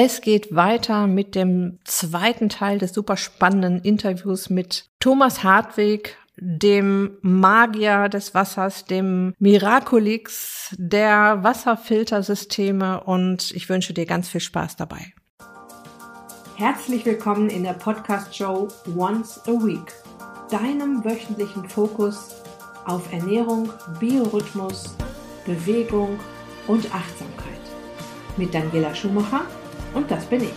Es 0.00 0.20
geht 0.20 0.54
weiter 0.54 1.08
mit 1.08 1.34
dem 1.34 1.80
zweiten 1.82 2.48
Teil 2.48 2.78
des 2.78 2.94
super 2.94 3.16
spannenden 3.16 3.80
Interviews 3.80 4.48
mit 4.48 4.88
Thomas 5.00 5.42
Hartwig, 5.42 6.16
dem 6.36 7.18
Magier 7.20 8.08
des 8.08 8.32
Wassers, 8.32 8.84
dem 8.84 9.34
Miraculix 9.40 10.72
der 10.78 11.42
Wasserfiltersysteme 11.42 13.02
und 13.02 13.50
ich 13.50 13.68
wünsche 13.68 13.92
dir 13.92 14.06
ganz 14.06 14.28
viel 14.28 14.40
Spaß 14.40 14.76
dabei. 14.76 15.14
Herzlich 16.54 17.04
willkommen 17.04 17.50
in 17.50 17.64
der 17.64 17.72
Podcast-Show 17.72 18.68
Once 18.96 19.40
a 19.48 19.50
Week, 19.50 19.92
deinem 20.48 21.04
wöchentlichen 21.04 21.68
Fokus 21.68 22.36
auf 22.84 23.12
Ernährung, 23.12 23.72
Biorhythmus, 23.98 24.94
Bewegung 25.44 26.20
und 26.68 26.84
Achtsamkeit. 26.94 27.58
Mit 28.36 28.54
Daniela 28.54 28.94
Schumacher 28.94 29.44
und 29.98 30.10
das 30.10 30.24
bin 30.26 30.42
ich. 30.44 30.52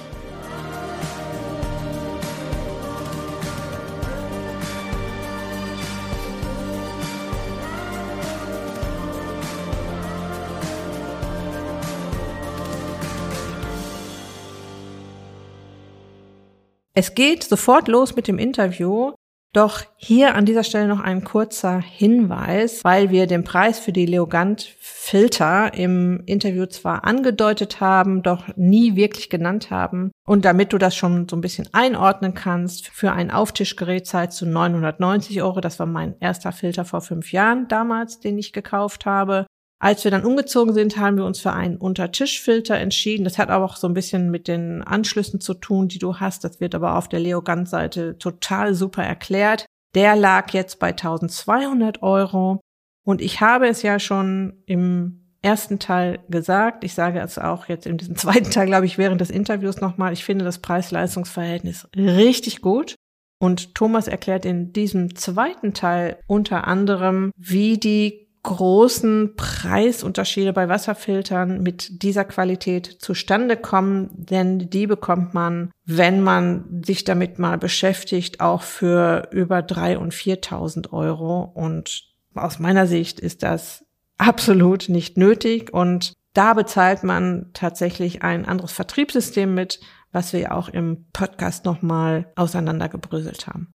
Es 16.94 17.16
geht 17.16 17.44
sofort 17.44 17.88
los 17.88 18.16
mit 18.16 18.28
dem 18.28 18.38
Interview. 18.38 19.14
Doch 19.54 19.82
hier 19.98 20.36
an 20.36 20.46
dieser 20.46 20.64
Stelle 20.64 20.88
noch 20.88 21.02
ein 21.02 21.26
kurzer 21.26 21.82
Hinweis, 21.82 22.82
weil 22.86 23.10
wir 23.10 23.28
den 23.28 23.44
Preis 23.44 23.80
für 23.80 23.92
die 23.92 24.06
Leogant 24.06 24.74
Filter 24.80 25.74
im 25.74 26.24
Interview 26.26 26.68
zwar 26.68 27.04
angedeutet 27.04 27.82
haben, 27.82 28.24
doch 28.24 28.56
nie 28.56 28.96
wirklich 28.96 29.30
genannt 29.30 29.70
haben. 29.70 30.12
Und 30.26 30.46
damit 30.46 30.72
du 30.72 30.78
das 30.78 30.96
schon 30.96 31.28
so 31.28 31.36
ein 31.36 31.42
bisschen 31.42 31.68
einordnen 31.74 32.34
kannst, 32.34 32.88
für 32.88 33.12
ein 33.12 33.30
Auftischgerät 33.30 34.08
zahlst 34.08 34.40
du 34.40 34.46
990 34.46 35.42
Euro. 35.42 35.60
Das 35.60 35.80
war 35.80 35.86
mein 35.86 36.16
erster 36.22 36.54
Filter 36.54 36.86
vor 36.86 37.02
fünf 37.02 37.34
Jahren 37.34 37.68
damals, 37.68 38.22
den 38.22 38.38
ich 38.38 38.54
gekauft 38.54 39.06
habe. 39.06 39.48
Als 39.82 40.04
wir 40.04 40.12
dann 40.12 40.26
umgezogen 40.26 40.76
sind, 40.76 40.98
haben 40.98 41.18
wir 41.18 41.26
uns 41.26 41.40
für 41.40 41.54
einen 41.54 41.78
Untertischfilter 41.78 42.78
entschieden. 42.78 43.24
Das 43.24 43.40
hat 43.40 43.50
aber 43.50 43.66
auch 43.66 43.76
so 43.76 43.88
ein 43.88 43.96
bisschen 43.96 44.30
mit 44.30 44.48
den 44.48 44.84
Anschlüssen 44.84 45.42
zu 45.42 45.56
tun, 45.56 45.88
die 45.88 45.98
du 45.98 46.18
hast. 46.18 46.44
Das 46.44 46.60
wird 46.60 46.76
aber 46.76 46.98
auf 46.98 47.10
der 47.10 47.20
Leogant-Seite 47.20 48.20
total 48.20 48.76
super 48.76 49.04
erklärt. 49.04 49.66
Der 49.96 50.16
lag 50.16 50.54
jetzt 50.54 50.78
bei 50.78 50.90
1200 50.90 52.04
Euro. 52.04 52.62
Und 53.04 53.22
ich 53.22 53.42
habe 53.42 53.68
es 53.68 53.82
ja 53.82 53.98
schon 53.98 54.62
im 54.68 55.34
ersten 55.42 55.80
Teil 55.80 56.20
gesagt. 56.30 56.84
Ich 56.84 56.94
sage 56.94 57.20
es 57.20 57.40
auch 57.40 57.68
jetzt 57.68 57.88
in 57.88 57.98
diesem 57.98 58.16
zweiten 58.18 58.52
Teil, 58.52 58.68
glaube 58.68 58.86
ich, 58.86 59.00
während 59.00 59.20
des 59.20 59.32
Interviews 59.32 59.82
nochmal. 59.82 60.14
Ich 60.14 60.24
finde 60.24 60.46
das 60.46 60.60
Preis-Leistungs-Verhältnis 60.60 61.88
richtig 61.96 62.62
gut. 62.62 62.94
Und 63.40 63.74
Thomas 63.74 64.08
erklärt 64.08 64.46
in 64.46 64.74
diesem 64.74 65.16
zweiten 65.16 65.74
Teil 65.74 66.20
unter 66.28 66.68
anderem, 66.68 67.32
wie 67.36 67.80
die 67.80 68.21
großen 68.44 69.36
Preisunterschiede 69.36 70.54
bei 70.54 70.68
Wasserfiltern 70.68 71.62
mit 71.62 72.04
dieser 72.04 72.26
Qualität 72.26 72.88
zustande 73.00 73.56
kommen, 73.56 74.10
denn 74.14 74.70
die 74.70 74.88
bekommt 74.88 75.34
man, 75.34 75.72
wenn 75.86 76.22
man 76.22 76.82
sich 76.84 77.04
damit 77.04 77.38
mal 77.38 77.58
beschäftigt, 77.58 78.40
auch 78.40 78.64
für 78.64 79.30
über 79.32 79.62
drei 79.62 79.98
und 79.98 80.14
4.000 80.14 80.92
Euro. 80.92 81.44
Und 81.44 82.04
aus 82.34 82.60
meiner 82.60 82.88
Sicht 82.88 83.20
ist 83.20 83.44
das 83.44 83.86
absolut 84.18 84.90
nicht 84.90 85.18
nötig 85.18 85.74
und 85.74 86.14
da 86.34 86.54
bezahlt 86.54 87.04
man 87.04 87.50
tatsächlich 87.54 88.24
ein 88.24 88.46
anderes 88.46 88.72
Vertriebssystem 88.72 89.54
mit, 89.54 89.82
was 90.12 90.32
wir 90.34 90.56
auch 90.56 90.70
im 90.70 91.06
Podcast 91.12 91.66
nochmal 91.66 92.32
auseinandergebröselt 92.36 93.48
haben. 93.48 93.74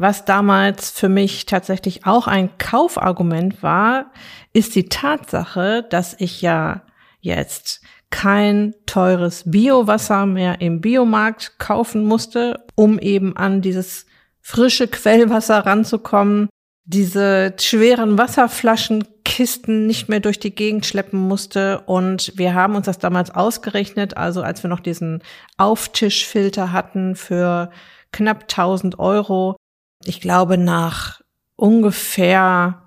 Was 0.00 0.24
damals 0.24 0.90
für 0.90 1.10
mich 1.10 1.44
tatsächlich 1.44 2.06
auch 2.06 2.26
ein 2.26 2.56
Kaufargument 2.56 3.62
war, 3.62 4.06
ist 4.54 4.74
die 4.74 4.88
Tatsache, 4.88 5.86
dass 5.90 6.16
ich 6.18 6.40
ja 6.40 6.80
jetzt 7.20 7.82
kein 8.08 8.74
teures 8.86 9.42
Biowasser 9.44 10.24
mehr 10.24 10.62
im 10.62 10.80
Biomarkt 10.80 11.58
kaufen 11.58 12.06
musste, 12.06 12.64
um 12.76 12.98
eben 12.98 13.36
an 13.36 13.60
dieses 13.60 14.06
frische 14.40 14.88
Quellwasser 14.88 15.66
ranzukommen, 15.66 16.48
diese 16.84 17.54
schweren 17.60 18.16
Wasserflaschenkisten 18.16 19.86
nicht 19.86 20.08
mehr 20.08 20.20
durch 20.20 20.38
die 20.38 20.54
Gegend 20.54 20.86
schleppen 20.86 21.20
musste. 21.20 21.80
Und 21.80 22.32
wir 22.36 22.54
haben 22.54 22.74
uns 22.74 22.86
das 22.86 23.00
damals 23.00 23.32
ausgerechnet, 23.32 24.16
also 24.16 24.40
als 24.40 24.62
wir 24.62 24.70
noch 24.70 24.80
diesen 24.80 25.22
Auftischfilter 25.58 26.72
hatten 26.72 27.16
für 27.16 27.70
knapp 28.12 28.44
1000 28.44 28.98
Euro, 28.98 29.56
ich 30.04 30.20
glaube, 30.20 30.58
nach 30.58 31.20
ungefähr 31.56 32.82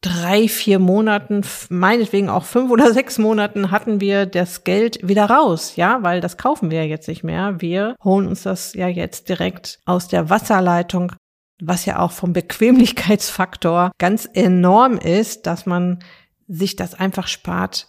drei, 0.00 0.48
vier 0.48 0.78
Monaten, 0.78 1.42
meinetwegen 1.68 2.28
auch 2.28 2.44
fünf 2.44 2.70
oder 2.70 2.92
sechs 2.94 3.18
Monaten 3.18 3.70
hatten 3.70 4.00
wir 4.00 4.26
das 4.26 4.64
Geld 4.64 5.06
wieder 5.06 5.26
raus, 5.26 5.76
ja, 5.76 6.02
weil 6.02 6.20
das 6.20 6.36
kaufen 6.36 6.70
wir 6.70 6.86
jetzt 6.86 7.08
nicht 7.08 7.24
mehr. 7.24 7.60
Wir 7.60 7.96
holen 8.02 8.28
uns 8.28 8.42
das 8.42 8.74
ja 8.74 8.88
jetzt 8.88 9.28
direkt 9.28 9.80
aus 9.84 10.08
der 10.08 10.30
Wasserleitung, 10.30 11.12
was 11.60 11.86
ja 11.86 11.98
auch 11.98 12.12
vom 12.12 12.32
Bequemlichkeitsfaktor 12.32 13.90
ganz 13.98 14.28
enorm 14.32 14.98
ist, 14.98 15.46
dass 15.46 15.66
man 15.66 16.00
sich 16.46 16.76
das 16.76 16.94
einfach 16.94 17.26
spart, 17.26 17.88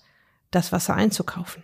das 0.49 0.71
Wasser 0.71 0.95
einzukaufen. 0.95 1.63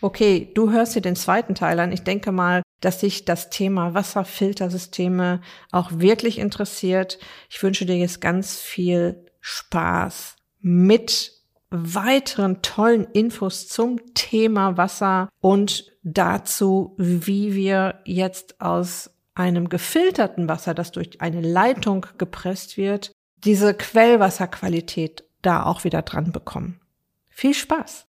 Okay, 0.00 0.50
du 0.54 0.70
hörst 0.70 0.94
dir 0.94 1.00
den 1.00 1.16
zweiten 1.16 1.54
Teil 1.54 1.80
an. 1.80 1.92
Ich 1.92 2.02
denke 2.02 2.30
mal, 2.30 2.62
dass 2.80 3.00
sich 3.00 3.24
das 3.24 3.50
Thema 3.50 3.94
Wasserfiltersysteme 3.94 5.40
auch 5.72 5.90
wirklich 5.92 6.38
interessiert. 6.38 7.18
Ich 7.50 7.62
wünsche 7.62 7.84
dir 7.84 7.96
jetzt 7.96 8.20
ganz 8.20 8.56
viel 8.56 9.24
Spaß 9.40 10.36
mit 10.60 11.32
weiteren 11.70 12.62
tollen 12.62 13.04
Infos 13.12 13.68
zum 13.68 14.14
Thema 14.14 14.76
Wasser 14.76 15.28
und 15.40 15.92
dazu, 16.02 16.94
wie 16.96 17.54
wir 17.54 18.00
jetzt 18.04 18.60
aus 18.60 19.10
einem 19.34 19.68
gefilterten 19.68 20.48
Wasser, 20.48 20.74
das 20.74 20.92
durch 20.92 21.20
eine 21.20 21.40
Leitung 21.40 22.06
gepresst 22.16 22.76
wird, 22.76 23.12
diese 23.44 23.74
Quellwasserqualität 23.74 25.24
da 25.42 25.64
auch 25.64 25.84
wieder 25.84 26.02
dran 26.02 26.32
bekommen. 26.32 26.80
Viel 27.28 27.54
Spaß! 27.54 28.07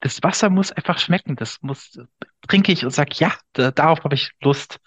Das 0.00 0.22
Wasser 0.22 0.50
muss 0.50 0.72
einfach 0.72 0.98
schmecken. 0.98 1.36
Das 1.36 1.58
muss, 1.62 1.98
trinke 2.46 2.72
ich 2.72 2.84
und 2.84 2.90
sage, 2.90 3.10
ja, 3.14 3.32
da, 3.52 3.70
darauf 3.70 4.04
habe 4.04 4.14
ich 4.14 4.32
Lust. 4.40 4.78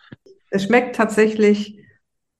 Es 0.50 0.66
schmeckt 0.66 0.96
tatsächlich 0.96 1.80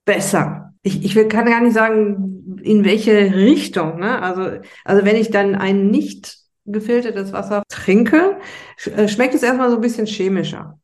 besser. 0.06 0.74
Ich, 0.84 1.04
ich 1.04 1.16
will, 1.16 1.28
kann 1.28 1.46
gar 1.46 1.62
nicht 1.62 1.74
sagen, 1.74 2.58
in 2.64 2.84
welche 2.84 3.34
Richtung. 3.34 4.00
Ne? 4.00 4.22
Also, 4.22 4.62
also 4.84 5.06
wenn 5.06 5.16
ich 5.16 5.30
dann 5.30 5.56
ein 5.56 5.88
nicht 5.88 6.38
gefiltertes 6.66 7.34
Wasser 7.34 7.64
trinke, 7.70 8.38
äh, 8.86 9.08
schmeckt 9.08 9.34
es 9.34 9.44
erstmal 9.44 9.70
so 9.70 9.76
ein 9.76 9.82
bisschen 9.82 10.06
chemischer, 10.06 10.80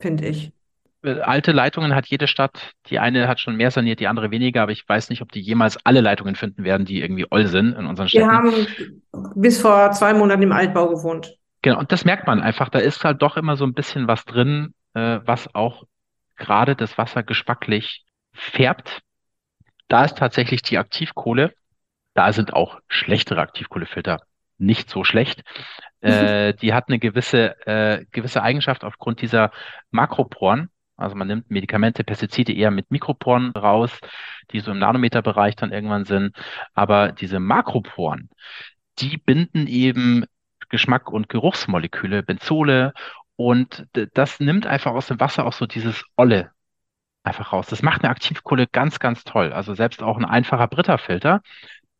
finde 0.00 0.28
ich. 0.28 0.52
Äh, 1.02 1.20
alte 1.20 1.52
Leitungen 1.52 1.94
hat 1.94 2.06
jede 2.06 2.26
Stadt. 2.26 2.72
Die 2.86 2.98
eine 2.98 3.28
hat 3.28 3.40
schon 3.40 3.56
mehr 3.56 3.70
saniert, 3.70 4.00
die 4.00 4.06
andere 4.06 4.30
weniger, 4.30 4.62
aber 4.62 4.72
ich 4.72 4.88
weiß 4.88 5.10
nicht, 5.10 5.22
ob 5.22 5.32
die 5.32 5.40
jemals 5.40 5.78
alle 5.84 6.00
Leitungen 6.00 6.34
finden 6.36 6.64
werden, 6.64 6.86
die 6.86 7.00
irgendwie 7.00 7.26
oll 7.30 7.46
sind 7.46 7.74
in 7.74 7.86
unseren 7.86 8.08
Städten. 8.08 8.28
Wir 8.28 8.32
haben 8.32 9.02
bis 9.34 9.60
vor 9.60 9.92
zwei 9.92 10.14
Monaten 10.14 10.42
im 10.42 10.52
Altbau 10.52 10.88
gewohnt. 10.88 11.36
Genau, 11.62 11.78
und 11.78 11.92
das 11.92 12.04
merkt 12.04 12.26
man 12.26 12.40
einfach. 12.40 12.68
Da 12.68 12.78
ist 12.78 13.04
halt 13.04 13.22
doch 13.22 13.36
immer 13.36 13.56
so 13.56 13.64
ein 13.64 13.74
bisschen 13.74 14.06
was 14.06 14.24
drin, 14.24 14.74
äh, 14.94 15.20
was 15.24 15.54
auch 15.54 15.84
gerade 16.36 16.76
das 16.76 16.98
Wasser 16.98 17.22
geschmacklich 17.22 18.04
färbt. 18.32 19.00
Da 19.88 20.04
ist 20.04 20.18
tatsächlich 20.18 20.62
die 20.62 20.78
Aktivkohle. 20.78 21.54
Da 22.14 22.32
sind 22.32 22.52
auch 22.52 22.80
schlechtere 22.88 23.40
Aktivkohlefilter 23.40 24.20
nicht 24.58 24.90
so 24.90 25.04
schlecht. 25.04 25.42
Äh, 26.04 26.52
die 26.52 26.74
hat 26.74 26.88
eine 26.88 26.98
gewisse, 26.98 27.56
äh, 27.66 28.04
gewisse 28.12 28.42
Eigenschaft 28.42 28.84
aufgrund 28.84 29.22
dieser 29.22 29.50
Makroporen. 29.90 30.68
Also 30.98 31.16
man 31.16 31.28
nimmt 31.28 31.50
Medikamente, 31.50 32.04
Pestizide 32.04 32.52
eher 32.52 32.70
mit 32.70 32.90
Mikroporen 32.90 33.52
raus, 33.52 33.90
die 34.50 34.60
so 34.60 34.72
im 34.72 34.80
Nanometerbereich 34.80 35.56
dann 35.56 35.72
irgendwann 35.72 36.04
sind. 36.04 36.36
Aber 36.74 37.12
diese 37.12 37.40
Makroporen, 37.40 38.28
die 38.98 39.18
binden 39.18 39.66
eben 39.66 40.24
Geschmack 40.68 41.10
und 41.10 41.28
Geruchsmoleküle, 41.28 42.22
Benzole. 42.22 42.92
Und 43.36 43.86
das 44.14 44.40
nimmt 44.40 44.66
einfach 44.66 44.92
aus 44.92 45.06
dem 45.08 45.20
Wasser 45.20 45.44
auch 45.46 45.52
so 45.52 45.66
dieses 45.66 46.04
Olle 46.16 46.50
einfach 47.24 47.52
raus. 47.52 47.66
Das 47.68 47.82
macht 47.82 48.02
eine 48.02 48.10
Aktivkohle 48.10 48.66
ganz, 48.66 48.98
ganz 48.98 49.24
toll. 49.24 49.52
Also 49.52 49.74
selbst 49.74 50.02
auch 50.02 50.18
ein 50.18 50.24
einfacher 50.24 50.68
Britta-Filter. 50.68 51.42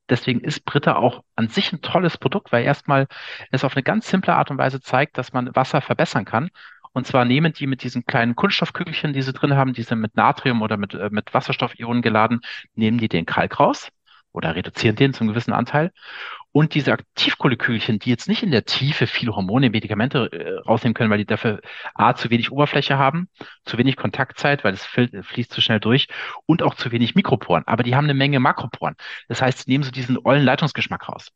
Deswegen 0.09 0.41
ist 0.41 0.65
Britta 0.67 0.97
auch 0.97 1.25
an 1.35 1.49
sich 1.49 1.73
ein 1.73 1.81
tolles 1.81 2.19
Produkt, 2.19 2.53
weil 2.53 2.65
erstmal 2.65 3.07
es 3.51 3.65
auf 3.65 3.75
eine 3.75 3.83
ganz 3.83 4.09
simple 4.09 4.35
Art 4.35 4.51
und 4.51 4.59
Weise 4.59 4.81
zeigt, 4.81 5.17
dass 5.17 5.33
man 5.33 5.55
Wasser 5.57 5.81
verbessern 5.81 6.27
kann. 6.27 6.51
Und 6.93 7.07
zwar 7.07 7.25
nehmen 7.25 7.53
die 7.53 7.67
mit 7.67 7.83
diesen 7.83 8.05
kleinen 8.05 8.37
Kunststoffkügelchen, 8.37 9.15
die 9.15 9.23
sie 9.23 9.33
drin 9.33 9.55
haben, 9.55 9.73
die 9.73 9.83
sind 9.83 10.01
mit 10.01 10.15
Natrium 10.15 10.63
oder 10.63 10.77
mit, 10.77 10.95
äh, 10.95 11.09
mit 11.11 11.33
Wasserstoffionen 11.33 12.03
geladen, 12.03 12.41
nehmen 12.75 12.99
die 12.99 13.09
den 13.09 13.27
Kalk 13.27 13.59
raus 13.59 13.89
oder 14.33 14.55
reduzieren 14.55 14.95
den 14.97 15.15
zum 15.15 15.29
gewissen 15.29 15.53
Anteil 15.53 15.91
Und 16.57 16.75
diese 16.75 16.93
Aktivkohlekügelchen, 16.93 17.99
die 17.99 18.11
jetzt 18.11 18.29
nicht 18.29 18.45
in 18.45 18.53
der 18.53 18.65
Tiefe 18.65 19.09
viele 19.09 19.35
Hormone, 19.35 19.71
Medikamente 19.71 20.31
äh, 20.31 20.61
rausnehmen 20.61 20.95
können, 20.95 21.11
weil 21.11 21.19
die 21.19 21.27
dafür 21.27 21.61
A, 21.95 22.15
zu 22.15 22.31
wenig 22.31 22.53
Oberfläche 22.53 22.97
haben, 22.97 23.29
zu 23.65 23.77
wenig 23.77 23.97
Kontaktzeit, 23.97 24.63
weil 24.63 24.73
es 24.73 24.87
fließt 24.87 25.53
zu 25.53 25.61
schnell 25.61 25.81
durch 25.81 26.07
und 26.47 26.63
auch 26.63 26.77
zu 26.77 26.93
wenig 26.93 27.17
Mikroporen. 27.17 27.65
Aber 27.67 27.83
die 27.83 27.97
haben 27.97 28.05
eine 28.05 28.15
Menge 28.15 28.39
Makroporen. 28.39 28.95
Das 29.27 29.43
heißt, 29.43 29.65
sie 29.65 29.71
nehmen 29.73 29.83
so 29.83 29.91
diesen 29.91 30.17
ollen 30.17 30.45
Leitungsgeschmack 30.45 31.09
raus. 31.09 31.33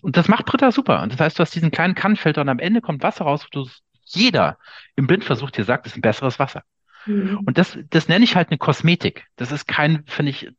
Und 0.00 0.16
das 0.16 0.28
macht 0.28 0.46
Britta 0.46 0.72
super. 0.72 1.02
Und 1.02 1.12
das 1.12 1.20
heißt, 1.20 1.38
du 1.38 1.42
hast 1.42 1.54
diesen 1.54 1.70
kleinen 1.70 1.94
Kannfilter 1.94 2.40
und 2.40 2.48
am 2.48 2.58
Ende 2.58 2.80
kommt 2.80 3.02
Wasser 3.02 3.26
raus, 3.26 3.44
wo 3.44 3.64
du 3.64 3.68
jeder 4.04 4.56
im 4.96 5.06
Blindversuch 5.06 5.50
dir 5.50 5.64
sagt, 5.64 5.84
es 5.84 5.92
ist 5.92 5.98
ein 5.98 6.00
besseres 6.00 6.38
Wasser. 6.38 6.62
Mhm. 7.04 7.40
Und 7.44 7.58
das, 7.58 7.78
das 7.90 8.08
nenne 8.08 8.24
ich 8.24 8.34
halt 8.34 8.48
eine 8.48 8.56
Kosmetik. 8.56 9.26
Das 9.36 9.52
ist 9.52 9.68
kein, 9.68 10.04
finde 10.06 10.30
ich, 10.30 10.50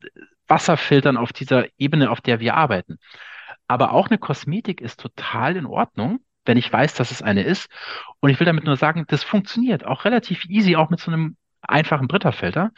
Wasserfiltern 0.46 1.16
auf 1.16 1.32
dieser 1.32 1.66
Ebene, 1.76 2.08
auf 2.10 2.20
der 2.20 2.38
wir 2.38 2.54
arbeiten. 2.54 2.98
Aber 3.70 3.92
auch 3.92 4.08
eine 4.08 4.18
Kosmetik 4.18 4.80
ist 4.80 4.98
total 4.98 5.56
in 5.56 5.64
Ordnung, 5.64 6.18
wenn 6.44 6.56
ich 6.56 6.72
weiß, 6.72 6.94
dass 6.94 7.12
es 7.12 7.22
eine 7.22 7.44
ist. 7.44 7.70
Und 8.18 8.30
ich 8.30 8.40
will 8.40 8.44
damit 8.44 8.64
nur 8.64 8.76
sagen, 8.76 9.04
das 9.06 9.22
funktioniert 9.22 9.86
auch 9.86 10.04
relativ 10.04 10.44
easy, 10.46 10.74
auch 10.74 10.90
mit 10.90 10.98
so 10.98 11.12
einem 11.12 11.36
einfachen 11.62 12.08
Britta-Filter, 12.08 12.72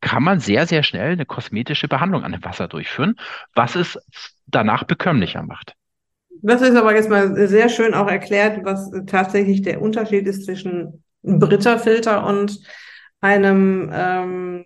kann 0.00 0.22
man 0.22 0.38
sehr, 0.38 0.68
sehr 0.68 0.84
schnell 0.84 1.10
eine 1.10 1.26
kosmetische 1.26 1.88
Behandlung 1.88 2.22
an 2.22 2.30
dem 2.30 2.44
Wasser 2.44 2.68
durchführen, 2.68 3.16
was 3.56 3.74
es 3.74 3.98
danach 4.46 4.84
bekömmlicher 4.84 5.42
macht. 5.42 5.74
Das 6.40 6.62
ist 6.62 6.76
aber 6.76 6.94
jetzt 6.94 7.10
mal 7.10 7.48
sehr 7.48 7.68
schön 7.68 7.92
auch 7.92 8.06
erklärt, 8.06 8.64
was 8.64 8.92
tatsächlich 9.08 9.62
der 9.62 9.82
Unterschied 9.82 10.24
ist 10.28 10.44
zwischen 10.44 11.02
Britta-Filter 11.22 12.24
und 12.24 12.60
einem 13.20 13.90
ähm, 13.92 14.64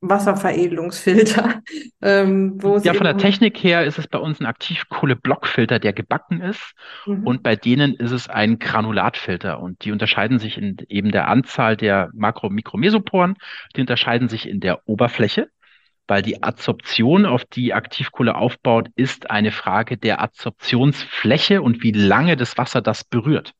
Wasserveredelungsfilter. 0.00 1.62
Ähm, 2.00 2.62
wo 2.62 2.78
ja, 2.78 2.94
von 2.94 3.02
der 3.02 3.16
Technik 3.16 3.58
her 3.64 3.84
ist 3.84 3.98
es 3.98 4.06
bei 4.06 4.20
uns 4.20 4.38
ein 4.38 4.46
Aktivkohle-Blockfilter, 4.46 5.80
der 5.80 5.92
gebacken 5.92 6.40
ist. 6.40 6.74
Mhm. 7.06 7.26
Und 7.26 7.42
bei 7.42 7.56
denen 7.56 7.94
ist 7.94 8.12
es 8.12 8.28
ein 8.28 8.60
Granulatfilter. 8.60 9.58
Und 9.58 9.84
die 9.84 9.90
unterscheiden 9.90 10.38
sich 10.38 10.58
in 10.58 10.76
eben 10.88 11.10
der 11.10 11.26
Anzahl 11.26 11.76
der 11.76 12.10
Makro-, 12.14 12.50
Mikromesoporen. 12.50 13.34
Die 13.74 13.80
unterscheiden 13.80 14.28
sich 14.28 14.48
in 14.48 14.60
der 14.60 14.88
Oberfläche, 14.88 15.48
weil 16.06 16.22
die 16.22 16.40
Adsorption, 16.40 17.26
auf 17.26 17.44
die 17.46 17.74
Aktivkohle 17.74 18.36
aufbaut, 18.36 18.90
ist 18.94 19.28
eine 19.28 19.50
Frage 19.50 19.96
der 19.96 20.22
Adsorptionsfläche 20.22 21.60
und 21.62 21.82
wie 21.82 21.92
lange 21.92 22.36
das 22.36 22.56
Wasser 22.56 22.80
das 22.80 23.02
berührt. 23.02 23.54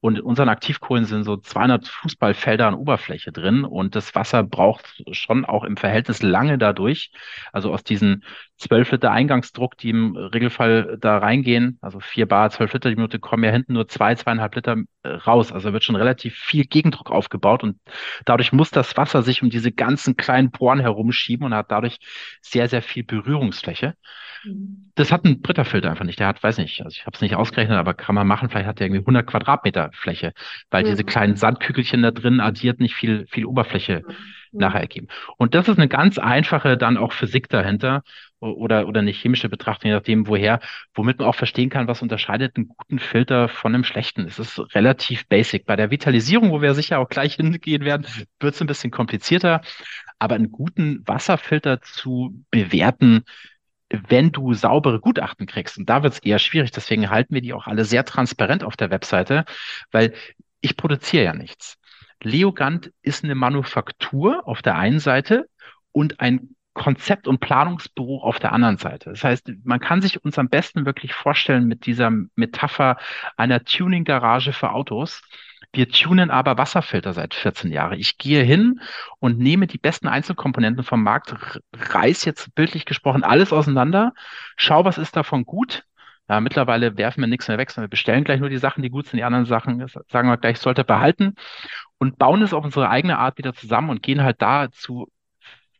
Und 0.00 0.18
in 0.18 0.22
unseren 0.22 0.48
Aktivkohlen 0.48 1.06
sind 1.06 1.24
so 1.24 1.36
200 1.36 1.88
Fußballfelder 1.88 2.68
an 2.68 2.74
Oberfläche 2.74 3.32
drin 3.32 3.64
und 3.64 3.96
das 3.96 4.14
Wasser 4.14 4.44
braucht 4.44 5.02
schon 5.10 5.44
auch 5.44 5.64
im 5.64 5.76
Verhältnis 5.76 6.22
lange 6.22 6.56
dadurch. 6.56 7.10
Also 7.52 7.72
aus 7.72 7.82
diesen 7.82 8.24
12 8.58 8.92
Liter 8.92 9.10
Eingangsdruck, 9.10 9.76
die 9.76 9.90
im 9.90 10.16
Regelfall 10.16 10.98
da 11.00 11.18
reingehen, 11.18 11.78
also 11.80 11.98
4 11.98 12.26
Bar, 12.26 12.50
12 12.50 12.74
Liter 12.74 12.90
die 12.90 12.96
Minute, 12.96 13.18
kommen 13.18 13.42
ja 13.42 13.50
hinten 13.50 13.72
nur 13.72 13.88
zwei, 13.88 14.14
zweieinhalb 14.14 14.54
Liter 14.54 14.76
raus. 15.04 15.52
Also 15.52 15.72
wird 15.72 15.84
schon 15.84 15.96
relativ 15.96 16.34
viel 16.36 16.64
Gegendruck 16.64 17.10
aufgebaut 17.10 17.62
und 17.62 17.78
dadurch 18.24 18.52
muss 18.52 18.70
das 18.70 18.96
Wasser 18.96 19.22
sich 19.22 19.42
um 19.42 19.50
diese 19.50 19.72
ganzen 19.72 20.16
kleinen 20.16 20.50
Poren 20.50 20.80
herumschieben 20.80 21.46
und 21.46 21.54
hat 21.54 21.70
dadurch 21.70 21.98
sehr, 22.40 22.68
sehr 22.68 22.82
viel 22.82 23.04
Berührungsfläche. 23.04 23.94
Das 24.94 25.10
hat 25.10 25.24
ein 25.24 25.42
Britta-Filter 25.42 25.90
einfach 25.90 26.04
nicht. 26.04 26.20
Der 26.20 26.28
hat, 26.28 26.42
weiß 26.42 26.58
nicht, 26.58 26.82
also 26.82 26.94
ich 26.96 27.06
habe 27.06 27.14
es 27.14 27.20
nicht 27.20 27.34
ausgerechnet, 27.34 27.76
aber 27.76 27.94
kann 27.94 28.14
man 28.14 28.26
machen. 28.26 28.48
Vielleicht 28.48 28.66
hat 28.68 28.78
der 28.78 28.86
irgendwie 28.86 29.00
100 29.00 29.26
Quadratmeter 29.26 29.90
Fläche, 29.92 30.32
weil 30.70 30.84
mhm. 30.84 30.88
diese 30.88 31.04
kleinen 31.04 31.36
Sandkügelchen 31.36 32.02
da 32.02 32.10
drin 32.10 32.40
addiert 32.40 32.80
nicht 32.80 32.94
viel, 32.94 33.26
viel 33.26 33.46
Oberfläche 33.46 34.02
mhm. 34.06 34.14
nachher 34.52 34.80
ergeben. 34.80 35.08
Und 35.36 35.54
das 35.54 35.68
ist 35.68 35.78
eine 35.78 35.88
ganz 35.88 36.18
einfache 36.18 36.76
dann 36.76 36.96
auch 36.96 37.12
Physik 37.12 37.48
dahinter 37.48 38.02
oder, 38.40 38.86
oder 38.86 39.00
eine 39.00 39.10
chemische 39.10 39.48
Betrachtung, 39.48 39.88
je 39.88 39.96
nachdem 39.96 40.26
woher, 40.26 40.60
womit 40.94 41.18
man 41.18 41.28
auch 41.28 41.34
verstehen 41.34 41.70
kann, 41.70 41.88
was 41.88 42.02
unterscheidet 42.02 42.56
einen 42.56 42.68
guten 42.68 42.98
Filter 42.98 43.48
von 43.48 43.74
einem 43.74 43.84
schlechten. 43.84 44.26
Es 44.26 44.38
ist 44.38 44.58
relativ 44.74 45.26
basic. 45.28 45.66
Bei 45.66 45.76
der 45.76 45.90
Vitalisierung, 45.90 46.50
wo 46.50 46.62
wir 46.62 46.74
sicher 46.74 46.98
auch 46.98 47.08
gleich 47.08 47.34
hingehen 47.36 47.84
werden, 47.84 48.06
wird 48.40 48.54
es 48.54 48.60
ein 48.60 48.66
bisschen 48.66 48.90
komplizierter. 48.90 49.60
Aber 50.18 50.34
einen 50.34 50.50
guten 50.50 51.06
Wasserfilter 51.06 51.80
zu 51.82 52.44
bewerten, 52.50 53.24
wenn 53.90 54.32
du 54.32 54.52
saubere 54.52 55.00
Gutachten 55.00 55.46
kriegst, 55.46 55.78
und 55.78 55.88
da 55.88 56.02
wird 56.02 56.14
es 56.14 56.18
eher 56.18 56.38
schwierig, 56.38 56.70
deswegen 56.70 57.10
halten 57.10 57.34
wir 57.34 57.40
die 57.40 57.54
auch 57.54 57.66
alle 57.66 57.84
sehr 57.84 58.04
transparent 58.04 58.62
auf 58.62 58.76
der 58.76 58.90
Webseite, 58.90 59.44
weil 59.90 60.14
ich 60.60 60.76
produziere 60.76 61.24
ja 61.24 61.32
nichts. 61.32 61.76
Leogant 62.22 62.92
ist 63.02 63.24
eine 63.24 63.34
Manufaktur 63.34 64.46
auf 64.46 64.60
der 64.60 64.76
einen 64.76 64.98
Seite 64.98 65.48
und 65.92 66.20
ein 66.20 66.56
Konzept- 66.78 67.28
und 67.28 67.40
Planungsbüro 67.40 68.22
auf 68.22 68.38
der 68.38 68.52
anderen 68.52 68.78
Seite. 68.78 69.10
Das 69.10 69.24
heißt, 69.24 69.52
man 69.64 69.80
kann 69.80 70.00
sich 70.00 70.24
uns 70.24 70.38
am 70.38 70.48
besten 70.48 70.86
wirklich 70.86 71.12
vorstellen 71.12 71.66
mit 71.66 71.84
dieser 71.84 72.10
Metapher 72.36 72.96
einer 73.36 73.64
Tuning-Garage 73.64 74.52
für 74.52 74.70
Autos. 74.70 75.20
Wir 75.72 75.90
tunen 75.90 76.30
aber 76.30 76.56
Wasserfilter 76.56 77.12
seit 77.12 77.34
14 77.34 77.72
Jahren. 77.72 77.98
Ich 77.98 78.16
gehe 78.16 78.42
hin 78.42 78.80
und 79.18 79.38
nehme 79.38 79.66
die 79.66 79.76
besten 79.76 80.08
Einzelkomponenten 80.08 80.84
vom 80.84 81.02
Markt, 81.02 81.34
reiß 81.74 82.24
jetzt 82.24 82.54
bildlich 82.54 82.86
gesprochen 82.86 83.24
alles 83.24 83.52
auseinander, 83.52 84.14
schau, 84.56 84.84
was 84.86 84.96
ist 84.96 85.16
davon 85.16 85.44
gut. 85.44 85.84
Ja, 86.30 86.40
mittlerweile 86.40 86.96
werfen 86.96 87.22
wir 87.22 87.26
nichts 87.26 87.48
mehr 87.48 87.58
weg, 87.58 87.70
sondern 87.70 87.86
wir 87.86 87.90
bestellen 87.90 88.22
gleich 88.22 88.38
nur 88.40 88.50
die 88.50 88.58
Sachen, 88.58 88.82
die 88.82 88.90
gut 88.90 89.06
sind, 89.06 89.16
die 89.16 89.24
anderen 89.24 89.46
Sachen, 89.46 89.84
sagen 90.08 90.28
wir 90.28 90.36
gleich, 90.36 90.58
sollte 90.58 90.84
behalten 90.84 91.34
und 91.98 92.18
bauen 92.18 92.42
es 92.42 92.52
auf 92.54 92.64
unsere 92.64 92.88
eigene 92.90 93.18
Art 93.18 93.38
wieder 93.38 93.54
zusammen 93.54 93.90
und 93.90 94.02
gehen 94.02 94.22
halt 94.22 94.40
da 94.40 94.70
zu 94.70 95.08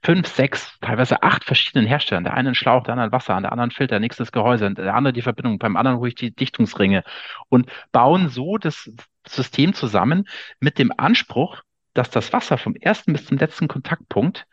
fünf, 0.03 0.27
sechs, 0.29 0.79
teilweise 0.81 1.23
acht 1.23 1.45
verschiedenen 1.45 1.87
Herstellern. 1.87 2.25
Der 2.25 2.35
eine 2.35 2.55
Schlauch, 2.55 2.85
der 2.85 2.95
andere 2.95 3.13
Wasser, 3.13 3.41
der 3.41 3.53
andere 3.53 3.71
Filter, 3.71 3.99
nächstes 4.01 4.33
Gehäuse, 4.33 4.73
der 4.73 4.95
andere 4.95 5.13
die 5.13 5.23
Verbindung, 5.23 5.59
beim 5.59 5.77
anderen 5.77 6.05
ich 6.07 6.15
die 6.15 6.35
Dichtungsringe 6.35 7.03
und 7.49 7.71
bauen 7.93 8.29
so 8.29 8.59
das 8.59 8.91
System 9.27 9.75
zusammen 9.75 10.29
mit 10.61 10.79
dem 10.79 10.93
Anspruch, 10.97 11.63
dass 11.95 12.11
das 12.11 12.33
Wasser 12.33 12.59
vom 12.59 12.75
ersten 12.77 13.13
bis 13.13 13.27
zum 13.27 13.39
letzten 13.39 13.69
Kontaktpunkt 13.69 14.47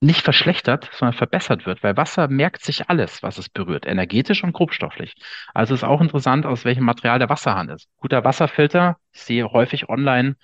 nicht 0.00 0.22
verschlechtert, 0.22 0.90
sondern 0.92 1.16
verbessert 1.16 1.64
wird, 1.64 1.82
weil 1.84 1.96
Wasser 1.96 2.26
merkt 2.26 2.64
sich 2.64 2.90
alles, 2.90 3.22
was 3.22 3.38
es 3.38 3.48
berührt, 3.48 3.86
energetisch 3.86 4.42
und 4.42 4.52
grobstofflich. 4.52 5.14
Also 5.54 5.74
ist 5.74 5.84
auch 5.84 6.00
interessant, 6.00 6.44
aus 6.44 6.64
welchem 6.64 6.84
Material 6.84 7.20
der 7.20 7.28
Wasserhahn 7.28 7.68
ist. 7.68 7.88
Guter 7.98 8.24
Wasserfilter, 8.24 8.96
ich 9.12 9.22
sehe 9.22 9.52
häufig 9.52 9.88
online 9.88 10.34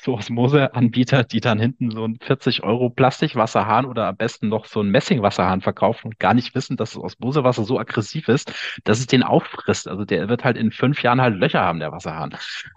so 0.00 0.14
Osmose-Anbieter, 0.14 1.24
die 1.24 1.40
dann 1.40 1.58
hinten 1.58 1.90
so 1.90 2.04
ein 2.04 2.18
40 2.20 2.62
Euro 2.62 2.90
Plastikwasserhahn 2.90 3.84
oder 3.84 4.08
am 4.08 4.16
besten 4.16 4.48
noch 4.48 4.66
so 4.66 4.80
ein 4.80 4.90
Messingwasserhahn 4.90 5.60
verkaufen 5.60 6.08
und 6.08 6.18
gar 6.18 6.34
nicht 6.34 6.54
wissen, 6.54 6.76
dass 6.76 6.92
das 6.92 7.02
Osmosewasser 7.02 7.64
so 7.64 7.78
aggressiv 7.78 8.28
ist, 8.28 8.52
dass 8.84 8.98
es 8.98 9.06
den 9.06 9.22
auffrisst. 9.22 9.88
Also 9.88 10.04
der 10.04 10.28
wird 10.28 10.44
halt 10.44 10.56
in 10.56 10.72
fünf 10.72 11.02
Jahren 11.02 11.20
halt 11.20 11.36
Löcher 11.36 11.60
haben, 11.60 11.80
der 11.80 11.92
Wasserhahn. 11.92 12.36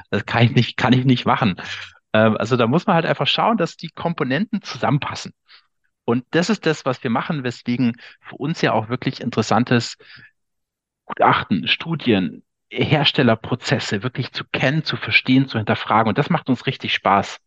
Das 0.10 0.26
kann 0.26 0.44
ich 0.44 0.52
nicht, 0.52 0.78
kann 0.78 0.94
ich 0.94 1.06
nicht 1.06 1.26
machen. 1.26 1.56
Ähm, 2.14 2.38
also 2.38 2.56
da 2.58 2.68
muss 2.68 2.86
man 2.88 2.96
halt 2.96 3.06
einfach 3.06 3.28
schauen, 3.28 3.58
dass 3.58 3.78
die 3.78 3.90
Komponenten 3.90 4.62
zusammenpassen. 4.62 5.34
Und 6.06 6.26
das 6.32 6.50
ist 6.50 6.66
das, 6.66 6.86
was 6.86 7.04
wir 7.04 7.10
machen, 7.10 7.44
weswegen 7.44 7.98
für 8.22 8.36
uns 8.36 8.62
ja 8.62 8.74
auch 8.74 8.90
wirklich 8.90 9.22
interessantes 9.22 9.98
Gutachten, 11.06 11.68
Studien, 11.68 12.44
Herstellerprozesse 12.70 14.04
wirklich 14.04 14.32
zu 14.32 14.44
kennen, 14.52 14.84
zu 14.84 14.98
verstehen, 14.98 15.48
zu 15.48 15.58
hinterfragen. 15.58 16.10
Und 16.10 16.18
das 16.18 16.30
macht 16.30 16.50
uns 16.50 16.66
richtig 16.66 16.94
Spaß, 16.94 17.40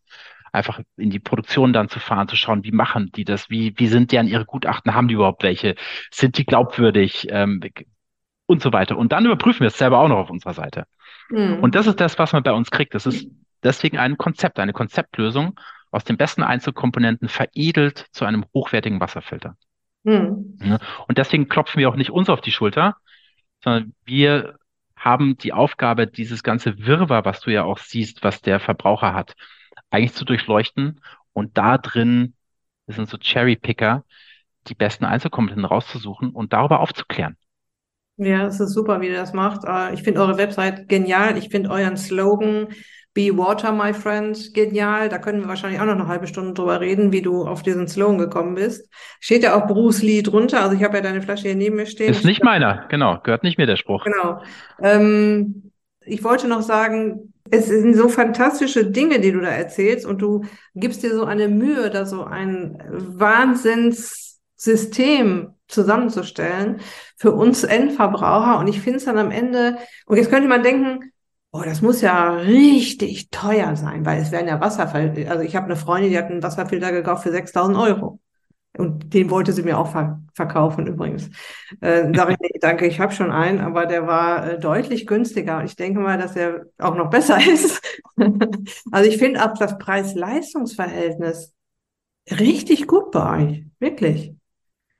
einfach 0.52 0.80
in 0.96 1.10
die 1.10 1.18
Produktion 1.18 1.72
dann 1.72 1.88
zu 1.88 2.00
fahren, 2.00 2.28
zu 2.28 2.36
schauen, 2.36 2.64
wie 2.64 2.72
machen 2.72 3.10
die 3.14 3.24
das, 3.24 3.50
wie, 3.50 3.74
wie 3.76 3.86
sind 3.86 4.12
deren 4.12 4.26
ihre 4.26 4.44
Gutachten, 4.44 4.94
haben 4.94 5.08
die 5.08 5.14
überhaupt 5.14 5.42
welche, 5.42 5.74
sind 6.10 6.38
die 6.38 6.44
glaubwürdig 6.46 7.28
ähm, 7.30 7.60
und 8.46 8.62
so 8.62 8.72
weiter. 8.72 8.96
Und 8.96 9.12
dann 9.12 9.26
überprüfen 9.26 9.60
wir 9.60 9.68
es 9.68 9.78
selber 9.78 9.98
auch 9.98 10.08
noch 10.08 10.18
auf 10.18 10.30
unserer 10.30 10.54
Seite. 10.54 10.84
Mhm. 11.28 11.60
Und 11.60 11.74
das 11.74 11.86
ist 11.86 12.00
das, 12.00 12.18
was 12.18 12.32
man 12.32 12.42
bei 12.42 12.52
uns 12.52 12.70
kriegt. 12.70 12.94
Das 12.94 13.06
ist 13.06 13.28
deswegen 13.62 13.98
ein 13.98 14.16
Konzept, 14.16 14.58
eine 14.58 14.72
Konzeptlösung 14.72 15.58
aus 15.90 16.04
den 16.04 16.16
besten 16.16 16.42
Einzelkomponenten 16.42 17.28
veredelt 17.28 18.06
zu 18.12 18.24
einem 18.24 18.44
hochwertigen 18.54 19.00
Wasserfilter. 19.00 19.56
Mhm. 20.02 20.56
Und 21.08 21.18
deswegen 21.18 21.48
klopfen 21.48 21.78
wir 21.78 21.88
auch 21.88 21.96
nicht 21.96 22.10
uns 22.10 22.28
auf 22.30 22.40
die 22.40 22.52
Schulter, 22.52 22.96
sondern 23.62 23.92
wir 24.04 24.56
haben 25.00 25.38
die 25.38 25.52
Aufgabe, 25.54 26.06
dieses 26.06 26.42
ganze 26.42 26.78
Wirrwarr, 26.78 27.24
was 27.24 27.40
du 27.40 27.50
ja 27.50 27.64
auch 27.64 27.78
siehst, 27.78 28.22
was 28.22 28.42
der 28.42 28.60
Verbraucher 28.60 29.14
hat, 29.14 29.34
eigentlich 29.88 30.12
zu 30.12 30.26
durchleuchten 30.26 31.00
und 31.32 31.56
da 31.56 31.78
drin, 31.78 32.34
das 32.86 32.96
sind 32.96 33.08
so 33.08 33.16
Cherry-Picker, 33.16 34.04
die 34.66 34.74
besten 34.74 35.06
Einzelkomponenten 35.06 35.64
rauszusuchen 35.64 36.30
und 36.30 36.52
darüber 36.52 36.80
aufzuklären. 36.80 37.36
Ja, 38.18 38.46
es 38.46 38.60
ist 38.60 38.74
super, 38.74 39.00
wie 39.00 39.08
ihr 39.08 39.14
das 39.14 39.32
macht. 39.32 39.64
Äh, 39.64 39.94
ich 39.94 40.02
finde 40.02 40.20
eure 40.20 40.36
Website 40.36 40.88
genial. 40.88 41.38
Ich 41.38 41.48
finde 41.48 41.70
euren 41.70 41.96
Slogan 41.96 42.68
Be 43.20 43.36
Water, 43.36 43.72
my 43.72 43.92
friend, 43.92 44.54
genial. 44.54 45.10
Da 45.10 45.18
können 45.18 45.42
wir 45.42 45.48
wahrscheinlich 45.48 45.78
auch 45.78 45.84
noch 45.84 45.92
eine 45.92 46.08
halbe 46.08 46.26
Stunde 46.26 46.54
drüber 46.54 46.80
reden, 46.80 47.12
wie 47.12 47.20
du 47.20 47.44
auf 47.44 47.62
diesen 47.62 47.86
Slogan 47.86 48.16
gekommen 48.16 48.54
bist. 48.54 48.88
Steht 49.20 49.42
ja 49.42 49.54
auch 49.54 49.66
Bruce 49.66 50.00
Lee 50.00 50.22
drunter. 50.22 50.62
Also 50.62 50.74
ich 50.74 50.82
habe 50.82 50.96
ja 50.96 51.02
deine 51.02 51.20
Flasche 51.20 51.48
hier 51.48 51.54
neben 51.54 51.76
mir 51.76 51.84
stehen. 51.84 52.12
Ist 52.12 52.24
nicht 52.24 52.42
meiner, 52.42 52.86
genau. 52.88 53.18
Gehört 53.22 53.42
nicht 53.42 53.58
mir 53.58 53.66
der 53.66 53.76
Spruch. 53.76 54.04
Genau. 54.04 54.40
Ähm, 54.80 55.70
ich 56.00 56.24
wollte 56.24 56.48
noch 56.48 56.62
sagen, 56.62 57.34
es 57.50 57.66
sind 57.66 57.94
so 57.94 58.08
fantastische 58.08 58.86
Dinge, 58.86 59.20
die 59.20 59.32
du 59.32 59.40
da 59.40 59.48
erzählst 59.48 60.06
und 60.06 60.22
du 60.22 60.46
gibst 60.74 61.02
dir 61.02 61.14
so 61.14 61.26
eine 61.26 61.48
Mühe, 61.48 61.90
da 61.90 62.06
so 62.06 62.24
ein 62.24 62.82
Wahnsinnssystem 62.88 65.50
zusammenzustellen 65.68 66.80
für 67.18 67.32
uns 67.32 67.64
Endverbraucher. 67.64 68.58
Und 68.58 68.68
ich 68.68 68.80
finde 68.80 68.96
es 68.96 69.04
dann 69.04 69.18
am 69.18 69.30
Ende, 69.30 69.76
und 70.06 70.16
jetzt 70.16 70.30
könnte 70.30 70.48
man 70.48 70.62
denken, 70.62 71.12
oh, 71.52 71.62
das 71.64 71.82
muss 71.82 72.00
ja 72.00 72.32
richtig 72.34 73.30
teuer 73.30 73.76
sein, 73.76 74.04
weil 74.06 74.22
es 74.22 74.30
werden 74.30 74.48
ja 74.48 74.60
Wasserfilter, 74.60 75.30
also 75.30 75.42
ich 75.42 75.56
habe 75.56 75.66
eine 75.66 75.76
Freundin, 75.76 76.10
die 76.10 76.18
hat 76.18 76.26
einen 76.26 76.42
Wasserfilter 76.42 76.92
gekauft 76.92 77.24
für 77.24 77.32
6000 77.32 77.76
Euro. 77.76 78.20
Und 78.78 79.12
den 79.14 79.30
wollte 79.30 79.52
sie 79.52 79.64
mir 79.64 79.78
auch 79.78 79.90
ver 79.90 80.22
verkaufen 80.32 80.86
übrigens. 80.86 81.28
Äh, 81.80 82.14
sage 82.14 82.32
ich, 82.32 82.38
nee, 82.40 82.58
danke, 82.60 82.86
ich 82.86 83.00
habe 83.00 83.12
schon 83.12 83.32
einen, 83.32 83.58
aber 83.58 83.84
der 83.84 84.06
war 84.06 84.48
äh, 84.48 84.58
deutlich 84.60 85.08
günstiger. 85.08 85.58
Und 85.58 85.64
ich 85.64 85.74
denke 85.74 85.98
mal, 85.98 86.16
dass 86.16 86.36
er 86.36 86.66
auch 86.78 86.94
noch 86.94 87.10
besser 87.10 87.38
ist. 87.52 87.82
also 88.92 89.10
ich 89.10 89.18
finde 89.18 89.44
auch 89.44 89.58
das 89.58 89.76
Preis-Leistungs-Verhältnis 89.76 91.52
richtig 92.30 92.86
gut 92.86 93.10
bei 93.10 93.38
euch. 93.42 93.64
Wirklich. 93.80 94.34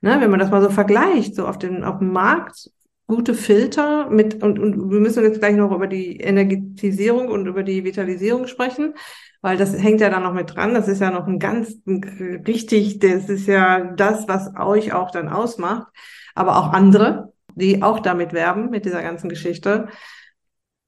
Ne, 0.01 0.19
wenn 0.19 0.31
man 0.31 0.39
das 0.39 0.51
mal 0.51 0.61
so 0.61 0.69
vergleicht, 0.69 1.35
so 1.35 1.47
auf, 1.47 1.57
den, 1.57 1.83
auf 1.83 1.99
dem 1.99 2.11
Markt, 2.11 2.69
gute 3.11 3.33
Filter 3.33 4.09
mit, 4.09 4.41
und, 4.41 4.57
und 4.57 4.89
wir 4.89 5.01
müssen 5.01 5.21
jetzt 5.23 5.39
gleich 5.39 5.57
noch 5.57 5.73
über 5.73 5.87
die 5.87 6.15
Energetisierung 6.15 7.27
und 7.27 7.45
über 7.45 7.61
die 7.61 7.83
Vitalisierung 7.83 8.47
sprechen, 8.47 8.93
weil 9.41 9.57
das 9.57 9.77
hängt 9.77 9.99
ja 9.99 10.09
dann 10.09 10.23
noch 10.23 10.33
mit 10.33 10.55
dran. 10.55 10.73
Das 10.73 10.87
ist 10.87 11.01
ja 11.01 11.11
noch 11.11 11.27
ein 11.27 11.37
ganz 11.37 11.75
ein, 11.85 12.01
richtig, 12.47 12.99
das 12.99 13.27
ist 13.27 13.47
ja 13.47 13.83
das, 13.95 14.29
was 14.29 14.55
euch 14.57 14.93
auch 14.93 15.11
dann 15.11 15.27
ausmacht, 15.27 15.87
aber 16.35 16.57
auch 16.57 16.71
andere, 16.71 17.33
die 17.53 17.83
auch 17.83 17.99
damit 17.99 18.31
werben, 18.31 18.69
mit 18.69 18.85
dieser 18.85 19.03
ganzen 19.03 19.27
Geschichte. 19.27 19.89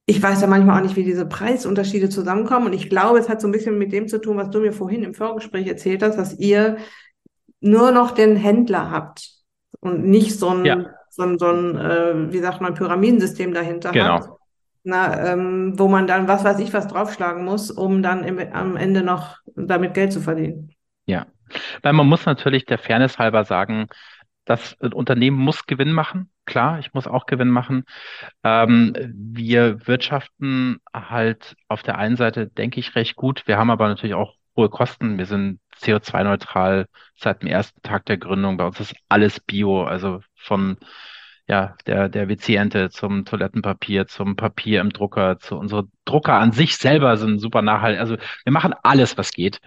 Ich 0.06 0.22
weiß 0.22 0.40
ja 0.40 0.46
manchmal 0.46 0.78
auch 0.78 0.82
nicht, 0.82 0.96
wie 0.96 1.04
diese 1.04 1.26
Preisunterschiede 1.26 2.08
zusammenkommen. 2.08 2.68
Und 2.68 2.72
ich 2.72 2.88
glaube, 2.88 3.18
es 3.18 3.28
hat 3.28 3.42
so 3.42 3.48
ein 3.48 3.52
bisschen 3.52 3.76
mit 3.76 3.92
dem 3.92 4.08
zu 4.08 4.18
tun, 4.18 4.38
was 4.38 4.48
du 4.48 4.60
mir 4.60 4.72
vorhin 4.72 5.02
im 5.02 5.12
Vorgespräch 5.12 5.66
erzählt 5.66 6.02
hast, 6.02 6.16
dass 6.16 6.38
ihr 6.38 6.78
nur 7.60 7.90
noch 7.90 8.12
den 8.12 8.34
Händler 8.34 8.90
habt 8.90 9.30
und 9.80 10.06
nicht 10.06 10.38
so 10.38 10.48
ein, 10.48 10.64
ja. 10.64 10.86
So 11.14 11.22
ein, 11.22 11.38
so 11.38 11.46
ein 11.46 11.76
äh, 11.76 12.32
wie 12.32 12.38
sagt 12.38 12.60
man, 12.60 12.74
Pyramidensystem 12.74 13.54
dahinter 13.54 13.92
genau. 13.92 14.14
hat. 14.14 14.28
Na, 14.86 15.32
ähm, 15.32 15.78
wo 15.78 15.88
man 15.88 16.06
dann, 16.06 16.28
was 16.28 16.44
weiß 16.44 16.58
ich, 16.58 16.74
was 16.74 16.88
draufschlagen 16.88 17.44
muss, 17.44 17.70
um 17.70 18.02
dann 18.02 18.22
im, 18.22 18.38
am 18.52 18.76
Ende 18.76 19.02
noch 19.02 19.38
damit 19.56 19.94
Geld 19.94 20.12
zu 20.12 20.20
verdienen. 20.20 20.74
Ja, 21.06 21.26
weil 21.82 21.94
man 21.94 22.06
muss 22.06 22.26
natürlich 22.26 22.66
der 22.66 22.78
Fairness 22.78 23.18
halber 23.18 23.44
sagen, 23.44 23.86
das 24.44 24.74
Unternehmen 24.74 25.38
muss 25.38 25.64
Gewinn 25.64 25.92
machen. 25.92 26.30
Klar, 26.44 26.78
ich 26.78 26.92
muss 26.92 27.06
auch 27.06 27.24
Gewinn 27.24 27.48
machen. 27.48 27.84
Ähm, 28.42 28.94
wir 29.14 29.86
wirtschaften 29.86 30.80
halt 30.92 31.56
auf 31.68 31.82
der 31.82 31.96
einen 31.96 32.16
Seite, 32.16 32.48
denke 32.48 32.78
ich, 32.78 32.94
recht 32.94 33.16
gut. 33.16 33.46
Wir 33.46 33.56
haben 33.56 33.70
aber 33.70 33.88
natürlich 33.88 34.14
auch 34.14 34.34
hohe 34.54 34.68
Kosten. 34.68 35.16
Wir 35.16 35.26
sind 35.26 35.60
CO2-neutral 35.80 36.86
seit 37.16 37.42
dem 37.42 37.48
ersten 37.48 37.80
Tag 37.82 38.04
der 38.04 38.18
Gründung. 38.18 38.58
Bei 38.58 38.66
uns 38.66 38.80
ist 38.80 38.94
alles 39.08 39.40
Bio, 39.40 39.84
also 39.84 40.20
von 40.44 40.76
ja, 41.46 41.76
der, 41.86 42.08
der 42.08 42.28
WC-Ente 42.28 42.90
zum 42.90 43.24
Toilettenpapier, 43.26 44.06
zum 44.06 44.36
Papier 44.36 44.80
im 44.80 44.90
Drucker, 44.90 45.38
zu 45.38 45.56
unsere 45.56 45.88
Drucker 46.06 46.34
an 46.34 46.52
sich 46.52 46.76
selber 46.76 47.16
sind 47.18 47.38
super 47.38 47.60
nachhaltig. 47.62 48.00
Also 48.00 48.16
wir 48.44 48.52
machen 48.52 48.74
alles, 48.82 49.18
was 49.18 49.32
geht 49.32 49.60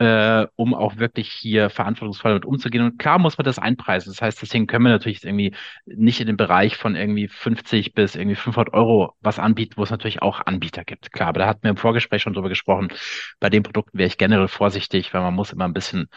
äh, 0.00 0.46
um 0.56 0.74
auch 0.74 0.96
wirklich 0.96 1.30
hier 1.30 1.68
verantwortungsvoll 1.68 2.32
mit 2.32 2.46
umzugehen. 2.46 2.84
Und 2.84 2.98
klar 2.98 3.18
muss 3.18 3.36
man 3.36 3.44
das 3.44 3.58
einpreisen. 3.58 4.10
Das 4.10 4.22
heißt, 4.22 4.40
deswegen 4.40 4.66
können 4.66 4.86
wir 4.86 4.92
natürlich 4.92 5.22
irgendwie 5.24 5.54
nicht 5.84 6.20
in 6.20 6.26
den 6.26 6.38
Bereich 6.38 6.78
von 6.78 6.96
irgendwie 6.96 7.28
50 7.28 7.92
bis 7.92 8.16
irgendwie 8.16 8.34
500 8.34 8.72
Euro 8.72 9.12
was 9.20 9.38
anbieten, 9.38 9.74
wo 9.76 9.82
es 9.82 9.90
natürlich 9.90 10.22
auch 10.22 10.40
Anbieter 10.46 10.84
gibt. 10.84 11.12
Klar, 11.12 11.28
aber 11.28 11.40
da 11.40 11.46
hatten 11.46 11.64
wir 11.64 11.70
im 11.70 11.76
Vorgespräch 11.76 12.22
schon 12.22 12.32
drüber 12.32 12.48
gesprochen. 12.48 12.88
Bei 13.40 13.50
den 13.50 13.62
Produkten 13.62 13.98
wäre 13.98 14.06
ich 14.06 14.16
generell 14.16 14.48
vorsichtig, 14.48 15.12
weil 15.12 15.20
man 15.20 15.34
muss 15.34 15.52
immer 15.52 15.66
ein 15.66 15.74
bisschen 15.74 16.08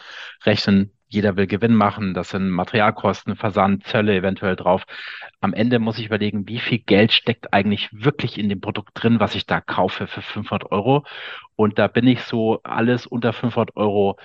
rechnen, 0.46 0.93
jeder 1.08 1.36
will 1.36 1.46
Gewinn 1.46 1.74
machen, 1.74 2.14
das 2.14 2.30
sind 2.30 2.50
Materialkosten, 2.50 3.36
Versand, 3.36 3.86
Zölle 3.86 4.14
eventuell 4.16 4.56
drauf. 4.56 4.84
Am 5.40 5.54
Ende 5.54 5.78
muss 5.78 5.98
ich 5.98 6.06
überlegen, 6.06 6.48
wie 6.48 6.58
viel 6.58 6.78
Geld 6.78 7.12
steckt 7.12 7.52
eigentlich 7.52 7.88
wirklich 7.92 8.38
in 8.38 8.48
dem 8.48 8.60
Produkt 8.60 8.90
drin, 8.94 9.20
was 9.20 9.34
ich 9.34 9.46
da 9.46 9.60
kaufe 9.60 10.06
für 10.06 10.22
500 10.22 10.72
Euro. 10.72 11.04
Und 11.56 11.78
da 11.78 11.86
bin 11.86 12.06
ich 12.06 12.22
so, 12.22 12.60
alles 12.62 13.06
unter 13.06 13.32
500 13.32 13.76
Euro 13.76 14.16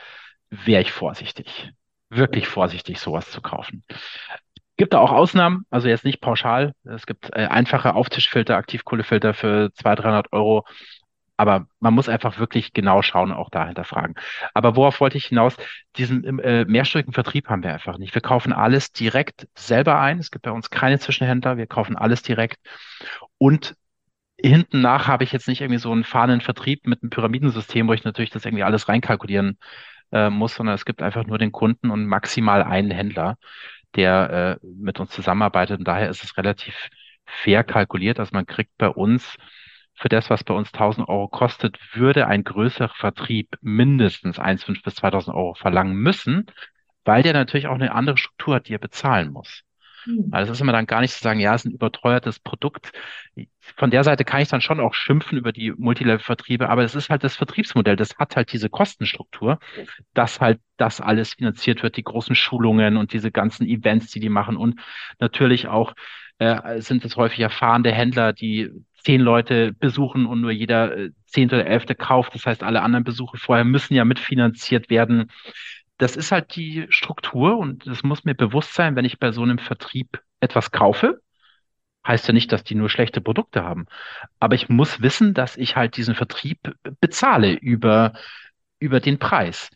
wäre 0.49 0.81
ich 0.81 0.91
vorsichtig. 0.91 1.71
Wirklich 2.09 2.47
vorsichtig, 2.47 2.99
sowas 2.99 3.29
zu 3.29 3.41
kaufen. 3.41 3.83
Gibt 4.77 4.93
da 4.93 4.99
auch 4.99 5.11
Ausnahmen, 5.11 5.65
also 5.69 5.89
jetzt 5.89 6.05
nicht 6.05 6.21
pauschal. 6.21 6.73
Es 6.85 7.05
gibt 7.05 7.29
äh, 7.33 7.47
einfache 7.47 7.95
Auftischfilter, 7.95 8.55
Aktivkohlefilter 8.55 9.33
für 9.33 9.71
200, 9.73 10.03
300 10.03 10.33
Euro. 10.33 10.65
Aber 11.39 11.67
man 11.79 11.93
muss 11.93 12.09
einfach 12.09 12.37
wirklich 12.37 12.73
genau 12.73 13.01
schauen, 13.01 13.31
auch 13.31 13.49
dahinter 13.49 13.85
fragen. 13.85 14.15
Aber 14.53 14.75
worauf 14.75 14.99
wollte 14.99 15.17
ich 15.17 15.27
hinaus? 15.27 15.55
Diesen 15.95 16.37
äh, 16.39 16.65
mehrstündigen 16.65 17.13
Vertrieb 17.13 17.47
haben 17.47 17.63
wir 17.63 17.71
einfach 17.71 17.97
nicht. 17.97 18.13
Wir 18.13 18.21
kaufen 18.21 18.51
alles 18.51 18.91
direkt 18.91 19.47
selber 19.55 20.01
ein. 20.01 20.19
Es 20.19 20.31
gibt 20.31 20.43
bei 20.43 20.51
uns 20.51 20.69
keine 20.69 20.99
Zwischenhändler. 20.99 21.55
Wir 21.55 21.65
kaufen 21.65 21.95
alles 21.95 22.23
direkt. 22.23 22.57
Und 23.37 23.77
hinten 24.37 24.81
nach 24.81 25.07
habe 25.07 25.23
ich 25.23 25.31
jetzt 25.31 25.47
nicht 25.47 25.61
irgendwie 25.61 25.79
so 25.79 25.93
einen 25.93 26.03
fahrenden 26.03 26.41
Vertrieb 26.41 26.85
mit 26.85 27.01
einem 27.01 27.09
Pyramidensystem, 27.09 27.87
wo 27.87 27.93
ich 27.93 28.03
natürlich 28.03 28.31
das 28.31 28.43
irgendwie 28.43 28.63
alles 28.63 28.89
reinkalkulieren 28.89 29.57
äh, 30.11 30.29
muss, 30.29 30.55
sondern 30.55 30.75
es 30.75 30.83
gibt 30.83 31.01
einfach 31.01 31.25
nur 31.25 31.37
den 31.37 31.53
Kunden 31.53 31.89
und 31.89 32.05
maximal 32.05 32.63
einen 32.63 32.91
Händler, 32.91 33.37
der 33.95 34.59
äh, 34.61 34.67
mit 34.67 34.99
uns 34.99 35.11
zusammenarbeitet. 35.11 35.79
Und 35.79 35.87
daher 35.87 36.09
ist 36.09 36.21
es 36.21 36.35
relativ 36.35 36.89
fair 37.25 37.63
kalkuliert. 37.63 38.19
Also 38.19 38.31
man 38.33 38.45
kriegt 38.45 38.77
bei 38.77 38.89
uns 38.89 39.37
für 39.99 40.09
das, 40.09 40.29
was 40.29 40.43
bei 40.43 40.53
uns 40.53 40.71
1000 40.73 41.09
Euro 41.09 41.27
kostet, 41.27 41.77
würde 41.93 42.27
ein 42.27 42.43
größerer 42.43 42.93
Vertrieb 42.95 43.57
mindestens 43.61 44.39
1,5 44.39 44.83
bis 44.83 44.95
2000 44.95 45.35
Euro 45.35 45.53
verlangen 45.55 45.95
müssen, 45.95 46.45
weil 47.03 47.21
der 47.21 47.33
natürlich 47.33 47.67
auch 47.67 47.75
eine 47.75 47.93
andere 47.93 48.17
Struktur 48.17 48.55
hat, 48.55 48.69
die 48.69 48.73
er 48.73 48.79
bezahlen 48.79 49.31
muss. 49.31 49.63
Mhm. 50.05 50.29
Also 50.31 50.51
es 50.51 50.57
ist 50.57 50.61
immer 50.61 50.71
dann 50.71 50.87
gar 50.87 51.01
nicht 51.01 51.13
zu 51.13 51.21
sagen, 51.21 51.41
ja, 51.41 51.53
es 51.53 51.65
ist 51.65 51.71
ein 51.71 51.75
überteuertes 51.75 52.39
Produkt. 52.39 52.93
Von 53.75 53.91
der 53.91 54.05
Seite 54.05 54.23
kann 54.23 54.41
ich 54.41 54.47
dann 54.47 54.61
schon 54.61 54.79
auch 54.79 54.93
schimpfen 54.93 55.37
über 55.37 55.51
die 55.51 55.71
Multilevel-Vertriebe, 55.71 56.69
aber 56.69 56.83
es 56.83 56.95
ist 56.95 57.09
halt 57.09 57.25
das 57.25 57.35
Vertriebsmodell, 57.35 57.97
das 57.97 58.17
hat 58.17 58.37
halt 58.37 58.53
diese 58.53 58.69
Kostenstruktur, 58.69 59.59
dass 60.13 60.39
halt 60.39 60.61
das 60.77 61.01
alles 61.01 61.33
finanziert 61.33 61.83
wird, 61.83 61.97
die 61.97 62.03
großen 62.03 62.35
Schulungen 62.35 62.95
und 62.95 63.11
diese 63.11 63.31
ganzen 63.31 63.67
Events, 63.67 64.11
die 64.11 64.21
die 64.21 64.29
machen 64.29 64.55
und 64.55 64.79
natürlich 65.19 65.67
auch 65.67 65.93
äh, 66.37 66.81
sind 66.81 67.03
es 67.03 67.17
häufig 67.17 67.41
erfahrene 67.41 67.91
Händler, 67.91 68.31
die 68.33 68.71
zehn 69.03 69.21
Leute 69.21 69.73
besuchen 69.73 70.25
und 70.25 70.41
nur 70.41 70.51
jeder 70.51 70.95
äh, 70.97 71.09
zehnte 71.25 71.55
oder 71.55 71.67
elfte 71.67 71.95
kauft. 71.95 72.35
Das 72.35 72.45
heißt, 72.45 72.63
alle 72.63 72.81
anderen 72.81 73.03
Besuche 73.03 73.37
vorher 73.37 73.65
müssen 73.65 73.93
ja 73.93 74.05
mitfinanziert 74.05 74.89
werden 74.89 75.29
das 75.99 76.15
ist 76.15 76.31
halt 76.31 76.55
die 76.55 76.87
Struktur 76.89 77.57
und 77.57 77.85
es 77.85 78.03
muss 78.03 78.23
mir 78.23 78.33
bewusst 78.33 78.73
sein, 78.73 78.95
wenn 78.95 79.05
ich 79.05 79.19
bei 79.19 79.31
so 79.31 79.43
einem 79.43 79.59
Vertrieb 79.59 80.21
etwas 80.39 80.71
kaufe, 80.71 81.21
heißt 82.07 82.27
ja 82.27 82.33
nicht, 82.33 82.51
dass 82.53 82.63
die 82.63 82.75
nur 82.75 82.89
schlechte 82.89 83.19
Produkte 83.19 83.63
haben. 83.63 83.85
Aber 84.39 84.55
ich 84.55 84.69
muss 84.69 85.01
wissen, 85.01 85.33
dass 85.33 85.57
ich 85.57 85.75
halt 85.75 85.97
diesen 85.97 86.15
Vertrieb 86.15 86.73
bezahle 87.01 87.51
über, 87.51 88.13
über 88.79 89.01
den 89.01 89.19
Preis 89.19 89.69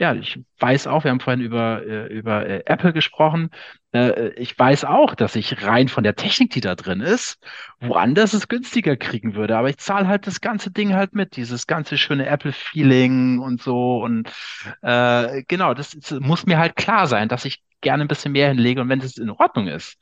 ja, 0.00 0.14
ich 0.14 0.40
weiß 0.58 0.86
auch, 0.86 1.04
wir 1.04 1.10
haben 1.10 1.20
vorhin 1.20 1.42
über, 1.42 1.82
äh, 1.86 2.06
über 2.06 2.46
äh, 2.46 2.62
Apple 2.64 2.94
gesprochen. 2.94 3.50
Äh, 3.92 4.30
ich 4.30 4.58
weiß 4.58 4.86
auch, 4.86 5.14
dass 5.14 5.36
ich 5.36 5.62
rein 5.62 5.88
von 5.88 6.02
der 6.04 6.16
Technik, 6.16 6.52
die 6.52 6.62
da 6.62 6.74
drin 6.74 7.00
ist, 7.02 7.38
woanders 7.80 8.32
es 8.32 8.48
günstiger 8.48 8.96
kriegen 8.96 9.34
würde. 9.34 9.58
Aber 9.58 9.68
ich 9.68 9.76
zahle 9.76 10.08
halt 10.08 10.26
das 10.26 10.40
ganze 10.40 10.70
Ding 10.70 10.94
halt 10.94 11.14
mit, 11.14 11.36
dieses 11.36 11.66
ganze 11.66 11.98
schöne 11.98 12.24
Apple-Feeling 12.26 13.40
und 13.40 13.60
so. 13.60 14.02
Und 14.02 14.32
äh, 14.80 15.42
genau, 15.46 15.74
das, 15.74 15.90
das 15.90 16.18
muss 16.18 16.46
mir 16.46 16.58
halt 16.58 16.76
klar 16.76 17.06
sein, 17.06 17.28
dass 17.28 17.44
ich 17.44 17.62
gerne 17.82 18.02
ein 18.04 18.08
bisschen 18.08 18.32
mehr 18.32 18.48
hinlege 18.48 18.80
und 18.80 18.88
wenn 18.88 19.00
es 19.00 19.18
in 19.18 19.30
Ordnung 19.30 19.66
ist. 19.66 19.98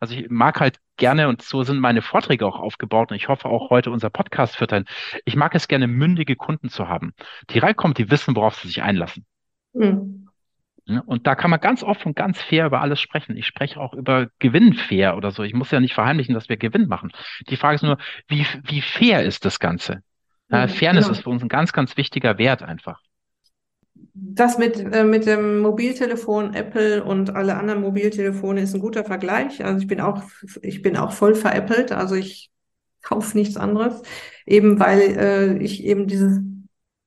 Also 0.00 0.14
ich 0.14 0.30
mag 0.30 0.60
halt 0.60 0.78
gerne, 0.96 1.28
und 1.28 1.42
so 1.42 1.62
sind 1.62 1.78
meine 1.78 2.00
Vorträge 2.02 2.46
auch 2.46 2.58
aufgebaut, 2.58 3.10
und 3.10 3.16
ich 3.18 3.28
hoffe 3.28 3.48
auch 3.48 3.70
heute 3.70 3.90
unser 3.90 4.10
Podcast 4.10 4.60
wird 4.60 4.72
ein, 4.72 4.86
ich 5.24 5.36
mag 5.36 5.54
es 5.54 5.68
gerne, 5.68 5.86
mündige 5.86 6.36
Kunden 6.36 6.70
zu 6.70 6.88
haben, 6.88 7.12
die 7.50 7.58
reinkommen, 7.58 7.94
die 7.94 8.10
wissen, 8.10 8.34
worauf 8.34 8.56
sie 8.56 8.68
sich 8.68 8.82
einlassen. 8.82 9.26
Mhm. 9.72 10.22
Und 11.06 11.26
da 11.26 11.34
kann 11.36 11.50
man 11.50 11.60
ganz 11.60 11.82
offen 11.82 12.08
und 12.08 12.16
ganz 12.16 12.40
fair 12.40 12.66
über 12.66 12.80
alles 12.80 13.00
sprechen. 13.00 13.36
Ich 13.36 13.46
spreche 13.46 13.80
auch 13.80 13.94
über 13.94 14.28
Gewinn 14.40 14.74
fair 14.74 15.16
oder 15.16 15.30
so. 15.30 15.44
Ich 15.44 15.54
muss 15.54 15.70
ja 15.70 15.80
nicht 15.80 15.94
verheimlichen, 15.94 16.34
dass 16.34 16.48
wir 16.48 16.56
Gewinn 16.56 16.88
machen. 16.88 17.12
Die 17.48 17.56
Frage 17.56 17.76
ist 17.76 17.82
nur, 17.82 17.98
wie, 18.26 18.44
wie 18.64 18.80
fair 18.80 19.24
ist 19.24 19.44
das 19.44 19.60
Ganze? 19.60 20.02
Ja, 20.50 20.68
Fairness 20.68 21.04
genau. 21.04 21.16
ist 21.16 21.22
für 21.22 21.30
uns 21.30 21.42
ein 21.42 21.48
ganz, 21.48 21.72
ganz 21.72 21.96
wichtiger 21.96 22.36
Wert 22.36 22.62
einfach. 22.62 23.00
Das 24.14 24.58
mit, 24.58 24.78
äh, 24.78 25.04
mit 25.04 25.24
dem 25.26 25.60
Mobiltelefon 25.60 26.52
Apple 26.52 27.02
und 27.02 27.34
alle 27.34 27.56
anderen 27.56 27.80
Mobiltelefone 27.80 28.60
ist 28.60 28.74
ein 28.74 28.80
guter 28.80 29.04
Vergleich. 29.04 29.64
Also 29.64 29.80
ich 29.80 29.86
bin 29.86 30.00
auch, 30.00 30.22
ich 30.60 30.82
bin 30.82 30.96
auch 30.96 31.12
voll 31.12 31.34
veräppelt. 31.34 31.92
Also 31.92 32.16
ich 32.16 32.50
kaufe 33.02 33.36
nichts 33.36 33.56
anderes, 33.56 34.02
eben 34.46 34.78
weil 34.78 35.00
äh, 35.00 35.58
ich 35.58 35.84
eben 35.84 36.06
dieses 36.06 36.40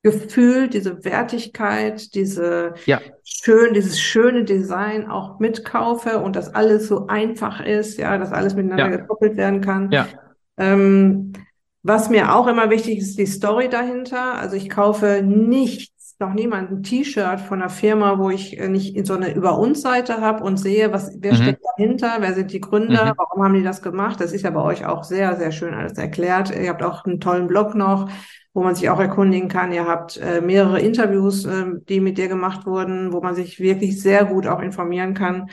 Gefühl, 0.06 0.68
diese 0.68 1.04
Wertigkeit, 1.04 2.14
diese 2.14 2.76
ja. 2.86 3.02
schön, 3.24 3.74
dieses 3.74 4.00
schöne 4.00 4.44
Design 4.44 5.10
auch 5.10 5.40
mitkaufe 5.40 6.20
und 6.20 6.36
dass 6.36 6.54
alles 6.54 6.88
so 6.88 7.08
einfach 7.08 7.60
ist, 7.60 7.98
ja, 7.98 8.16
dass 8.20 8.32
alles 8.32 8.54
miteinander 8.54 8.92
ja. 8.92 8.98
gekoppelt 8.98 9.36
werden 9.36 9.62
kann. 9.62 9.92
Ja. 9.92 10.08
Ähm, 10.58 11.34
was 11.82 12.12
mir 12.12 12.36
auch 12.36 12.46
immer 12.46 12.70
wichtig 12.70 13.00
ist, 13.00 13.18
die 13.18 13.26
Story 13.26 13.68
dahinter. 13.68 14.36
Also 14.36 14.56
ich 14.56 14.70
kaufe 14.70 15.24
noch 16.20 16.34
niemand 16.34 16.72
ein 16.72 16.84
T-Shirt 16.84 17.42
von 17.42 17.62
einer 17.62 17.70
Firma, 17.70 18.18
wo 18.20 18.30
ich 18.30 18.58
äh, 18.60 18.70
nicht 18.70 18.96
in 18.96 19.06
so 19.06 19.14
eine 19.14 19.34
Über 19.34 19.58
uns 19.60 19.82
Seite 19.82 20.22
habe 20.22 20.44
und 20.44 20.58
sehe, 20.58 20.94
was, 20.94 21.12
wer 21.20 21.34
mhm. 21.34 21.38
steckt 21.38 21.64
dahinter, 21.78 22.18
wer 22.20 22.34
sind 22.34 22.54
die 22.54 22.62
Gründer, 22.62 23.06
mhm. 23.06 23.14
warum 23.18 23.44
haben 23.44 23.54
die 23.54 23.64
das 23.64 23.82
gemacht? 23.82 24.22
Das 24.22 24.32
ist 24.32 24.44
ja 24.44 24.52
bei 24.52 24.62
euch 24.62 24.86
auch 24.86 25.04
sehr, 25.04 25.36
sehr 25.36 25.52
schön 25.52 25.74
alles 25.74 25.98
erklärt. 25.98 26.56
Ihr 26.56 26.70
habt 26.70 26.84
auch 26.84 27.06
einen 27.06 27.20
tollen 27.20 27.48
Blog 27.48 27.76
noch, 27.76 28.10
wo 28.54 28.64
man 28.64 28.76
sich 28.76 28.90
auch 28.90 29.00
erkundigen 29.00 29.50
kann. 29.50 29.74
Ihr 29.74 29.88
habt 29.88 30.18
äh, 30.18 30.42
mehrere 30.42 30.80
Interviews, 30.80 31.46
äh, 31.46 31.66
die 31.90 32.00
mit 32.00 32.18
dir 32.18 32.30
gemacht 32.30 32.66
wurden, 32.66 33.12
wo 33.12 33.22
man 33.22 33.36
sich 33.36 33.60
wirklich 33.60 34.02
sehr 34.02 34.26
gut 34.26 34.48
auch 34.48 34.62
informieren 34.62 35.14
kann. 35.14 35.50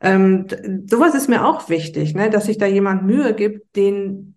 Ähm, 0.00 0.46
sowas 0.86 1.14
ist 1.14 1.28
mir 1.28 1.44
auch 1.44 1.68
wichtig, 1.68 2.14
ne, 2.14 2.30
dass 2.30 2.46
sich 2.46 2.58
da 2.58 2.66
jemand 2.66 3.04
Mühe 3.04 3.34
gibt, 3.34 3.76
den 3.76 4.29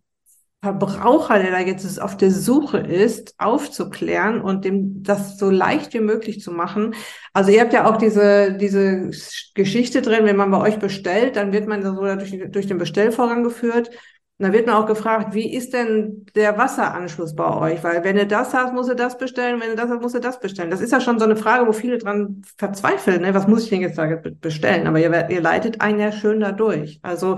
Verbraucher, 0.64 1.40
der 1.40 1.52
da 1.52 1.60
jetzt 1.60 2.02
auf 2.02 2.16
der 2.16 2.32
Suche 2.32 2.78
ist, 2.78 3.36
aufzuklären 3.38 4.40
und 4.40 4.64
dem 4.64 5.04
das 5.04 5.38
so 5.38 5.50
leicht 5.50 5.94
wie 5.94 6.00
möglich 6.00 6.40
zu 6.40 6.54
machen. 6.54 6.96
Also 7.34 7.52
ihr 7.52 7.60
habt 7.60 7.74
ja 7.74 7.86
auch 7.86 7.98
diese, 7.98 8.54
diese 8.54 9.10
Geschichte 9.56 10.02
drin, 10.02 10.24
wenn 10.24 10.38
man 10.38 10.52
bei 10.52 10.62
euch 10.62 10.80
bestellt, 10.80 11.36
dann 11.36 11.52
wird 11.52 11.68
man 11.68 11.84
so 11.84 11.92
durch, 11.96 12.40
durch 12.50 12.68
den 12.68 12.78
Bestellvorgang 12.78 13.44
geführt. 13.44 13.90
Und 14.38 14.48
da 14.48 14.54
wird 14.54 14.66
man 14.66 14.76
auch 14.76 14.86
gefragt, 14.86 15.34
wie 15.34 15.54
ist 15.54 15.74
denn 15.74 16.28
der 16.34 16.58
Wasseranschluss 16.58 17.36
bei 17.36 17.54
euch? 17.58 17.84
Weil 17.84 18.06
wenn 18.06 18.16
du 18.16 18.26
das 18.26 18.54
hast, 18.54 18.74
musst 18.74 18.90
du 18.90 18.96
das 18.96 19.18
bestellen, 19.18 19.60
wenn 19.60 19.72
du 19.72 19.76
das 19.76 19.90
hast, 19.90 20.02
musst 20.02 20.16
du 20.16 20.22
das 20.22 20.40
bestellen. 20.40 20.72
Das 20.72 20.80
ist 20.80 20.94
ja 20.94 21.02
schon 21.02 21.20
so 21.20 21.26
eine 21.26 21.36
Frage, 21.36 21.68
wo 21.68 21.74
viele 21.74 21.98
dran 21.98 22.42
verzweifeln. 22.58 23.24
Ne? 23.24 23.34
Was 23.34 23.50
muss 23.50 23.66
ich 23.66 23.70
denn 23.70 23.82
jetzt 23.82 23.98
da 23.98 24.08
bestellen? 24.40 24.88
Aber 24.88 25.02
ihr, 25.02 25.30
ihr 25.30 25.42
leitet 25.42 25.82
einen 25.82 26.00
ja 26.00 26.14
schön 26.14 26.40
da 26.40 26.54
durch. 26.54 27.02
Also 27.04 27.38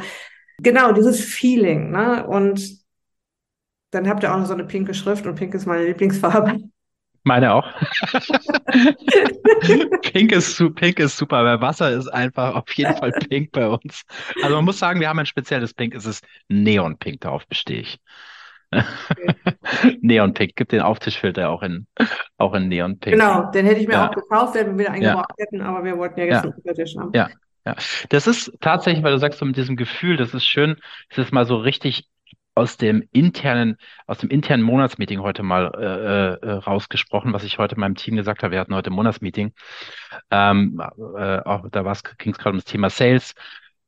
genau, 0.60 0.92
dieses 0.92 1.22
Feeling. 1.22 1.90
Ne? 1.90 2.28
Und 2.28 2.85
dann 3.92 4.08
habt 4.08 4.24
ihr 4.24 4.34
auch 4.34 4.38
noch 4.38 4.46
so 4.46 4.54
eine 4.54 4.66
pinke 4.66 4.94
Schrift 4.94 5.26
und 5.26 5.36
pink 5.36 5.54
ist 5.54 5.66
meine 5.66 5.86
Lieblingsfarbe. 5.86 6.60
Meine 7.28 7.54
auch. 7.54 7.68
pink, 10.04 10.32
ist, 10.32 10.64
pink 10.76 11.00
ist 11.00 11.18
super, 11.18 11.38
aber 11.38 11.60
Wasser 11.60 11.90
ist 11.90 12.08
einfach 12.08 12.54
auf 12.54 12.72
jeden 12.74 12.96
Fall 12.96 13.12
pink 13.12 13.52
bei 13.52 13.68
uns. 13.68 14.04
Also 14.44 14.56
man 14.56 14.66
muss 14.66 14.78
sagen, 14.78 15.00
wir 15.00 15.10
haben 15.10 15.18
ein 15.18 15.26
spezielles 15.26 15.74
Pink, 15.74 15.96
es 15.96 16.06
ist 16.06 16.24
Neonpink, 16.50 17.22
darauf 17.22 17.48
bestehe 17.48 17.82
ich. 17.82 18.00
Okay. 18.72 19.36
Neonpink, 20.02 20.56
gibt 20.56 20.72
den 20.72 20.82
Auftischfilter 20.82 21.50
auch 21.50 21.64
in, 21.64 21.88
auch 22.38 22.54
in 22.54 22.68
Neonpink. 22.68 23.16
Genau, 23.16 23.50
den 23.50 23.66
hätte 23.66 23.82
ich 23.82 23.88
mir 23.88 23.94
ja. 23.94 24.10
auch 24.10 24.14
gekauft, 24.14 24.54
wenn 24.54 24.78
wir 24.78 24.86
wieder 24.86 24.92
eingebaut 24.92 25.26
ja. 25.30 25.46
hätten, 25.46 25.62
aber 25.62 25.84
wir 25.84 25.98
wollten 25.98 26.20
ja 26.20 26.26
jetzt 26.28 26.44
ja. 26.44 26.52
Untertisch 26.52 26.96
haben. 26.96 27.12
Ja, 27.16 27.30
ja. 27.66 27.76
Das 28.10 28.28
ist 28.28 28.52
tatsächlich, 28.62 29.04
weil 29.04 29.14
du 29.14 29.20
sagst 29.20 29.40
so 29.40 29.46
mit 29.46 29.58
diesem 29.58 29.78
Gefühl, 29.78 30.18
das 30.18 30.36
ist 30.36 30.46
schön, 30.46 30.76
es 31.10 31.18
ist 31.18 31.34
mal 31.34 31.48
so 31.48 31.58
richtig 31.58 32.08
aus 32.56 32.78
dem 32.78 33.08
internen, 33.12 33.78
aus 34.08 34.20
dem 34.20 34.30
internen 34.30 34.64
Monatsmeeting 34.64 35.22
heute 35.22 35.44
mal 35.44 35.72
äh, 35.76 36.48
äh, 36.48 36.52
rausgesprochen, 36.54 37.34
was 37.34 37.44
ich 37.44 37.58
heute 37.58 37.78
meinem 37.78 37.96
Team 37.96 38.16
gesagt 38.16 38.44
habe. 38.44 38.54
Wir 38.54 38.62
hatten 38.62 38.74
heute 38.74 38.90
Monatsmeeting. 38.90 39.54
Ähm, 40.32 40.82
äh, 41.18 41.40
auch 41.40 41.68
da 41.70 41.84
ging 42.18 42.32
es 42.32 42.38
gerade 42.38 42.52
um 42.52 42.58
das 42.58 42.66
Thema 42.66 42.90
Sales. 42.90 43.36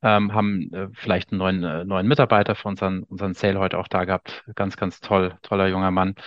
Ähm, 0.03 0.33
haben 0.33 0.71
äh, 0.73 0.89
vielleicht 0.93 1.31
einen 1.31 1.39
neuen, 1.39 1.63
äh, 1.63 1.83
neuen 1.85 2.07
Mitarbeiter 2.07 2.53
für 2.55 2.67
unseren, 2.67 3.03
unseren 3.03 3.33
Sale 3.33 3.57
heute 3.57 3.79
auch 3.79 3.87
da 3.87 4.03
gehabt. 4.05 4.43
Ganz, 4.53 4.77
ganz 4.77 4.99
toll, 4.99 5.35
toller 5.41 5.67
junger 5.67 5.91
Mann. 5.91 6.09
Und 6.09 6.17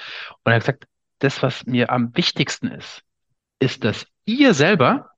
er 0.44 0.54
hat 0.54 0.62
gesagt, 0.62 0.87
das, 1.20 1.42
was 1.42 1.66
mir 1.66 1.90
am 1.90 2.16
wichtigsten 2.16 2.68
ist, 2.68 3.02
ist, 3.61 3.85
dass 3.85 4.06
ihr 4.25 4.54
selber 4.54 5.11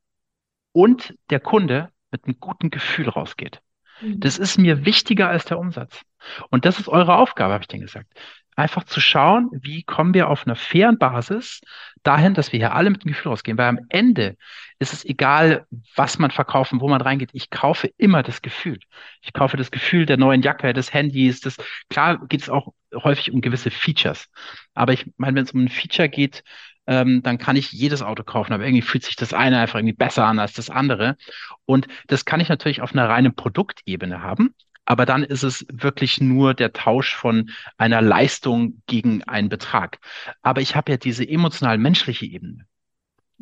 und 0.72 1.14
der 1.30 1.40
Kunde 1.40 1.90
mit 2.10 2.24
einem 2.24 2.40
guten 2.40 2.70
Gefühl 2.70 3.08
rausgeht. 3.08 3.62
Das 4.02 4.38
mhm. 4.38 4.44
ist 4.44 4.58
mir 4.58 4.84
wichtiger 4.84 5.28
als 5.28 5.44
der 5.44 5.58
Umsatz. 5.58 6.02
Und 6.50 6.64
das 6.64 6.78
ist 6.78 6.88
eure 6.88 7.16
Aufgabe, 7.16 7.54
habe 7.54 7.62
ich 7.62 7.68
denen 7.68 7.82
gesagt. 7.86 8.12
Einfach 8.54 8.84
zu 8.84 9.00
schauen, 9.00 9.48
wie 9.52 9.82
kommen 9.82 10.12
wir 10.12 10.28
auf 10.28 10.46
einer 10.46 10.56
fairen 10.56 10.98
Basis 10.98 11.62
dahin, 12.02 12.34
dass 12.34 12.52
wir 12.52 12.58
hier 12.58 12.74
alle 12.74 12.90
mit 12.90 13.02
dem 13.02 13.08
Gefühl 13.08 13.30
rausgehen. 13.30 13.56
Weil 13.56 13.68
am 13.68 13.80
Ende 13.88 14.36
ist 14.78 14.92
es 14.92 15.04
egal, 15.04 15.66
was 15.96 16.18
man 16.18 16.30
verkaufen, 16.30 16.80
wo 16.80 16.88
man 16.88 17.00
reingeht. 17.00 17.30
Ich 17.32 17.48
kaufe 17.50 17.90
immer 17.96 18.22
das 18.22 18.42
Gefühl. 18.42 18.78
Ich 19.22 19.32
kaufe 19.32 19.56
das 19.56 19.70
Gefühl 19.70 20.04
der 20.04 20.18
neuen 20.18 20.42
Jacke, 20.42 20.72
des 20.72 20.92
Handys. 20.92 21.40
Das, 21.40 21.56
klar 21.88 22.26
geht 22.26 22.42
es 22.42 22.50
auch 22.50 22.74
häufig 22.94 23.32
um 23.32 23.40
gewisse 23.40 23.70
Features. 23.70 24.28
Aber 24.74 24.92
ich 24.92 25.10
meine, 25.16 25.36
wenn 25.36 25.44
es 25.44 25.52
um 25.52 25.64
ein 25.64 25.68
Feature 25.68 26.08
geht, 26.08 26.42
ähm, 26.86 27.22
dann 27.22 27.38
kann 27.38 27.56
ich 27.56 27.72
jedes 27.72 28.02
Auto 28.02 28.24
kaufen, 28.24 28.52
aber 28.52 28.64
irgendwie 28.64 28.82
fühlt 28.82 29.04
sich 29.04 29.16
das 29.16 29.32
eine 29.32 29.58
einfach 29.58 29.78
irgendwie 29.78 29.94
besser 29.94 30.26
an 30.26 30.38
als 30.38 30.52
das 30.52 30.70
andere. 30.70 31.16
Und 31.64 31.86
das 32.08 32.24
kann 32.24 32.40
ich 32.40 32.48
natürlich 32.48 32.80
auf 32.82 32.92
einer 32.92 33.08
reinen 33.08 33.34
Produktebene 33.34 34.22
haben. 34.22 34.54
Aber 34.84 35.06
dann 35.06 35.22
ist 35.22 35.44
es 35.44 35.64
wirklich 35.72 36.20
nur 36.20 36.54
der 36.54 36.72
Tausch 36.72 37.14
von 37.14 37.50
einer 37.78 38.02
Leistung 38.02 38.82
gegen 38.86 39.22
einen 39.24 39.48
Betrag. 39.48 39.98
Aber 40.42 40.60
ich 40.60 40.74
habe 40.74 40.90
ja 40.90 40.98
diese 40.98 41.28
emotional 41.28 41.78
menschliche 41.78 42.26
Ebene. 42.26 42.66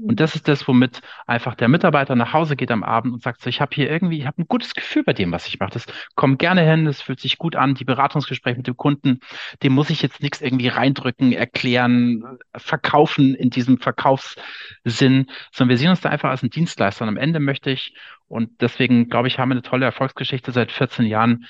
Und 0.02 0.20
das 0.20 0.34
ist 0.34 0.48
das, 0.48 0.66
womit 0.66 1.00
einfach 1.26 1.54
der 1.54 1.68
Mitarbeiter 1.68 2.14
nach 2.14 2.32
Hause 2.32 2.56
geht 2.56 2.70
am 2.70 2.82
Abend 2.82 3.12
und 3.12 3.22
sagt 3.22 3.42
so, 3.42 3.50
ich 3.50 3.60
habe 3.60 3.74
hier 3.74 3.90
irgendwie, 3.90 4.18
ich 4.18 4.26
habe 4.26 4.40
ein 4.40 4.48
gutes 4.48 4.74
Gefühl 4.74 5.04
bei 5.04 5.12
dem, 5.12 5.30
was 5.32 5.46
ich 5.46 5.58
mache. 5.58 5.72
Das 5.72 5.86
kommt 6.14 6.38
gerne 6.38 6.62
hin, 6.62 6.86
das 6.86 7.02
fühlt 7.02 7.20
sich 7.20 7.38
gut 7.38 7.54
an. 7.56 7.74
Die 7.74 7.84
Beratungsgespräche 7.84 8.56
mit 8.56 8.66
dem 8.66 8.76
Kunden, 8.76 9.20
dem 9.62 9.72
muss 9.72 9.90
ich 9.90 10.00
jetzt 10.00 10.22
nichts 10.22 10.40
irgendwie 10.40 10.68
reindrücken, 10.68 11.32
erklären, 11.32 12.38
verkaufen 12.56 13.34
in 13.34 13.50
diesem 13.50 13.78
Verkaufssinn, 13.78 15.26
sondern 15.52 15.68
wir 15.68 15.78
sehen 15.78 15.90
uns 15.90 16.00
da 16.00 16.08
einfach 16.08 16.30
als 16.30 16.42
ein 16.42 16.50
Dienstleister. 16.50 17.02
Und 17.04 17.10
am 17.10 17.16
Ende 17.16 17.40
möchte 17.40 17.70
ich, 17.70 17.94
und 18.26 18.60
deswegen 18.60 19.08
glaube 19.08 19.28
ich, 19.28 19.38
haben 19.38 19.50
wir 19.50 19.54
eine 19.54 19.62
tolle 19.62 19.86
Erfolgsgeschichte 19.86 20.52
seit 20.52 20.72
14 20.72 21.04
Jahren, 21.06 21.46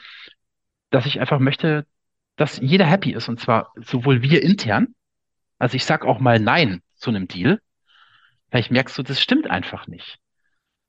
dass 0.91 1.07
ich 1.07 1.21
einfach 1.21 1.39
möchte, 1.39 1.87
dass 2.37 2.59
jeder 2.61 2.87
happy 2.87 3.13
ist. 3.13 3.29
Und 3.29 3.39
zwar 3.39 3.73
sowohl 3.77 4.23
wir 4.23 4.43
intern, 4.43 4.89
also 5.59 5.77
ich 5.77 5.85
sage 5.85 6.09
auch 6.09 6.19
mal 6.19 6.41
Nein 6.41 6.83
zu 6.95 7.11
einem 7.11 7.29
Deal, 7.29 7.61
Vielleicht 8.51 8.71
merkst 8.71 8.99
du, 8.99 9.03
das 9.03 9.21
stimmt 9.21 9.51
einfach 9.51 9.87
nicht. 9.87 10.19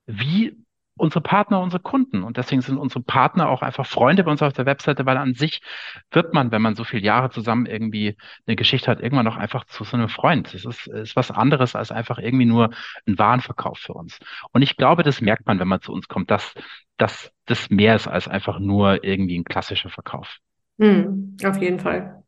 Wie 0.05 0.57
unsere 1.01 1.21
Partner, 1.21 1.61
unsere 1.61 1.81
Kunden. 1.81 2.23
Und 2.23 2.37
deswegen 2.37 2.61
sind 2.61 2.77
unsere 2.77 3.01
Partner 3.01 3.49
auch 3.49 3.61
einfach 3.61 3.85
Freunde 3.85 4.23
bei 4.23 4.31
uns 4.31 4.41
auf 4.41 4.53
der 4.53 4.65
Webseite, 4.65 5.05
weil 5.05 5.17
an 5.17 5.33
sich 5.33 5.61
wird 6.11 6.33
man, 6.33 6.51
wenn 6.51 6.61
man 6.61 6.75
so 6.75 6.83
viele 6.83 7.01
Jahre 7.01 7.31
zusammen 7.31 7.65
irgendwie 7.65 8.17
eine 8.45 8.55
Geschichte 8.55 8.91
hat, 8.91 8.99
irgendwann 8.99 9.27
auch 9.27 9.37
einfach 9.37 9.65
zu 9.65 9.83
so 9.83 9.97
einem 9.97 10.09
Freund. 10.09 10.53
Das 10.53 10.63
ist, 10.65 10.87
ist 10.87 11.15
was 11.15 11.31
anderes 11.31 11.75
als 11.75 11.91
einfach 11.91 12.19
irgendwie 12.19 12.45
nur 12.45 12.69
ein 13.07 13.17
Warenverkauf 13.17 13.79
für 13.79 13.93
uns. 13.93 14.19
Und 14.51 14.61
ich 14.61 14.77
glaube, 14.77 15.03
das 15.03 15.21
merkt 15.21 15.47
man, 15.47 15.59
wenn 15.59 15.67
man 15.67 15.81
zu 15.81 15.91
uns 15.91 16.07
kommt, 16.07 16.29
dass, 16.29 16.53
dass 16.97 17.31
das 17.45 17.69
mehr 17.69 17.95
ist 17.95 18.07
als 18.07 18.27
einfach 18.27 18.59
nur 18.59 19.03
irgendwie 19.03 19.39
ein 19.39 19.43
klassischer 19.43 19.89
Verkauf. 19.89 20.37
Hm, 20.79 21.35
auf 21.43 21.57
jeden 21.57 21.79
Fall. 21.79 22.23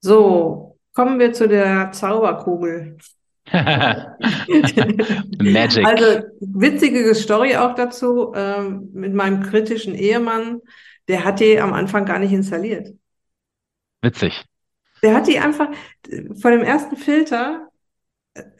So, 0.00 0.78
kommen 0.94 1.18
wir 1.18 1.32
zu 1.32 1.48
der 1.48 1.92
Zauberkugel. 1.92 2.98
Magic. 5.38 5.84
Also 5.84 6.22
witzige 6.40 7.14
Story 7.14 7.56
auch 7.56 7.74
dazu 7.74 8.32
ähm, 8.34 8.88
mit 8.92 9.14
meinem 9.14 9.42
kritischen 9.42 9.94
Ehemann. 9.94 10.60
Der 11.08 11.24
hat 11.24 11.40
die 11.40 11.58
am 11.60 11.72
Anfang 11.72 12.04
gar 12.04 12.18
nicht 12.18 12.32
installiert. 12.32 12.88
Witzig. 14.00 14.44
Der 15.02 15.14
hat 15.14 15.26
die 15.26 15.38
einfach 15.38 15.68
von 16.40 16.52
dem 16.52 16.62
ersten 16.62 16.96
Filter 16.96 17.68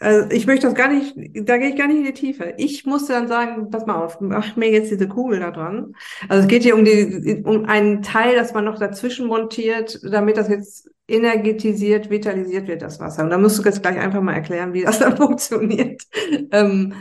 also 0.01 0.31
ich 0.31 0.47
möchte 0.47 0.67
das 0.67 0.75
gar 0.75 0.89
nicht, 0.89 1.15
da 1.17 1.57
gehe 1.57 1.71
ich 1.71 1.77
gar 1.77 1.87
nicht 1.87 1.99
in 1.99 2.05
die 2.05 2.13
Tiefe. 2.13 2.55
Ich 2.59 2.85
musste 2.85 3.15
dann 3.15 3.29
sagen, 3.29 3.71
pass 3.71 3.87
mal 3.87 4.03
auf, 4.05 4.21
mach 4.21 4.55
mir 4.57 4.71
jetzt 4.71 4.91
diese 4.91 5.09
Kugel 5.09 5.41
da 5.41 5.51
dran. 5.51 5.95
Also 6.29 6.43
es 6.43 6.49
geht 6.49 6.63
hier 6.63 6.75
um 6.75 6.85
die, 6.85 7.43
um 7.45 7.65
einen 7.65 8.03
Teil, 8.03 8.35
das 8.37 8.53
man 8.53 8.67
noch 8.67 8.79
dazwischen 8.79 9.27
montiert, 9.27 9.99
damit 10.03 10.37
das 10.37 10.49
jetzt 10.49 10.91
energetisiert, 11.09 12.11
vitalisiert 12.11 12.69
wird, 12.69 12.83
das 12.83 13.01
Wasser. 13.01 13.25
Und 13.25 13.31
da 13.31 13.39
musst 13.39 13.59
du 13.59 13.63
jetzt 13.63 13.83
gleich 13.83 13.99
einfach 13.99 14.21
mal 14.21 14.35
erklären, 14.35 14.75
wie 14.75 14.83
das 14.83 14.99
dann 14.99 15.17
funktioniert. 15.17 16.03
Ähm, 16.51 16.95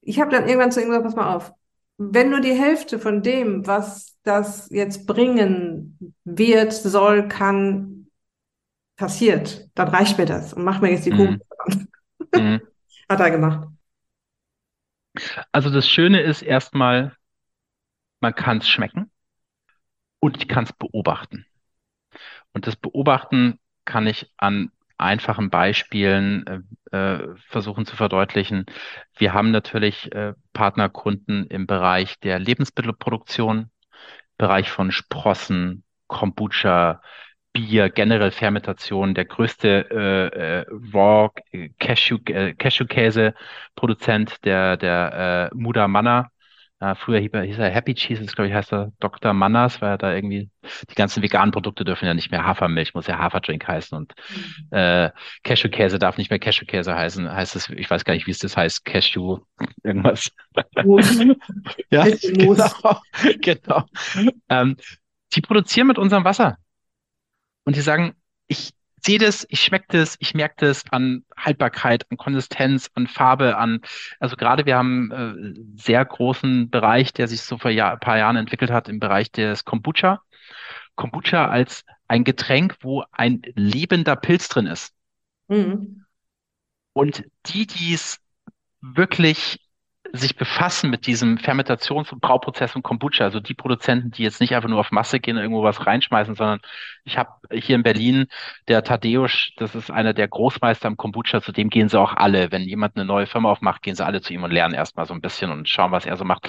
ich 0.00 0.18
habe 0.18 0.30
dann 0.30 0.48
irgendwann 0.48 0.72
zu 0.72 0.80
ihm 0.80 0.86
gesagt, 0.86 1.04
pass 1.04 1.16
mal 1.16 1.34
auf, 1.34 1.52
wenn 1.98 2.30
nur 2.30 2.40
die 2.40 2.54
Hälfte 2.54 2.98
von 2.98 3.22
dem, 3.22 3.66
was 3.66 4.16
das 4.22 4.68
jetzt 4.70 5.06
bringen 5.06 6.14
wird, 6.24 6.72
soll, 6.72 7.28
kann, 7.28 7.99
passiert, 9.00 9.66
dann 9.74 9.88
reicht 9.88 10.18
mir 10.18 10.26
das 10.26 10.52
und 10.52 10.62
mach 10.62 10.80
mir 10.80 10.90
jetzt 10.92 11.06
die 11.06 11.10
Kugel. 11.10 11.40
Mhm. 12.34 12.42
mhm. 12.42 12.60
Hat 13.08 13.18
er 13.18 13.30
gemacht. 13.30 13.68
Also 15.50 15.70
das 15.70 15.88
Schöne 15.88 16.20
ist 16.20 16.42
erstmal, 16.42 17.16
man 18.20 18.34
kann 18.34 18.58
es 18.58 18.68
schmecken 18.68 19.10
und 20.20 20.36
ich 20.36 20.46
kann 20.46 20.64
es 20.64 20.72
beobachten. 20.72 21.46
Und 22.52 22.66
das 22.66 22.76
Beobachten 22.76 23.58
kann 23.84 24.06
ich 24.06 24.30
an 24.36 24.70
einfachen 24.98 25.48
Beispielen 25.48 26.46
äh, 26.92 26.96
äh, 26.96 27.34
versuchen 27.48 27.86
zu 27.86 27.96
verdeutlichen. 27.96 28.66
Wir 29.16 29.32
haben 29.32 29.50
natürlich 29.50 30.12
äh, 30.12 30.34
Partnerkunden 30.52 31.46
im 31.46 31.66
Bereich 31.66 32.20
der 32.20 32.38
Lebensmittelproduktion, 32.38 33.70
Bereich 34.36 34.70
von 34.70 34.92
Sprossen, 34.92 35.84
Kombucha, 36.06 37.00
Bier, 37.52 37.90
generell 37.90 38.30
Fermentation, 38.30 39.14
der 39.14 39.24
größte 39.24 39.86
äh, 39.90 40.60
äh, 40.60 40.66
Raw 40.94 41.30
Cashew, 41.78 42.18
äh, 42.26 42.54
Cashewkäse-Produzent, 42.54 44.44
der, 44.44 44.76
der 44.76 45.50
äh, 45.52 45.56
Muda 45.56 45.88
Manna 45.88 46.30
äh, 46.80 46.94
früher 46.94 47.20
hieß 47.20 47.58
er 47.58 47.68
Happy 47.68 47.94
Cheese, 47.94 48.24
glaube 48.24 48.48
ich, 48.48 48.54
heißt 48.54 48.72
er 48.72 48.90
Dr. 49.00 49.34
Manners, 49.34 49.82
weil 49.82 49.90
er 49.90 49.98
da 49.98 50.14
irgendwie, 50.14 50.48
die 50.88 50.94
ganzen 50.94 51.22
veganen 51.22 51.52
Produkte 51.52 51.84
dürfen 51.84 52.06
ja 52.06 52.14
nicht 52.14 52.30
mehr 52.30 52.46
Hafermilch, 52.46 52.94
muss 52.94 53.06
ja 53.06 53.18
Haferdrink 53.18 53.68
heißen 53.68 53.96
und 53.96 54.14
mhm. 54.30 54.78
äh, 54.78 55.10
Cashewkäse 55.44 55.98
darf 55.98 56.16
nicht 56.16 56.30
mehr 56.30 56.38
Cashewkäse 56.38 56.94
heißen, 56.94 57.30
heißt 57.30 57.54
es, 57.54 57.68
ich 57.68 57.90
weiß 57.90 58.04
gar 58.04 58.14
nicht, 58.14 58.26
wie 58.26 58.30
es 58.30 58.38
das 58.38 58.56
heißt, 58.56 58.86
Cashew, 58.86 59.40
irgendwas. 59.84 60.30
ja, 61.90 62.04
genau, 62.04 63.00
genau. 63.42 63.84
Ähm, 64.48 64.76
die 65.34 65.42
produzieren 65.42 65.86
mit 65.86 65.98
unserem 65.98 66.24
Wasser. 66.24 66.56
Und 67.70 67.76
die 67.76 67.82
sagen, 67.82 68.16
ich 68.48 68.72
sehe 69.00 69.20
das, 69.20 69.46
ich 69.48 69.60
schmecke 69.60 69.86
das, 69.90 70.16
ich 70.18 70.34
merke 70.34 70.56
das 70.66 70.82
an 70.90 71.24
Haltbarkeit, 71.36 72.04
an 72.10 72.16
Konsistenz, 72.16 72.90
an 72.94 73.06
Farbe, 73.06 73.58
an, 73.58 73.80
also 74.18 74.34
gerade 74.34 74.66
wir 74.66 74.76
haben 74.76 75.12
äh, 75.12 75.80
sehr 75.80 76.04
großen 76.04 76.68
Bereich, 76.68 77.12
der 77.12 77.28
sich 77.28 77.42
so 77.42 77.58
vor 77.58 77.70
Jahr, 77.70 77.92
ein 77.92 78.00
paar 78.00 78.18
Jahren 78.18 78.34
entwickelt 78.34 78.72
hat 78.72 78.88
im 78.88 78.98
Bereich 78.98 79.30
des 79.30 79.64
Kombucha. 79.64 80.20
Kombucha 80.96 81.46
als 81.46 81.84
ein 82.08 82.24
Getränk, 82.24 82.74
wo 82.80 83.04
ein 83.12 83.40
lebender 83.54 84.16
Pilz 84.16 84.48
drin 84.48 84.66
ist. 84.66 84.92
Mhm. 85.46 86.06
Und 86.92 87.22
die, 87.46 87.68
die 87.68 87.94
es 87.94 88.18
wirklich 88.80 89.60
sich 90.12 90.36
befassen 90.36 90.90
mit 90.90 91.06
diesem 91.06 91.38
Fermentations- 91.38 92.12
und 92.12 92.20
Brauprozess 92.20 92.74
und 92.74 92.82
Kombucha, 92.82 93.24
also 93.24 93.40
die 93.40 93.54
Produzenten, 93.54 94.10
die 94.10 94.22
jetzt 94.22 94.40
nicht 94.40 94.54
einfach 94.54 94.68
nur 94.68 94.80
auf 94.80 94.90
Masse 94.90 95.20
gehen 95.20 95.36
und 95.36 95.42
irgendwo 95.42 95.62
was 95.62 95.86
reinschmeißen, 95.86 96.34
sondern 96.34 96.60
ich 97.04 97.18
habe 97.18 97.30
hier 97.52 97.76
in 97.76 97.82
Berlin 97.82 98.26
der 98.68 98.82
Tadeusz, 98.82 99.52
das 99.56 99.74
ist 99.74 99.90
einer 99.90 100.12
der 100.12 100.28
Großmeister 100.28 100.88
im 100.88 100.96
Kombucha, 100.96 101.40
zu 101.40 101.52
dem 101.52 101.70
gehen 101.70 101.88
sie 101.88 101.98
auch 101.98 102.14
alle. 102.16 102.50
Wenn 102.50 102.62
jemand 102.62 102.96
eine 102.96 103.04
neue 103.04 103.26
Firma 103.26 103.50
aufmacht, 103.50 103.82
gehen 103.82 103.94
sie 103.94 104.04
alle 104.04 104.20
zu 104.20 104.32
ihm 104.32 104.42
und 104.42 104.50
lernen 104.50 104.74
erstmal 104.74 105.06
so 105.06 105.14
ein 105.14 105.20
bisschen 105.20 105.50
und 105.50 105.68
schauen, 105.68 105.92
was 105.92 106.06
er 106.06 106.16
so 106.16 106.24
macht. 106.24 106.48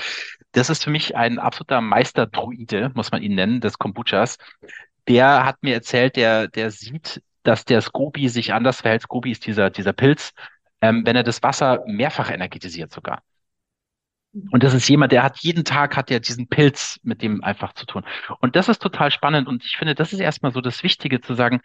Das 0.53 0.69
ist 0.69 0.83
für 0.83 0.91
mich 0.91 1.15
ein 1.15 1.39
absoluter 1.39 1.81
Meisterdruide, 1.81 2.91
muss 2.95 3.11
man 3.11 3.21
ihn 3.21 3.35
nennen, 3.35 3.61
des 3.61 3.77
Kombuchas. 3.77 4.37
Der 5.07 5.45
hat 5.45 5.61
mir 5.61 5.73
erzählt, 5.75 6.15
der, 6.15 6.47
der 6.47 6.71
sieht, 6.71 7.21
dass 7.43 7.65
der 7.65 7.81
Scoby 7.81 8.29
sich 8.29 8.53
anders 8.53 8.81
verhält. 8.81 9.01
Scoby 9.03 9.31
ist 9.31 9.45
dieser, 9.45 9.69
dieser 9.69 9.93
Pilz, 9.93 10.33
ähm, 10.81 11.05
wenn 11.05 11.15
er 11.15 11.23
das 11.23 11.43
Wasser 11.43 11.83
mehrfach 11.85 12.31
energetisiert 12.31 12.91
sogar. 12.91 13.23
Und 14.33 14.63
das 14.63 14.73
ist 14.73 14.87
jemand, 14.87 15.11
der 15.11 15.23
hat 15.23 15.39
jeden 15.39 15.65
Tag 15.65 15.97
hat 15.97 16.09
er 16.09 16.21
diesen 16.21 16.47
Pilz 16.47 16.99
mit 17.03 17.21
dem 17.21 17.43
einfach 17.43 17.73
zu 17.73 17.85
tun. 17.85 18.03
Und 18.39 18.55
das 18.55 18.69
ist 18.69 18.81
total 18.81 19.11
spannend. 19.11 19.47
Und 19.47 19.65
ich 19.65 19.75
finde, 19.75 19.93
das 19.93 20.13
ist 20.13 20.19
erstmal 20.19 20.53
so 20.53 20.61
das 20.61 20.83
Wichtige 20.83 21.19
zu 21.19 21.33
sagen, 21.33 21.59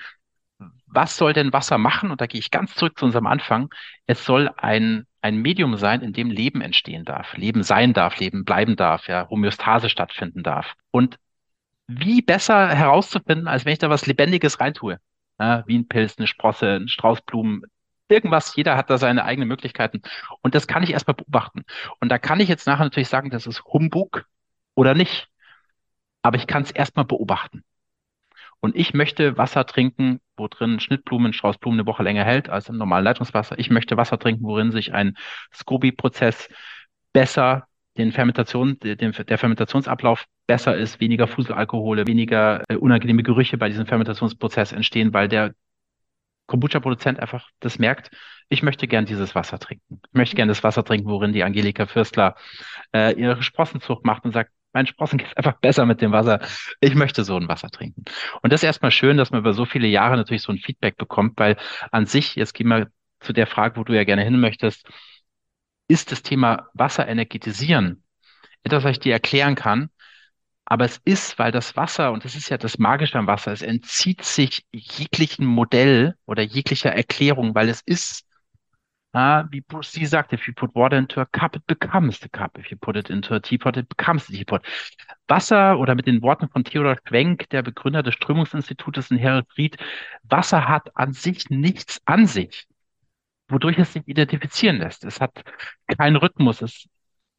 was 0.87 1.17
soll 1.17 1.33
denn 1.33 1.53
Wasser 1.53 1.79
machen? 1.79 2.11
Und 2.11 2.21
da 2.21 2.27
gehe 2.27 2.41
ich 2.41 2.51
ganz 2.51 2.75
zurück 2.75 2.99
zu 2.99 3.05
unserem 3.05 3.27
Anfang. 3.27 3.69
Es 4.07 4.25
soll 4.25 4.51
ein, 4.57 5.07
ein 5.21 5.37
Medium 5.37 5.77
sein, 5.77 6.01
in 6.01 6.13
dem 6.13 6.31
Leben 6.31 6.61
entstehen 6.61 7.05
darf, 7.05 7.37
Leben 7.37 7.63
sein 7.63 7.93
darf, 7.93 8.19
Leben 8.19 8.45
bleiben 8.45 8.77
darf, 8.77 9.07
ja, 9.07 9.29
Homöostase 9.29 9.89
stattfinden 9.89 10.43
darf. 10.43 10.75
Und 10.91 11.19
wie 11.87 12.23
besser 12.23 12.69
herauszufinden, 12.69 13.47
als 13.47 13.65
wenn 13.65 13.75
ich 13.75 13.79
da 13.79 13.91
was 13.91 14.07
Lebendiges 14.07 14.59
reintue? 14.61 14.99
Ja, 15.39 15.65
wie 15.67 15.79
ein 15.79 15.87
Pilz, 15.87 16.17
eine 16.19 16.27
Sprosse, 16.27 16.77
ein 16.77 16.89
Strauß 16.89 17.21
Blumen, 17.23 17.63
irgendwas, 18.09 18.55
jeder 18.57 18.77
hat 18.77 18.91
da 18.91 18.99
seine 18.99 19.25
eigenen 19.25 19.49
Möglichkeiten. 19.49 20.03
Und 20.43 20.55
das 20.55 20.67
kann 20.67 20.83
ich 20.83 20.93
erstmal 20.93 21.15
beobachten. 21.15 21.65
Und 22.01 22.11
da 22.11 22.19
kann 22.19 22.41
ich 22.41 22.49
jetzt 22.49 22.67
nachher 22.67 22.85
natürlich 22.85 23.09
sagen, 23.09 23.31
das 23.31 23.47
ist 23.47 23.65
Humbug 23.65 24.27
oder 24.75 24.95
nicht. 24.95 25.29
Aber 26.23 26.37
ich 26.37 26.47
kann 26.47 26.63
es 26.63 26.71
erstmal 26.71 27.05
beobachten. 27.05 27.63
Und 28.61 28.75
ich 28.75 28.95
möchte 28.95 29.37
Wasser 29.37 29.67
trinken, 29.67 30.21
wo 30.37 30.49
drin 30.49 30.81
Schnittblumen, 30.81 31.33
Straußblumen 31.33 31.81
eine 31.81 31.87
Woche 31.87 32.03
länger 32.03 32.25
hält 32.25 32.49
als 32.49 32.69
im 32.69 32.77
normalen 32.79 33.05
Leitungswasser. 33.05 33.59
Ich 33.59 33.71
möchte 33.71 33.97
Wasser 33.97 34.19
trinken, 34.19 34.45
worin 34.45 34.73
sich 34.73 34.93
ein 34.93 35.17
Scoby-Prozess 35.55 36.49
besser 37.13 37.67
den 37.97 38.13
Fermentation, 38.13 38.79
den, 38.81 39.13
der 39.13 39.39
Fermentationsablauf 39.39 40.27
besser 40.47 40.77
ist, 40.77 41.01
weniger 41.01 41.27
Fuselalkohole, 41.27 42.07
weniger 42.07 42.63
äh, 42.69 42.77
unangenehme 42.77 43.23
Gerüche 43.23 43.57
bei 43.57 43.69
diesem 43.69 43.87
Fermentationsprozess 43.87 44.73
entstehen, 44.73 45.15
weil 45.15 45.29
der 45.29 45.55
Kombucha-Produzent 46.47 47.21
einfach 47.21 47.49
das 47.61 47.79
merkt, 47.79 48.11
ich 48.49 48.63
möchte 48.63 48.87
gern 48.87 49.07
dieses 49.07 49.35
Wasser 49.35 49.59
trinken. 49.59 50.01
Ich 50.09 50.15
möchte 50.15 50.37
gern 50.37 50.49
das 50.49 50.63
Wasser 50.63 50.85
trinken, 50.85 51.09
worin 51.09 51.33
die 51.33 51.43
Angelika 51.43 51.87
Fürstler 51.87 52.37
äh, 52.95 53.13
ihre 53.19 53.43
Sprossenzucht 53.43 54.05
macht 54.05 54.25
und 54.25 54.33
sagt, 54.33 54.53
mein 54.73 54.87
Sprossen 54.87 55.19
geht 55.19 55.37
einfach 55.37 55.59
besser 55.59 55.87
mit 55.87 56.01
dem 56.01 56.13
Wasser. 56.13 56.41
Ich 56.81 56.95
möchte 56.95 57.25
so 57.25 57.37
ein 57.37 57.49
Wasser 57.49 57.71
trinken. 57.71 58.05
Und 58.43 58.53
das 58.53 58.61
ist 58.61 58.67
erstmal 58.67 58.91
schön, 58.91 59.17
dass 59.17 59.31
man 59.31 59.41
über 59.41 59.55
so 59.55 59.65
viele 59.65 59.89
Jahre 59.89 60.17
natürlich 60.17 60.43
so 60.43 60.53
ein 60.53 60.59
Feedback 60.59 60.97
bekommt, 60.97 61.39
weil 61.39 61.57
an 61.91 62.07
sich, 62.07 62.37
jetzt 62.37 62.53
gehen 62.55 62.69
wir 62.69 62.89
zu 63.21 63.33
der 63.33 63.47
Frage, 63.47 63.77
wo 63.77 63.85
du 63.85 63.95
ja 63.95 64.05
gerne 64.05 64.23
hin 64.23 64.39
möchtest, 64.39 64.87
ist 65.89 66.13
das 66.13 66.23
Thema 66.23 66.69
Wasser 66.75 67.09
energetisieren 67.09 68.03
etwas, 68.67 68.85
was 68.85 68.93
ich 68.93 69.01
dir 69.01 69.13
erklären 69.13 69.55
kann, 69.55 69.91
aber 70.67 70.85
es 70.85 71.01
ist, 71.05 71.39
weil 71.39 71.53
das 71.53 71.77
Wasser, 71.77 72.13
und 72.13 72.25
das 72.25 72.35
ist 72.35 72.49
ja 72.49 72.59
das 72.59 72.79
Magische 72.79 73.19
am 73.19 73.27
Wasser, 73.27 73.53
es 73.53 73.63
entzieht 73.63 74.23
sich 74.25 74.67
jeglichen 74.73 75.47
Modell 75.47 76.17
oder 76.27 76.43
jeglicher 76.43 76.93
Erklärung, 76.93 77.55
weil 77.55 77.69
es 77.69 77.81
ist, 77.83 78.27
uh, 79.15 79.45
wie 79.51 79.63
Bruce 79.63 79.97
Lee 79.97 80.05
sagt, 80.07 80.33
if 80.33 80.47
you 80.47 80.53
put 80.55 80.75
water 80.75 80.99
into 80.99 81.21
a 81.21 81.27
cup, 81.27 81.57
it 81.57 81.67
becomes 81.67 82.21
the 82.21 82.29
cup. 82.29 82.59
If 82.59 82.67
you 82.71 82.77
put 82.77 82.97
it 82.97 83.09
into 83.11 83.35
a 83.35 83.41
teapot, 83.41 83.77
it 83.77 83.89
becomes 83.89 84.27
the 84.27 84.37
teapot. 84.37 84.63
Wasser, 85.29 85.79
oder 85.79 85.95
mit 85.95 86.07
den 86.07 86.21
Worten 86.23 86.49
von 86.49 86.65
Theodor 86.65 86.97
Schwenk, 87.09 87.49
der 87.51 87.63
Begründer 87.63 88.03
des 88.03 88.15
Strömungsinstitutes 88.15 89.11
in 89.11 89.19
Heraklit, 89.19 89.77
Wasser 90.25 90.69
hat 90.69 90.97
an 90.97 91.13
sich 91.13 91.49
nichts 91.49 92.01
an 92.05 92.27
sich 92.27 92.67
wodurch 93.49 93.79
es 93.79 93.93
sich 93.93 94.03
identifizieren 94.07 94.79
lässt. 94.79 95.05
Es 95.05 95.21
hat 95.21 95.43
keinen 95.87 96.17
Rhythmus, 96.17 96.63
es 96.63 96.89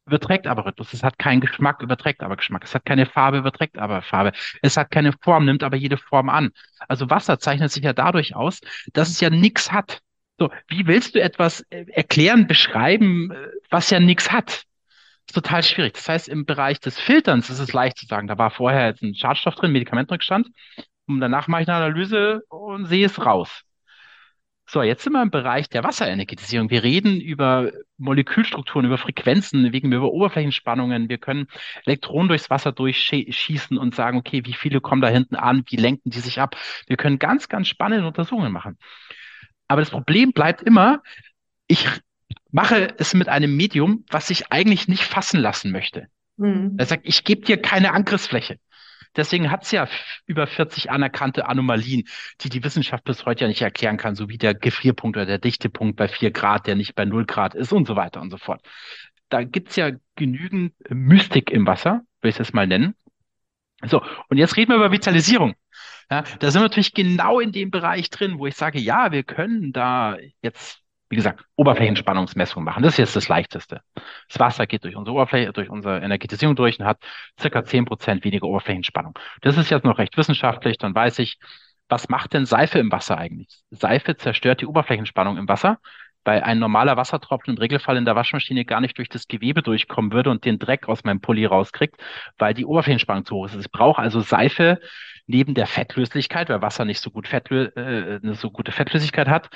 überträgt 0.08 0.46
aber 0.46 0.66
Rhythmus. 0.66 0.92
Es 0.92 1.02
hat 1.02 1.18
keinen 1.18 1.40
Geschmack, 1.40 1.82
überträgt 1.82 2.22
aber 2.22 2.36
Geschmack. 2.36 2.64
Es 2.64 2.74
hat 2.74 2.84
keine 2.84 3.06
Farbe, 3.06 3.38
überträgt 3.38 3.78
aber 3.78 4.02
Farbe. 4.02 4.32
Es 4.62 4.76
hat 4.76 4.90
keine 4.90 5.12
Form, 5.12 5.44
nimmt 5.44 5.62
aber 5.62 5.76
jede 5.76 5.96
Form 5.96 6.28
an. 6.28 6.50
Also 6.88 7.08
Wasser 7.10 7.38
zeichnet 7.38 7.70
sich 7.70 7.84
ja 7.84 7.92
dadurch 7.92 8.34
aus, 8.34 8.60
dass 8.92 9.08
es 9.08 9.20
ja 9.20 9.30
nichts 9.30 9.72
hat. 9.72 10.00
So, 10.38 10.50
wie 10.68 10.86
willst 10.86 11.14
du 11.14 11.20
etwas 11.22 11.62
äh, 11.70 11.86
erklären, 11.92 12.46
beschreiben, 12.46 13.30
äh, 13.32 13.48
was 13.70 13.90
ja 13.90 14.00
nichts 14.00 14.30
hat? 14.32 14.64
ist 15.28 15.34
total 15.34 15.62
schwierig. 15.62 15.94
Das 15.94 16.08
heißt, 16.08 16.28
im 16.28 16.46
Bereich 16.46 16.80
des 16.80 16.98
Filterns 16.98 17.50
ist 17.50 17.58
es 17.58 17.72
leicht 17.72 17.98
zu 17.98 18.06
sagen, 18.06 18.28
da 18.28 18.38
war 18.38 18.50
vorher 18.50 18.86
jetzt 18.86 19.02
ein 19.02 19.14
Schadstoff 19.14 19.54
drin, 19.54 19.72
Medikamentenrückstand. 19.72 20.48
Und 21.06 21.20
danach 21.20 21.48
mache 21.48 21.62
ich 21.62 21.68
eine 21.68 21.76
Analyse 21.76 22.42
und 22.48 22.86
sehe 22.86 23.06
es 23.06 23.24
raus. 23.24 23.62
So, 24.70 24.82
jetzt 24.82 25.02
sind 25.02 25.14
wir 25.14 25.22
im 25.22 25.30
Bereich 25.30 25.70
der 25.70 25.82
Wasserenergetisierung. 25.82 26.68
Wir 26.68 26.82
reden 26.82 27.22
über 27.22 27.72
Molekülstrukturen, 27.96 28.84
über 28.84 28.98
Frequenzen, 28.98 29.72
wegen 29.72 29.90
über 29.90 30.12
Oberflächenspannungen. 30.12 31.08
Wir 31.08 31.16
können 31.16 31.46
Elektronen 31.86 32.28
durchs 32.28 32.50
Wasser 32.50 32.72
durchschießen 32.72 33.78
und 33.78 33.94
sagen, 33.94 34.18
okay, 34.18 34.42
wie 34.44 34.52
viele 34.52 34.82
kommen 34.82 35.00
da 35.00 35.08
hinten 35.08 35.36
an, 35.36 35.64
wie 35.70 35.76
lenken 35.76 36.10
die 36.10 36.20
sich 36.20 36.38
ab. 36.38 36.54
Wir 36.86 36.98
können 36.98 37.18
ganz, 37.18 37.48
ganz 37.48 37.66
spannende 37.68 38.06
Untersuchungen 38.06 38.52
machen. 38.52 38.76
Aber 39.68 39.80
das 39.80 39.88
Problem 39.88 40.32
bleibt 40.32 40.60
immer, 40.60 41.02
ich 41.66 41.88
mache 42.50 42.94
es 42.98 43.14
mit 43.14 43.30
einem 43.30 43.56
Medium, 43.56 44.04
was 44.10 44.28
ich 44.28 44.52
eigentlich 44.52 44.86
nicht 44.86 45.04
fassen 45.04 45.40
lassen 45.40 45.72
möchte. 45.72 46.08
Mhm. 46.36 46.74
Er 46.76 46.84
sagt, 46.84 47.06
ich 47.06 47.24
gebe 47.24 47.40
dir 47.40 47.56
keine 47.56 47.94
Angriffsfläche. 47.94 48.58
Deswegen 49.16 49.50
hat 49.50 49.64
es 49.64 49.70
ja 49.70 49.88
über 50.26 50.46
40 50.46 50.90
anerkannte 50.90 51.46
Anomalien, 51.46 52.04
die 52.40 52.48
die 52.48 52.62
Wissenschaft 52.64 53.04
bis 53.04 53.26
heute 53.26 53.42
ja 53.42 53.48
nicht 53.48 53.62
erklären 53.62 53.96
kann, 53.96 54.14
so 54.14 54.28
wie 54.28 54.38
der 54.38 54.54
Gefrierpunkt 54.54 55.16
oder 55.16 55.26
der 55.26 55.38
Dichtepunkt 55.38 55.96
bei 55.96 56.08
4 56.08 56.30
Grad, 56.30 56.66
der 56.66 56.76
nicht 56.76 56.94
bei 56.94 57.04
0 57.04 57.26
Grad 57.26 57.54
ist 57.54 57.72
und 57.72 57.86
so 57.86 57.96
weiter 57.96 58.20
und 58.20 58.30
so 58.30 58.36
fort. 58.36 58.62
Da 59.28 59.44
gibt's 59.44 59.76
ja 59.76 59.90
genügend 60.16 60.74
Mystik 60.88 61.50
im 61.50 61.66
Wasser, 61.66 62.02
will 62.22 62.30
ich 62.30 62.40
es 62.40 62.52
mal 62.52 62.66
nennen. 62.66 62.94
So, 63.84 64.02
und 64.28 64.38
jetzt 64.38 64.56
reden 64.56 64.72
wir 64.72 64.76
über 64.76 64.90
Vitalisierung. 64.90 65.54
Ja, 66.10 66.24
da 66.38 66.50
sind 66.50 66.60
wir 66.60 66.64
natürlich 66.64 66.94
genau 66.94 67.38
in 67.38 67.52
dem 67.52 67.70
Bereich 67.70 68.08
drin, 68.10 68.38
wo 68.38 68.46
ich 68.46 68.56
sage, 68.56 68.78
ja, 68.78 69.12
wir 69.12 69.22
können 69.24 69.72
da 69.72 70.16
jetzt 70.40 70.80
wie 71.10 71.16
gesagt, 71.16 71.44
Oberflächenspannungsmessung 71.56 72.64
machen. 72.64 72.82
Das 72.82 72.94
ist 72.94 72.98
jetzt 72.98 73.16
das 73.16 73.28
Leichteste. 73.28 73.80
Das 74.28 74.38
Wasser 74.38 74.66
geht 74.66 74.84
durch 74.84 74.96
unsere 74.96 75.14
Oberfläche, 75.14 75.52
durch 75.52 75.70
unsere 75.70 76.00
Energetisierung 76.00 76.54
durch 76.54 76.78
und 76.78 76.86
hat 76.86 76.98
circa 77.40 77.64
zehn 77.64 77.84
Prozent 77.84 78.24
weniger 78.24 78.46
Oberflächenspannung. 78.46 79.18
Das 79.40 79.56
ist 79.56 79.70
jetzt 79.70 79.84
noch 79.84 79.98
recht 79.98 80.16
wissenschaftlich. 80.16 80.76
Dann 80.78 80.94
weiß 80.94 81.18
ich, 81.20 81.38
was 81.88 82.08
macht 82.08 82.34
denn 82.34 82.44
Seife 82.44 82.78
im 82.78 82.92
Wasser 82.92 83.16
eigentlich? 83.16 83.62
Seife 83.70 84.16
zerstört 84.16 84.60
die 84.60 84.66
Oberflächenspannung 84.66 85.38
im 85.38 85.48
Wasser, 85.48 85.78
weil 86.24 86.42
ein 86.42 86.58
normaler 86.58 86.98
Wassertropfen 86.98 87.54
im 87.54 87.58
Regelfall 87.58 87.96
in 87.96 88.04
der 88.04 88.14
Waschmaschine 88.14 88.66
gar 88.66 88.82
nicht 88.82 88.98
durch 88.98 89.08
das 89.08 89.28
Gewebe 89.28 89.62
durchkommen 89.62 90.12
würde 90.12 90.28
und 90.30 90.44
den 90.44 90.58
Dreck 90.58 90.88
aus 90.88 91.04
meinem 91.04 91.22
Pulli 91.22 91.46
rauskriegt, 91.46 91.96
weil 92.36 92.52
die 92.52 92.66
Oberflächenspannung 92.66 93.24
zu 93.24 93.36
hoch 93.36 93.46
ist. 93.46 93.54
Es 93.54 93.68
braucht 93.68 93.98
also 93.98 94.20
Seife 94.20 94.78
neben 95.28 95.54
der 95.54 95.66
Fettlöslichkeit, 95.66 96.48
weil 96.48 96.62
Wasser 96.62 96.84
nicht 96.84 97.00
so 97.00 97.10
gut 97.10 97.28
Fettlö 97.28 97.70
äh, 97.76 98.18
eine 98.22 98.34
so 98.34 98.50
gute 98.50 98.72
Fettlöslichkeit 98.72 99.28
hat, 99.28 99.50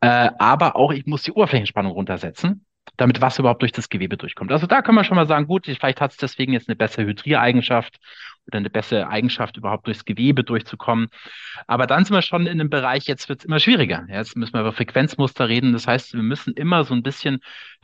äh, 0.00 0.30
aber 0.38 0.76
auch 0.76 0.92
ich 0.92 1.04
muss 1.06 1.24
die 1.24 1.32
Oberflächenspannung 1.32 1.92
runtersetzen, 1.92 2.64
damit 2.96 3.20
Wasser 3.20 3.40
überhaupt 3.40 3.62
durch 3.62 3.72
das 3.72 3.88
Gewebe 3.88 4.16
durchkommt. 4.16 4.52
Also 4.52 4.66
da 4.66 4.80
können 4.80 4.96
wir 4.96 5.04
schon 5.04 5.16
mal 5.16 5.26
sagen, 5.26 5.46
gut, 5.46 5.66
vielleicht 5.66 6.00
hat 6.00 6.12
es 6.12 6.16
deswegen 6.16 6.52
jetzt 6.52 6.68
eine 6.68 6.76
bessere 6.76 7.04
Hydriereigenschaft 7.04 7.98
oder 8.46 8.58
eine 8.58 8.70
bessere 8.70 9.08
Eigenschaft, 9.08 9.56
überhaupt 9.56 9.86
durchs 9.86 10.04
Gewebe 10.04 10.44
durchzukommen. 10.44 11.08
Aber 11.66 11.86
dann 11.86 12.04
sind 12.04 12.14
wir 12.14 12.22
schon 12.22 12.46
in 12.46 12.60
einem 12.60 12.70
Bereich, 12.70 13.06
jetzt 13.06 13.28
wird 13.28 13.40
es 13.40 13.44
immer 13.44 13.58
schwieriger. 13.58 14.06
Jetzt 14.08 14.36
müssen 14.36 14.54
wir 14.54 14.60
über 14.60 14.72
Frequenzmuster 14.72 15.48
reden. 15.48 15.72
Das 15.72 15.86
heißt, 15.86 16.14
wir 16.14 16.22
müssen 16.22 16.54
immer 16.54 16.84
so 16.84 16.94
ein 16.94 17.02
bisschen 17.02 17.40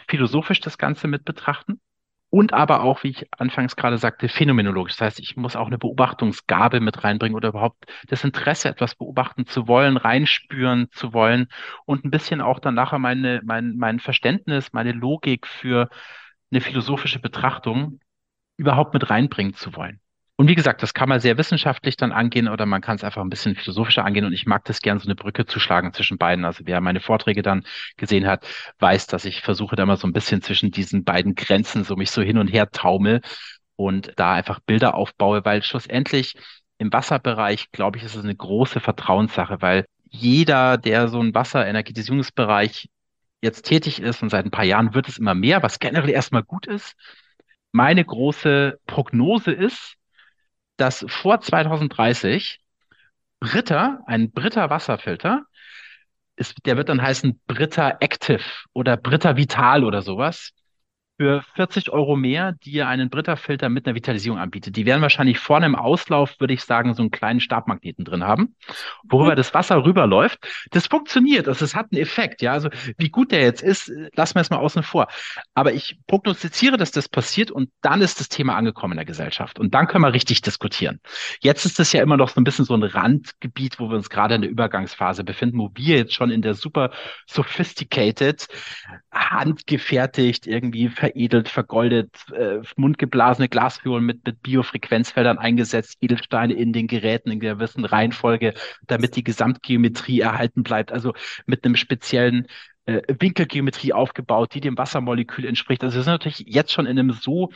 philosophisch 0.09 0.61
das 0.61 0.79
Ganze 0.79 1.07
mit 1.07 1.25
betrachten 1.25 1.81
und 2.35 2.53
aber 2.53 2.83
auch, 2.83 3.05
wie 3.05 3.11
ich 3.11 3.29
anfangs 3.39 3.77
gerade 3.77 3.97
sagte, 3.97 4.29
phänomenologisch. 4.29 4.95
Das 4.97 5.03
heißt, 5.03 5.21
ich 5.21 5.37
muss 5.37 5.55
auch 5.55 5.69
eine 5.69 5.79
Beobachtungsgabe 5.79 6.81
mit 6.81 7.05
reinbringen 7.05 7.37
oder 7.37 7.51
überhaupt 7.51 7.85
das 8.09 8.25
Interesse, 8.25 8.69
etwas 8.69 8.97
beobachten 8.97 9.47
zu 9.47 9.69
wollen, 9.69 9.97
reinspüren 9.97 10.89
zu 10.91 11.13
wollen 11.13 11.47
und 11.85 12.05
ein 12.05 12.11
bisschen 12.11 12.41
auch 12.41 12.59
dann 12.59 12.75
nachher 12.75 12.99
meine, 12.99 13.41
mein, 13.45 13.77
mein 13.77 14.01
Verständnis, 14.01 14.73
meine 14.73 14.91
Logik 14.91 15.47
für 15.47 15.89
eine 16.51 16.61
philosophische 16.61 17.21
Betrachtung 17.21 18.01
überhaupt 18.57 18.95
mit 18.95 19.11
reinbringen 19.11 19.55
zu 19.55 19.77
wollen. 19.77 20.01
Und 20.37 20.49
wie 20.49 20.57
gesagt, 20.57 20.83
das 20.83 20.95
kann 20.95 21.09
man 21.09 21.21
sehr 21.21 21.39
wissenschaftlich 21.39 21.97
dann 21.97 22.11
angehen 22.11 22.49
oder 22.49 22.67
man 22.67 22.81
kann 22.81 22.97
es 22.97 23.05
einfach 23.05 23.23
ein 23.23 23.31
bisschen 23.31 23.55
philosophischer 23.55 24.05
angehen. 24.05 24.25
Und 24.25 24.33
ich 24.33 24.47
mag 24.47 24.65
das 24.65 24.81
gern, 24.81 24.99
so 24.99 25.07
eine 25.07 25.15
Brücke 25.15 25.47
zu 25.47 25.61
schlagen 25.61 25.93
zwischen 25.93 26.19
beiden. 26.19 26.45
Also 26.45 26.65
wer 26.67 26.81
meine 26.81 27.01
Vorträge 27.01 27.43
dann 27.43 27.65
gesehen 27.97 28.27
hat, 28.27 28.45
weiß, 28.81 29.07
dass 29.07 29.25
ich 29.27 29.43
versuche 29.43 29.77
da 29.77 29.87
mal 29.87 29.97
so 29.97 30.09
ein 30.09 30.13
bisschen 30.13 30.43
zwischen 30.43 30.73
diesen 30.73 31.05
beiden 31.05 31.37
Grenzen 31.37 31.85
so 31.85 31.95
mich 31.95 32.11
so 32.11 32.21
hin 32.21 32.39
und 32.39 32.49
her 32.49 32.71
taumel 32.71 33.21
und 33.77 34.13
da 34.17 34.33
einfach 34.35 34.59
Bilder 34.61 34.95
aufbaue, 34.95 35.45
weil 35.45 35.63
schlussendlich 35.63 36.35
im 36.79 36.93
Wasserbereich, 36.93 37.71
glaube 37.71 37.99
ich, 37.99 38.05
ist 38.05 38.17
es 38.17 38.25
eine 38.25 38.35
große 38.35 38.81
Vertrauenssache, 38.81 39.63
weil 39.63 39.87
jeder, 40.11 40.79
der 40.79 41.09
so 41.09 41.21
ein 41.21 41.35
Wasserenergetisierungsbereich 41.35 42.89
jetzt 43.41 43.63
tätig 43.63 44.01
ist 44.01 44.23
und 44.23 44.31
seit 44.31 44.45
ein 44.45 44.51
paar 44.51 44.65
Jahren 44.65 44.95
wird 44.95 45.09
es 45.09 45.19
immer 45.19 45.35
mehr, 45.35 45.63
was 45.63 45.79
generell 45.79 46.11
erstmal 46.11 46.43
gut 46.43 46.67
ist. 46.67 46.95
Meine 47.73 48.05
große 48.05 48.79
Prognose 48.87 49.53
ist, 49.53 49.97
dass 50.77 51.05
vor 51.09 51.41
2030 51.41 52.61
Britta, 53.41 54.01
ein 54.07 54.31
Britta 54.31 54.71
Wasserfilter, 54.71 55.45
ist, 56.37 56.57
der 56.67 56.77
wird 56.77 56.89
dann 56.89 57.03
heißen 57.03 57.41
Britta 57.47 57.99
Active 58.01 58.43
oder 58.73 58.97
Britta 58.97 59.37
Vital 59.37 59.85
oder 59.85 60.03
sowas, 60.03 60.51
für 61.17 61.45
40 61.55 61.91
Euro 61.91 62.17
mehr, 62.17 62.53
die 62.65 62.73
ihr 62.73 62.89
einen 62.89 63.09
Britta-Filter 63.09 63.69
mit 63.69 63.87
einer 63.87 63.95
Vitalisierung 63.95 64.39
anbietet. 64.39 64.77
Die 64.77 64.85
werden 64.85 65.01
wahrscheinlich 65.03 65.39
vorne 65.39 65.67
im 65.67 65.77
Auslauf, 65.77 66.41
würde 66.41 66.55
ich 66.55 66.63
sagen, 66.63 66.95
so 66.95 67.03
einen 67.03 67.13
kleinen 67.13 67.41
Stabmagneten 67.41 68.05
drin 68.05 68.25
haben, 68.25 68.57
worüber 69.05 69.33
mhm. 69.33 69.37
das 69.37 69.55
Wasser 69.55 69.85
rüberläuft. 69.85 70.39
Das 70.71 70.89
funktioniert, 70.89 71.47
also 71.47 71.65
es 71.65 71.75
hat 71.75 71.87
einen 71.93 72.03
Effekt, 72.03 72.43
ja. 72.43 72.53
Also 72.53 72.69
wie 72.99 73.11
gut 73.11 73.31
der 73.31 73.43
jetzt 73.43 73.63
ist, 73.63 73.93
lassen 74.15 74.35
wir 74.35 74.41
es 74.41 74.51
mal 74.51 74.59
außen 74.59 74.83
vor. 74.83 75.07
Aber 75.55 75.73
ich 75.73 75.99
prognostiziere, 76.09 76.77
dass 76.77 76.91
das 76.91 77.09
passiert 77.09 77.51
und 77.51 77.71
dann 77.81 78.01
ist 78.03 78.19
das 78.19 78.29
Thema 78.29 78.57
angekommen 78.57 78.93
in 78.93 78.99
der 78.99 79.05
Gesellschaft. 79.05 79.59
Und 79.61 79.75
dann 79.75 79.87
können 79.87 80.03
wir 80.03 80.13
richtig 80.13 80.43
diskutieren. 80.43 81.01
Jetzt 81.41 81.65
ist 81.65 81.79
das 81.79 81.93
ja 81.93 82.03
immer 82.03 82.17
noch 82.17 82.31
so 82.31 82.41
ein 82.41 82.45
bisschen 82.45 82.65
so 82.65 82.75
ein 82.75 82.83
Randgebiet, 82.83 83.79
wo 83.79 83.89
wir 83.89 83.97
uns 83.97 84.11
gerade 84.11 84.35
in 84.35 84.43
der 84.43 84.51
Übergangsphase 84.51 85.23
befinden, 85.23 85.59
wo 85.59 85.71
wir 85.75 85.97
jetzt 85.99 86.15
schon 86.15 86.31
in 86.31 86.43
der 86.43 86.55
super 86.55 86.91
sophisticated, 87.27 88.49
handgefertigt, 89.13 90.47
irgendwie 90.47 90.89
veredelt, 91.05 91.49
vergoldet, 91.49 92.11
äh, 92.33 92.61
mundgeblasene 92.77 93.49
Glasfiguren 93.49 94.05
mit, 94.05 94.25
mit 94.27 94.43
Biofrequenzfeldern 94.43 95.39
eingesetzt, 95.39 95.99
Edelsteine 96.01 96.55
in 96.55 96.73
den 96.73 96.87
Geräten 96.87 97.31
in 97.31 97.41
gewissen 97.41 97.85
Reihenfolge, 97.85 98.55
damit 98.87 99.17
die 99.17 99.25
Gesamtgeometrie 99.25 100.21
erhalten 100.21 100.63
bleibt. 100.63 100.93
Also 100.93 101.13
mit 101.45 101.65
einem 101.65 101.77
speziellen 101.77 102.47
äh, 102.87 103.03
Winkelgeometrie 103.19 103.93
aufgebaut, 103.93 104.55
die 104.55 104.61
dem 104.61 104.79
Wassermolekül 104.79 105.45
entspricht. 105.45 105.85
Also 105.85 105.97
wir 105.97 106.05
sind 106.05 106.13
natürlich 106.13 106.45
jetzt 106.47 106.73
schon 106.73 106.87
in 106.87 106.99
einem 106.99 107.13
so 107.13 107.51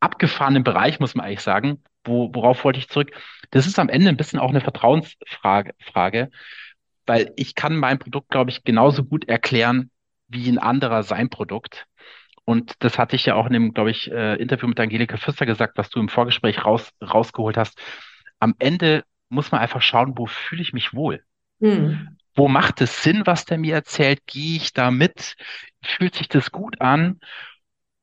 abgefahrenen 0.00 0.64
Bereich, 0.64 1.00
muss 1.00 1.14
man 1.14 1.26
eigentlich 1.26 1.40
sagen. 1.40 1.82
Wo, 2.04 2.30
worauf 2.32 2.64
wollte 2.64 2.78
ich 2.78 2.88
zurück? 2.88 3.10
Das 3.50 3.66
ist 3.66 3.78
am 3.78 3.90
Ende 3.90 4.08
ein 4.08 4.16
bisschen 4.16 4.38
auch 4.38 4.48
eine 4.48 4.62
Vertrauensfrage, 4.62 5.74
Frage, 5.78 6.30
weil 7.04 7.30
ich 7.36 7.54
kann 7.54 7.76
mein 7.76 7.98
Produkt, 7.98 8.30
glaube 8.30 8.50
ich, 8.50 8.64
genauso 8.64 9.04
gut 9.04 9.28
erklären 9.28 9.90
wie 10.28 10.48
ein 10.48 10.58
anderer 10.58 11.02
sein 11.02 11.28
Produkt. 11.28 11.86
Und 12.50 12.74
das 12.80 12.98
hatte 12.98 13.14
ich 13.14 13.26
ja 13.26 13.36
auch 13.36 13.46
in 13.46 13.52
dem, 13.52 13.74
glaube 13.74 13.92
ich, 13.92 14.10
äh, 14.10 14.34
Interview 14.34 14.66
mit 14.66 14.80
Angelika 14.80 15.16
Pfister 15.16 15.46
gesagt, 15.46 15.78
was 15.78 15.88
du 15.88 16.00
im 16.00 16.08
Vorgespräch 16.08 16.64
raus, 16.64 16.90
rausgeholt 17.00 17.56
hast. 17.56 17.80
Am 18.40 18.56
Ende 18.58 19.04
muss 19.28 19.52
man 19.52 19.60
einfach 19.60 19.80
schauen, 19.82 20.18
wo 20.18 20.26
fühle 20.26 20.60
ich 20.60 20.72
mich 20.72 20.92
wohl? 20.92 21.22
Hm. 21.60 22.18
Wo 22.34 22.48
macht 22.48 22.80
es 22.80 23.04
Sinn, 23.04 23.22
was 23.24 23.44
der 23.44 23.56
mir 23.56 23.76
erzählt? 23.76 24.26
Gehe 24.26 24.56
ich 24.56 24.72
da 24.72 24.90
mit? 24.90 25.36
Fühlt 25.80 26.16
sich 26.16 26.26
das 26.26 26.50
gut 26.50 26.80
an? 26.80 27.20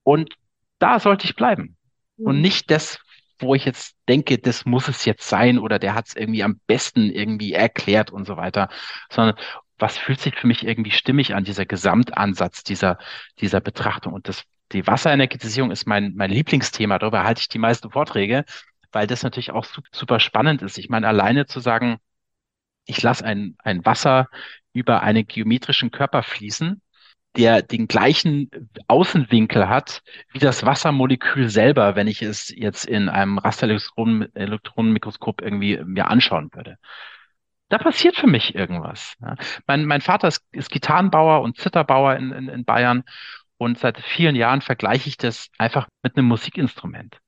Und 0.04 0.34
da 0.80 1.02
sollte 1.02 1.26
ich 1.26 1.36
bleiben. 1.36 1.76
Hm. 2.18 2.28
Und 2.28 2.40
nicht 2.40 2.72
das, 2.72 3.00
wo 3.40 3.54
ich 3.54 3.66
jetzt 3.66 3.98
denke, 4.08 4.38
das 4.38 4.66
muss 4.66 4.88
es 4.88 5.04
jetzt 5.04 5.28
sein 5.28 5.60
oder 5.60 5.78
der 5.78 5.94
hat 5.94 6.08
es 6.08 6.16
irgendwie 6.16 6.44
am 6.44 6.62
besten 6.68 7.10
irgendwie 7.10 7.52
erklärt 7.52 8.12
und 8.12 8.26
so 8.26 8.38
weiter, 8.38 8.70
sondern 9.10 9.36
was 9.80 9.98
fühlt 9.98 10.20
sich 10.20 10.36
für 10.36 10.48
mich 10.48 10.66
irgendwie 10.66 10.92
stimmig 10.92 11.36
an, 11.36 11.44
dieser 11.44 11.66
Gesamtansatz 11.66 12.64
dieser, 12.64 12.98
dieser 13.40 13.62
Betrachtung. 13.62 14.14
Und 14.14 14.28
das, 14.28 14.44
die 14.72 14.88
Wasserenergetisierung 14.88 15.72
ist 15.72 15.86
mein, 15.86 16.14
mein 16.16 16.32
Lieblingsthema. 16.32 17.00
Darüber 17.00 17.24
halte 17.24 17.42
ich 17.42 17.48
die 17.48 17.60
meisten 17.60 17.92
Vorträge, 17.92 18.46
weil 18.92 19.08
das 19.08 19.24
natürlich 19.24 19.52
auch 19.52 19.66
super 19.92 20.20
spannend 20.20 20.62
ist. 20.62 20.78
Ich 20.78 20.90
meine, 20.90 21.08
alleine 21.08 21.46
zu 21.46 21.60
sagen, 21.60 21.98
ich 22.86 23.02
lasse 23.02 23.26
ein, 23.26 23.56
ein 23.60 23.86
Wasser 23.86 24.28
über 24.74 25.04
einen 25.04 25.28
geometrischen 25.28 25.92
Körper 25.92 26.24
fließen, 26.24 26.82
der 27.36 27.62
den 27.62 27.88
gleichen 27.88 28.50
Außenwinkel 28.88 29.70
hat 29.70 30.02
wie 30.32 30.40
das 30.40 30.66
Wassermolekül 30.66 31.50
selber, 31.50 31.96
wenn 31.96 32.08
ich 32.08 32.22
es 32.22 32.50
jetzt 32.50 32.86
in 32.86 33.10
einem 33.10 33.38
Rasterelektronenmikroskop 33.38 35.42
irgendwie 35.42 35.78
mir 35.84 36.08
anschauen 36.08 36.50
würde 36.54 36.78
da 37.70 37.78
passiert 37.78 38.16
für 38.16 38.28
mich 38.28 38.56
irgendwas. 38.56 39.16
Ja. 39.22 39.36
Mein, 39.66 39.86
mein 39.86 40.02
Vater 40.02 40.28
ist, 40.28 40.44
ist 40.52 40.72
Gitarrenbauer 40.72 41.42
und 41.42 41.58
Zitterbauer 41.58 42.16
in, 42.16 42.32
in, 42.32 42.50
in 42.50 42.66
Bayern 42.66 43.04
und 43.58 43.78
seit 43.80 44.00
vielen 44.00 44.36
Jahren 44.36 44.62
vergleiche 44.62 45.10
ich 45.10 45.18
das 45.18 45.50
einfach 45.58 45.88
mit 46.04 46.18
einem 46.18 46.28
Musikinstrument. 46.28 47.20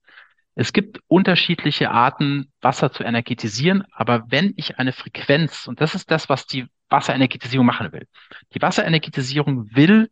Es 0.56 0.74
gibt 0.74 1.00
unterschiedliche 1.08 1.92
Arten, 1.92 2.52
Wasser 2.62 2.92
zu 2.92 3.04
energetisieren, 3.04 3.86
aber 3.92 4.26
wenn 4.28 4.54
ich 4.58 4.78
eine 4.78 4.92
Frequenz, 4.92 5.68
und 5.68 5.80
das 5.82 5.96
ist 5.96 6.12
das, 6.12 6.28
was 6.28 6.46
die 6.46 6.68
Wasserenergetisierung 6.90 7.66
machen 7.66 7.92
will. 7.92 8.08
Die 8.54 8.62
Wasserenergetisierung 8.62 9.74
will 9.76 10.10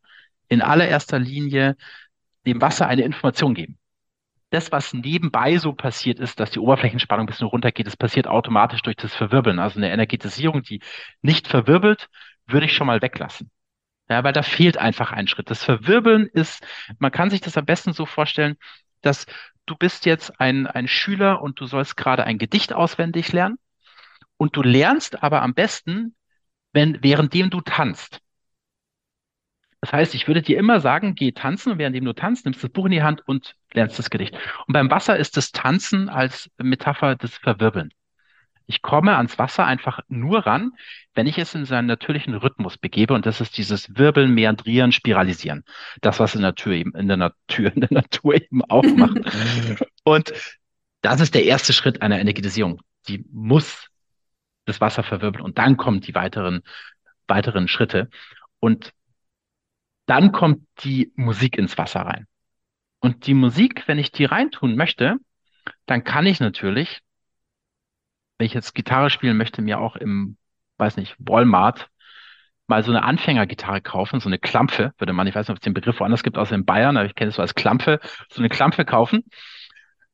in 0.47 0.61
allererster 0.61 1.19
Linie 1.19 1.75
dem 2.45 2.61
Wasser 2.61 2.87
eine 2.87 3.01
Information 3.01 3.55
geben 3.55 3.77
das, 4.49 4.71
was 4.71 4.93
nebenbei 4.93 5.57
so 5.57 5.73
passiert 5.73 6.19
ist, 6.19 6.39
dass 6.39 6.51
die 6.51 6.59
Oberflächenspannung 6.59 7.25
ein 7.25 7.27
bisschen 7.27 7.47
runtergeht, 7.47 7.87
das 7.87 7.97
passiert 7.97 8.27
automatisch 8.27 8.81
durch 8.81 8.95
das 8.95 9.13
Verwirbeln. 9.13 9.59
Also 9.59 9.79
eine 9.79 9.91
Energetisierung, 9.91 10.63
die 10.63 10.81
nicht 11.21 11.47
verwirbelt, 11.47 12.07
würde 12.45 12.65
ich 12.65 12.73
schon 12.73 12.87
mal 12.87 13.01
weglassen. 13.01 13.51
Ja, 14.09 14.23
weil 14.23 14.33
da 14.33 14.41
fehlt 14.41 14.77
einfach 14.77 15.11
ein 15.11 15.27
Schritt. 15.27 15.49
Das 15.49 15.63
Verwirbeln 15.63 16.27
ist, 16.27 16.65
man 16.97 17.11
kann 17.11 17.29
sich 17.29 17.41
das 17.41 17.57
am 17.57 17.65
besten 17.65 17.91
so 17.91 18.05
vorstellen, 18.05 18.55
dass 19.01 19.25
du 19.65 19.75
bist 19.75 20.05
jetzt 20.05 20.39
ein, 20.39 20.65
ein 20.65 20.87
Schüler 20.87 21.41
und 21.41 21.59
du 21.59 21.65
sollst 21.65 21.97
gerade 21.97 22.23
ein 22.23 22.37
Gedicht 22.37 22.71
auswendig 22.71 23.33
lernen 23.33 23.57
und 24.37 24.55
du 24.55 24.61
lernst 24.61 25.21
aber 25.23 25.41
am 25.41 25.53
besten, 25.53 26.15
wenn, 26.71 27.03
währenddem 27.03 27.49
du 27.49 27.59
tanzt. 27.59 28.21
Das 29.81 29.93
heißt, 29.93 30.15
ich 30.15 30.27
würde 30.27 30.41
dir 30.41 30.57
immer 30.57 30.79
sagen, 30.79 31.15
geh 31.15 31.31
tanzen 31.33 31.73
und 31.73 31.77
währenddem 31.77 32.05
du 32.05 32.13
tanzt, 32.13 32.45
nimmst 32.45 32.63
das 32.63 32.71
Buch 32.71 32.85
in 32.85 32.91
die 32.91 33.03
Hand 33.03 33.27
und 33.27 33.55
lernst 33.77 33.97
das 33.97 34.09
Gedicht. 34.09 34.35
Und 34.67 34.73
beim 34.73 34.91
Wasser 34.91 35.17
ist 35.17 35.37
das 35.37 35.51
Tanzen 35.51 36.09
als 36.09 36.49
Metapher 36.57 37.15
des 37.15 37.37
Verwirbeln. 37.37 37.91
Ich 38.69 38.81
komme 38.81 39.15
ans 39.15 39.39
Wasser 39.39 39.65
einfach 39.65 40.01
nur 40.09 40.45
ran, 40.45 40.73
wenn 41.13 41.25
ich 41.25 41.37
es 41.37 41.55
in 41.55 41.63
seinen 41.63 41.85
natürlichen 41.85 42.33
Rhythmus 42.33 42.77
begebe. 42.77 43.13
Und 43.13 43.25
das 43.25 43.39
ist 43.39 43.57
dieses 43.57 43.95
Wirbeln, 43.95 44.33
Meandrieren, 44.33 44.91
Spiralisieren. 44.91 45.63
Das, 46.01 46.19
was 46.19 46.35
in 46.35 46.41
der 46.41 46.49
Natur 46.49 46.73
eben, 46.73 46.93
in 46.95 47.07
der 47.07 47.15
Natur, 47.15 47.71
in 47.73 47.79
der 47.79 47.93
Natur 47.93 48.35
eben 48.35 48.61
auch 48.65 48.83
macht. 48.83 49.19
und 50.03 50.33
das 51.01 51.21
ist 51.21 51.33
der 51.33 51.45
erste 51.45 51.71
Schritt 51.71 52.01
einer 52.01 52.19
Energetisierung. 52.19 52.81
Die 53.07 53.23
muss 53.31 53.87
das 54.65 54.81
Wasser 54.81 55.03
verwirbeln 55.03 55.45
und 55.45 55.57
dann 55.57 55.77
kommen 55.77 56.01
die 56.01 56.13
weiteren, 56.13 56.61
weiteren 57.27 57.69
Schritte. 57.69 58.09
Und 58.59 58.91
dann 60.07 60.33
kommt 60.33 60.67
die 60.83 61.13
Musik 61.15 61.57
ins 61.57 61.77
Wasser 61.77 62.01
rein. 62.01 62.27
Und 62.99 63.27
die 63.27 63.33
Musik, 63.33 63.87
wenn 63.87 63.99
ich 63.99 64.11
die 64.11 64.25
reintun 64.25 64.75
möchte, 64.75 65.17
dann 65.85 66.03
kann 66.03 66.25
ich 66.25 66.39
natürlich, 66.39 67.01
wenn 68.37 68.47
ich 68.47 68.53
jetzt 68.53 68.73
Gitarre 68.73 69.09
spielen 69.09 69.37
möchte, 69.37 69.61
mir 69.61 69.79
auch 69.79 69.95
im, 69.95 70.37
weiß 70.77 70.97
nicht, 70.97 71.15
Walmart 71.19 71.89
mal 72.67 72.83
so 72.83 72.91
eine 72.91 73.03
Anfängergitarre 73.03 73.81
kaufen, 73.81 74.19
so 74.19 74.27
eine 74.29 74.39
Klampfe, 74.39 74.93
würde 74.97 75.13
man, 75.13 75.25
ich 75.27 75.35
weiß 75.35 75.47
nicht, 75.47 75.51
ob 75.51 75.57
es 75.57 75.63
den 75.63 75.73
Begriff 75.73 75.99
woanders 75.99 76.23
gibt, 76.23 76.37
außer 76.37 76.55
in 76.55 76.65
Bayern, 76.65 76.97
aber 76.97 77.05
ich 77.05 77.15
kenne 77.15 77.29
es 77.29 77.35
so 77.35 77.41
als 77.41 77.55
Klampfe, 77.55 77.99
so 78.29 78.41
eine 78.41 78.49
Klampfe 78.49 78.83
kaufen 78.83 79.23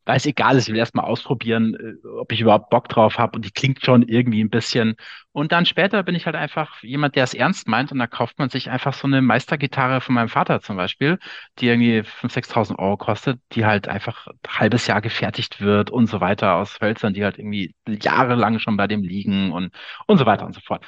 weil 0.06 0.18
es 0.18 0.26
egal 0.26 0.58
ist, 0.58 0.68
ich 0.68 0.74
will 0.74 0.80
erstmal 0.80 1.06
ausprobieren, 1.06 1.76
äh, 1.76 2.08
ob 2.08 2.32
ich 2.32 2.42
überhaupt 2.42 2.70
Bock 2.70 2.90
drauf 2.90 3.18
habe 3.18 3.36
und 3.36 3.46
die 3.46 3.52
klingt 3.52 3.84
schon 3.84 4.04
irgendwie 4.04 4.44
ein 4.44 4.50
bisschen. 4.50 4.96
Und 5.32 5.52
dann 5.52 5.66
später 5.66 6.04
bin 6.04 6.16
ich 6.16 6.26
halt 6.26 6.36
einfach 6.36 6.84
jemand, 6.84 7.16
der 7.16 7.24
es 7.24 7.34
ernst 7.34 7.68
meint 7.68 7.92
und 7.92 8.00
da 8.00 8.08
kauft 8.08 8.38
man 8.40 8.50
sich 8.50 8.70
einfach 8.70 8.94
so 8.94 9.08
eine 9.08 9.22
Meistergitarre 9.22 10.02
von 10.02 10.16
meinem 10.16 10.30
Vater 10.30 10.62
zum 10.62 10.78
Beispiel, 10.78 11.20
die 11.60 11.68
irgendwie 11.68 12.04
5.000, 12.04 12.32
6.000 12.34 12.80
Euro 12.80 12.98
kostet, 12.98 13.40
die 13.54 13.66
halt 13.66 13.88
einfach 13.88 14.28
ein 14.28 14.60
halbes 14.60 14.88
Jahr 14.88 15.02
gefertigt 15.02 15.62
wird 15.62 15.90
und 15.90 16.08
so 16.08 16.22
weiter 16.22 16.56
aus 16.56 16.80
Hölzern, 16.82 17.14
die 17.14 17.24
halt 17.24 17.40
irgendwie 17.40 17.76
jahrelang 17.88 18.60
schon 18.60 18.78
bei 18.78 18.88
dem 18.88 19.04
liegen 19.04 19.52
und, 19.52 19.72
und 20.08 20.18
so 20.18 20.26
weiter 20.26 20.46
und 20.46 20.54
so 20.54 20.62
fort. 20.62 20.86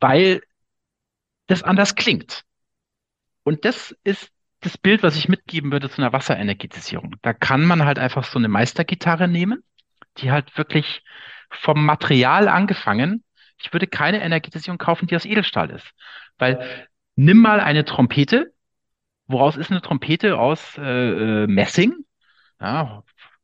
Weil 0.00 0.40
das 1.46 1.62
anders 1.62 1.94
klingt. 1.94 2.44
Und 3.44 3.64
das 3.64 3.94
ist 4.04 4.32
das 4.66 4.78
Bild, 4.78 5.02
was 5.02 5.16
ich 5.16 5.28
mitgeben 5.28 5.72
würde 5.72 5.88
zu 5.88 6.02
einer 6.02 6.12
Wasserenergetisierung. 6.12 7.16
Da 7.22 7.32
kann 7.32 7.64
man 7.64 7.84
halt 7.84 7.98
einfach 7.98 8.24
so 8.24 8.38
eine 8.38 8.48
Meistergitarre 8.48 9.28
nehmen, 9.28 9.62
die 10.18 10.30
halt 10.30 10.56
wirklich 10.58 11.02
vom 11.50 11.84
Material 11.84 12.48
angefangen. 12.48 13.22
Ich 13.58 13.72
würde 13.72 13.86
keine 13.86 14.22
Energetisierung 14.22 14.78
kaufen, 14.78 15.06
die 15.06 15.16
aus 15.16 15.24
Edelstahl 15.24 15.70
ist. 15.70 15.88
Weil 16.38 16.88
nimm 17.14 17.38
mal 17.38 17.60
eine 17.60 17.84
Trompete. 17.84 18.52
Woraus 19.28 19.56
ist 19.56 19.70
eine 19.70 19.82
Trompete? 19.82 20.38
Aus 20.38 20.76
äh, 20.78 20.82
äh 20.82 21.46
Messing. 21.46 21.94
Ja, 22.60 23.02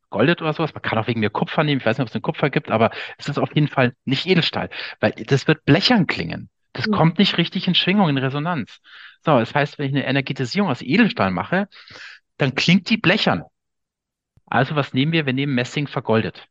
goldet 0.09 0.41
oder 0.41 0.53
sowas. 0.53 0.73
Man 0.73 0.81
kann 0.81 0.97
auch 0.99 1.07
wegen 1.07 1.21
mir 1.21 1.29
Kupfer 1.29 1.63
nehmen. 1.63 1.79
Ich 1.79 1.85
weiß 1.85 1.97
nicht, 1.97 2.03
ob 2.03 2.09
es 2.09 2.15
einen 2.15 2.21
Kupfer 2.21 2.49
gibt, 2.49 2.69
aber 2.69 2.91
es 3.17 3.27
ist 3.27 3.39
auf 3.39 3.55
jeden 3.55 3.67
Fall 3.67 3.93
nicht 4.05 4.25
Edelstahl, 4.25 4.69
weil 4.99 5.11
das 5.11 5.47
wird 5.47 5.65
blechern 5.65 6.05
klingen. 6.07 6.49
Das 6.73 6.87
mhm. 6.87 6.91
kommt 6.91 7.19
nicht 7.19 7.37
richtig 7.37 7.67
in 7.67 7.75
Schwingung, 7.75 8.09
in 8.09 8.17
Resonanz. 8.17 8.79
So, 9.25 9.39
das 9.39 9.55
heißt, 9.55 9.79
wenn 9.79 9.87
ich 9.87 9.95
eine 9.95 10.05
Energetisierung 10.05 10.69
aus 10.69 10.81
Edelstahl 10.81 11.31
mache, 11.31 11.67
dann 12.37 12.55
klingt 12.55 12.89
die 12.89 12.97
blechern. 12.97 13.43
Also 14.45 14.75
was 14.75 14.93
nehmen 14.93 15.11
wir? 15.13 15.25
Wir 15.25 15.33
nehmen 15.33 15.55
Messing 15.55 15.87
vergoldet. 15.87 16.47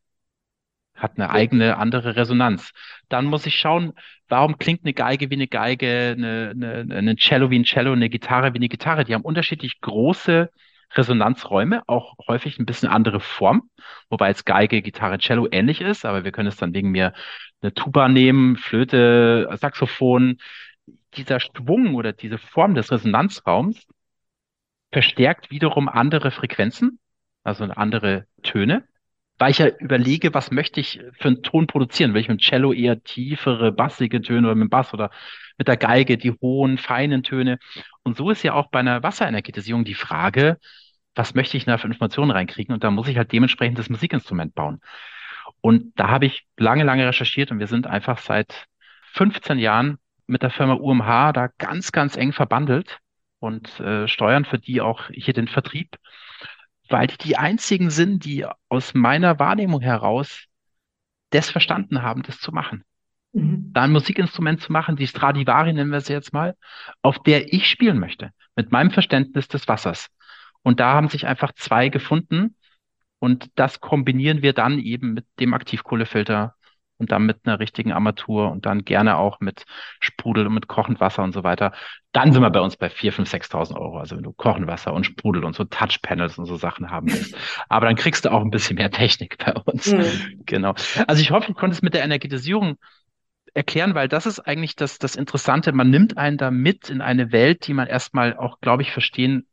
Hat 0.95 1.13
eine 1.17 1.31
eigene 1.31 1.77
andere 1.77 2.17
Resonanz. 2.17 2.73
Dann 3.09 3.27
muss 3.27 3.47
ich 3.47 3.57
schauen, 3.57 3.93
warum 4.29 4.59
klingt 4.59 4.85
eine 4.85 4.95
Geige 4.95 5.31
wie 5.31 5.35
eine 5.35 5.49
Geige, 5.49 6.15
eine, 6.17 6.53
eine, 6.55 6.95
eine 6.95 7.17
Cello 7.17 7.51
wie 7.51 7.59
ein 7.59 7.65
Cello, 7.65 7.93
eine 7.93 8.09
Gitarre 8.09 8.55
wie 8.55 8.59
eine 8.59 8.69
Gitarre. 8.69 9.05
Die 9.05 9.15
haben 9.15 9.23
unterschiedlich 9.23 9.81
große 9.81 10.51
Resonanzräume, 10.95 11.83
auch 11.87 12.15
häufig 12.29 12.59
ein 12.59 12.67
bisschen 12.67 12.89
andere 12.89 13.21
Form, 13.21 13.71
wobei 14.11 14.29
jetzt 14.29 14.47
Geige, 14.47 14.83
Gitarre, 14.83 15.19
Cello 15.19 15.49
ähnlich 15.51 15.81
ist, 15.81 16.05
aber 16.05 16.25
wir 16.25 16.33
können 16.33 16.49
es 16.49 16.57
dann 16.57 16.75
wegen 16.75 16.91
mir 16.91 17.13
eine 17.61 17.75
Tuba 17.75 18.09
nehmen, 18.09 18.57
Flöte, 18.57 19.49
Saxophon. 19.55 20.39
Dieser 21.15 21.41
Schwung 21.41 21.95
oder 21.95 22.13
diese 22.13 22.39
Form 22.39 22.75
des 22.75 22.91
Resonanzraums 22.91 23.87
verstärkt 24.93 25.51
wiederum 25.51 25.89
andere 25.89 26.31
Frequenzen, 26.31 26.99
also 27.45 27.65
andere 27.65 28.27
Töne, 28.43 28.85
weil 29.39 29.51
ich 29.51 29.59
ja 29.59 29.67
überlege, 29.67 30.35
was 30.35 30.51
möchte 30.51 30.81
ich 30.81 31.01
für 31.19 31.29
einen 31.29 31.43
Ton 31.43 31.67
produzieren? 31.67 32.15
Will 32.15 32.21
ich 32.21 32.29
mit 32.29 32.39
dem 32.41 32.45
Cello 32.45 32.73
eher 32.73 33.03
tiefere, 33.03 33.73
bassige 33.73 34.21
Töne 34.23 34.47
oder 34.47 34.55
mit 34.55 34.67
dem 34.67 34.71
Bass 34.71 34.95
oder 34.95 35.11
mit 35.59 35.67
der 35.69 35.77
Geige 35.77 36.17
die 36.17 36.31
hohen, 36.31 36.79
feinen 36.79 37.23
Töne? 37.23 37.59
Und 38.05 38.17
so 38.17 38.31
ist 38.31 38.43
ja 38.45 38.55
auch 38.55 38.69
bei 38.71 38.81
einer 38.81 39.03
Wasserenergetisierung 39.03 39.85
die 39.85 39.95
Frage, 39.95 40.59
was 41.15 41.35
möchte 41.35 41.57
ich 41.57 41.65
da 41.65 41.79
für 41.79 41.87
Informationen 41.87 42.31
reinkriegen? 42.31 42.75
Und 42.75 42.85
da 42.85 42.91
muss 42.91 43.09
ich 43.09 43.17
halt 43.17 43.33
dementsprechend 43.33 43.79
das 43.79 43.91
Musikinstrument 43.91 44.55
bauen. 44.55 44.81
Und 45.61 45.93
da 45.99 46.09
habe 46.09 46.27
ich 46.27 46.47
lange, 46.57 46.85
lange 46.85 47.07
recherchiert 47.07 47.51
und 47.51 47.59
wir 47.59 47.67
sind 47.67 47.87
einfach 47.87 48.19
seit 48.19 48.67
15 49.13 49.59
Jahren 49.59 49.99
mit 50.27 50.43
der 50.43 50.51
Firma 50.51 50.75
UMH 50.75 51.33
da 51.33 51.49
ganz, 51.59 51.93
ganz 51.93 52.17
eng 52.17 52.33
verbandelt 52.33 52.99
und 53.39 53.81
äh, 53.81 54.09
steuern 54.09 54.45
für 54.45 54.59
die 54.59 54.81
auch 54.81 55.09
hier 55.13 55.35
den 55.35 55.49
Vertrieb, 55.49 55.97
weil 56.89 57.07
die 57.09 57.19
die 57.19 57.37
einzigen 57.37 57.91
sind, 57.91 58.25
die 58.25 58.47
aus 58.69 58.95
meiner 58.95 59.39
Wahrnehmung 59.39 59.81
heraus 59.81 60.47
das 61.31 61.51
verstanden 61.51 62.03
haben, 62.03 62.23
das 62.23 62.39
zu 62.39 62.53
machen. 62.53 62.85
Mhm. 63.33 63.73
Da 63.73 63.83
ein 63.83 63.93
Musikinstrument 63.93 64.61
zu 64.61 64.73
machen, 64.73 64.97
die 64.97 65.07
Stradivari 65.07 65.73
nennen 65.73 65.91
wir 65.91 66.01
sie 66.01 66.13
jetzt 66.13 66.33
mal, 66.33 66.57
auf 67.03 67.23
der 67.23 67.53
ich 67.53 67.69
spielen 67.69 67.99
möchte, 67.99 68.31
mit 68.57 68.71
meinem 68.71 68.91
Verständnis 68.91 69.49
des 69.49 69.67
Wassers. 69.69 70.09
Und 70.63 70.81
da 70.81 70.95
haben 70.95 71.09
sich 71.09 71.27
einfach 71.27 71.53
zwei 71.53 71.89
gefunden 71.89 72.57
und 73.19 73.51
das 73.55 73.81
kombinieren 73.81 74.43
wir 74.43 74.53
dann 74.53 74.79
eben 74.79 75.15
mit 75.15 75.27
dem 75.39 75.55
Aktivkohlefilter 75.55 76.55
und 77.03 77.11
dann 77.11 77.27
mit 77.27 77.39
einer 77.45 77.59
richtigen 77.59 77.93
Armatur 77.93 78.51
und 78.53 78.65
dann 78.65 78.85
gerne 78.85 79.17
auch 79.17 79.41
mit 79.41 79.65
Sprudel 80.01 80.47
und 80.47 80.55
mit 80.55 80.69
kochend 80.69 81.01
Wasser 81.01 81.25
und 81.25 81.33
so 81.33 81.43
weiter. 81.43 81.73
Dann 82.13 82.33
sind 82.33 82.43
wir 82.43 82.51
bei 82.51 82.61
uns 82.61 82.77
bei 82.77 82.87
4.000, 82.89 83.27
5.000, 83.27 83.51
6.000 83.51 83.77
Euro. 83.77 83.99
Also 83.99 84.17
wenn 84.17 84.23
du 84.23 84.33
kochend 84.33 84.69
Wasser 84.69 84.93
und 84.93 85.05
Sprudel 85.05 85.45
und 85.45 85.57
so 85.57 85.65
Touchpanels 85.65 86.39
und 86.39 86.47
so 86.47 86.57
Sachen 86.57 86.91
haben 86.91 87.13
willst. 87.13 87.37
Aber 87.69 87.87
dann 87.87 87.97
kriegst 87.97 88.25
du 88.25 88.31
auch 88.31 88.41
ein 88.41 88.51
bisschen 88.51 88.77
mehr 88.77 88.91
Technik 88.91 89.37
bei 89.39 89.53
uns. 89.53 89.93
Mhm. 89.93 90.43
Genau. 90.47 90.75
Also 91.09 91.23
ich 91.23 91.33
hoffe, 91.33 91.51
ich 91.51 91.57
konnte 91.57 91.75
es 91.75 91.83
mit 91.83 91.95
der 91.95 92.05
Energetisierung 92.05 92.77
erklären, 93.55 93.95
weil 93.95 94.09
das 94.09 94.27
ist 94.27 94.41
eigentlich 94.41 94.77
das, 94.77 94.99
das 94.99 95.17
Interessante. 95.17 95.73
Man 95.73 95.91
nimmt 95.91 96.19
einen 96.19 96.39
da 96.39 96.51
mit 96.51 96.89
in 96.89 97.01
eine 97.01 97.33
Welt, 97.33 97.67
die 97.67 97.75
man 97.75 97.89
erstmal 97.89 98.37
auch, 98.37 98.61
glaube 98.61 98.83
ich, 98.83 98.93
verstehen 98.93 99.47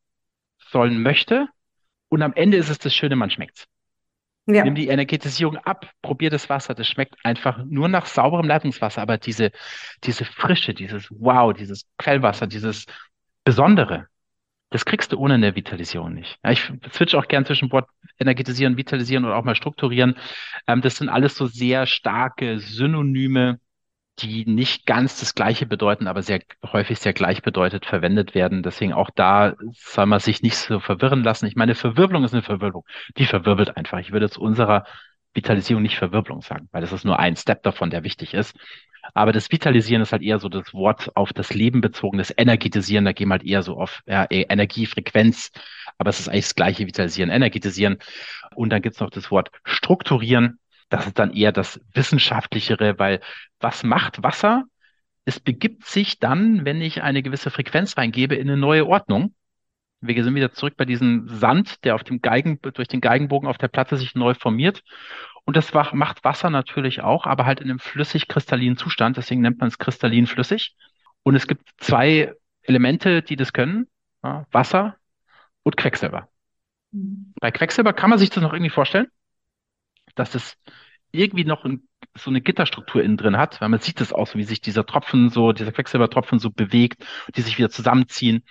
sollen 0.72 1.02
möchte. 1.02 1.48
Und 2.10 2.22
am 2.22 2.34
Ende 2.34 2.58
ist 2.58 2.70
es 2.70 2.80
das 2.80 2.94
Schöne, 2.94 3.16
man 3.16 3.30
schmeckt's. 3.30 3.68
Ja. 4.46 4.64
Nimm 4.64 4.74
die 4.74 4.88
Energetisierung 4.88 5.58
ab, 5.58 5.92
probier 6.02 6.32
das 6.32 6.50
Wasser. 6.50 6.74
Das 6.74 6.88
schmeckt 6.88 7.16
einfach 7.24 7.64
nur 7.66 7.88
nach 7.88 8.08
sauberem 8.08 8.48
Leitungswasser, 8.48 9.02
aber 9.02 9.18
diese, 9.18 9.52
diese 10.04 10.26
Frische, 10.26 10.74
dieses 10.74 11.08
Wow, 11.12 11.54
dieses 11.54 11.86
Quellwasser, 11.98 12.48
dieses 12.48 12.86
Besondere, 13.44 14.08
das 14.72 14.86
kriegst 14.86 15.12
du 15.12 15.18
ohne 15.18 15.36
eine 15.36 15.56
Vitalisierung 15.56 16.14
nicht. 16.14 16.38
Ja, 16.44 16.52
ich 16.52 16.72
switch 16.92 17.16
auch 17.16 17.28
gern 17.28 17.46
zwischen 17.46 17.72
Wort 17.72 17.90
energetisieren, 18.20 18.78
vitalisieren 18.78 19.26
oder 19.26 19.36
auch 19.36 19.44
mal 19.44 19.56
strukturieren. 19.56 20.16
Ähm, 20.68 20.82
das 20.82 20.98
sind 20.98 21.10
alles 21.10 21.36
so 21.36 21.48
sehr 21.48 21.86
starke 21.86 22.60
Synonyme, 22.60 23.60
die 24.22 24.46
nicht 24.46 24.86
ganz 24.86 25.20
das 25.20 25.36
Gleiche 25.36 25.66
bedeuten, 25.66 26.08
aber 26.08 26.22
sehr 26.22 26.42
häufig 26.72 27.00
sehr 27.00 27.14
gleichbedeutet 27.14 27.86
verwendet 27.86 28.36
werden. 28.36 28.64
Deswegen 28.64 28.94
auch 28.94 29.10
da 29.10 29.56
soll 29.74 30.06
man 30.06 30.20
sich 30.20 30.42
nicht 30.42 30.58
so 30.58 30.80
verwirren 30.80 31.24
lassen. 31.24 31.46
Ich 31.46 31.56
meine, 31.56 31.76
Verwirbelung 31.76 32.24
ist 32.24 32.34
eine 32.34 32.44
Verwirbelung. 32.44 32.86
Die 33.18 33.26
verwirbelt 33.26 33.78
einfach. 33.78 34.00
Ich 34.00 34.12
würde 34.12 34.30
zu 34.30 34.42
unserer 34.42 34.84
Vitalisierung 35.34 35.84
nicht 35.84 35.98
Verwirbelung 35.98 36.42
sagen, 36.42 36.70
weil 36.72 36.82
das 36.82 36.92
ist 36.92 37.06
nur 37.06 37.20
ein 37.20 37.36
Step 37.36 37.64
davon, 37.64 37.90
der 37.90 38.04
wichtig 38.04 38.34
ist. 38.34 38.56
Aber 39.14 39.32
das 39.32 39.52
Vitalisieren 39.52 40.02
ist 40.02 40.12
halt 40.12 40.22
eher 40.22 40.40
so 40.40 40.50
das 40.50 40.74
Wort 40.74 41.16
auf 41.16 41.34
das 41.34 41.54
Leben 41.54 41.82
bezogen, 41.82 42.18
das 42.18 42.34
Energetisieren, 42.36 43.06
da 43.06 43.12
gehen 43.12 43.30
wir 43.30 43.34
halt 43.34 43.44
eher 43.44 43.64
so 43.64 43.78
auf 43.78 44.02
ja, 44.06 44.28
Energie, 44.30 44.86
Frequenz, 44.86 45.52
aber 45.98 46.10
es 46.10 46.20
ist 46.20 46.30
eigentlich 46.30 46.46
das 46.46 46.56
gleiche 46.56 46.86
Vitalisieren, 46.86 47.32
Energetisieren. 47.32 47.98
Und 48.56 48.70
dann 48.72 48.82
gibt's 48.82 49.00
noch 49.00 49.10
das 49.10 49.32
Wort 49.32 49.52
Strukturieren. 49.64 50.60
Das 50.90 51.06
ist 51.06 51.20
dann 51.20 51.34
eher 51.34 51.52
das 51.52 51.80
Wissenschaftlichere, 51.94 52.98
weil 52.98 53.22
was 53.60 53.84
macht 53.84 54.24
Wasser? 54.24 54.64
Es 55.24 55.40
begibt 55.40 55.86
sich 55.86 56.20
dann, 56.20 56.66
wenn 56.66 56.82
ich 56.82 57.04
eine 57.04 57.22
gewisse 57.22 57.52
Frequenz 57.52 57.96
reingebe, 57.96 58.36
in 58.36 58.50
eine 58.50 58.58
neue 58.58 58.88
Ordnung. 58.88 59.36
Wir 60.02 60.24
sind 60.24 60.34
wieder 60.34 60.52
zurück 60.52 60.76
bei 60.78 60.86
diesem 60.86 61.28
Sand, 61.28 61.84
der 61.84 61.94
auf 61.94 62.04
dem 62.04 62.22
Geigen, 62.22 62.60
durch 62.62 62.88
den 62.88 63.02
Geigenbogen 63.02 63.48
auf 63.48 63.58
der 63.58 63.68
Platte 63.68 63.98
sich 63.98 64.16
neu 64.16 64.34
formiert. 64.34 64.82
Und 65.46 65.58
das 65.58 65.74
macht 65.74 66.24
Wasser 66.24 66.50
natürlich 66.50 67.02
auch, 67.02 67.26
aber 67.26 67.46
halt 67.46 67.60
in 67.60 67.70
einem 67.70 67.80
flüssig-kristallinen 67.80 68.78
Zustand. 68.78 69.18
Deswegen 69.18 69.42
nennt 69.42 69.60
man 69.60 69.68
es 69.68 69.78
kristallin 69.78 70.26
flüssig. 70.26 70.76
Und 71.24 71.36
es 71.36 71.48
gibt 71.48 71.70
zwei 71.78 72.34
Elemente, 72.64 73.22
die 73.22 73.36
das 73.36 73.54
können. 73.54 73.88
Wasser 74.22 74.96
und 75.64 75.78
Quecksilber. 75.78 76.30
Mhm. 76.92 77.34
Bei 77.40 77.52
Quecksilber 77.52 77.94
kann 77.94 78.10
man 78.10 78.20
sich 78.20 78.30
das 78.30 78.42
noch 78.42 78.54
irgendwie 78.54 78.72
vorstellen 78.72 79.08
dass 80.20 80.36
es 80.36 80.58
irgendwie 81.12 81.46
noch 81.46 81.66
ein, 81.66 81.88
so 82.16 82.30
eine 82.30 82.42
Gitterstruktur 82.42 83.04
innen 83.04 83.18
drin 83.18 83.38
hat, 83.38 83.62
weil 83.62 83.70
man 83.70 83.80
sieht 83.80 84.02
es 84.02 84.14
auch 84.14 84.28
so, 84.28 84.38
wie 84.38 84.44
sich 84.44 84.62
dieser 84.62 84.86
Tropfen 84.86 85.30
so, 85.30 85.54
dieser 85.54 85.72
Quecksilbertropfen 85.72 86.40
so 86.40 86.52
bewegt, 86.52 87.06
die 87.36 87.42
sich 87.42 87.58
wieder 87.58 87.70
zusammenziehen. 87.70 88.44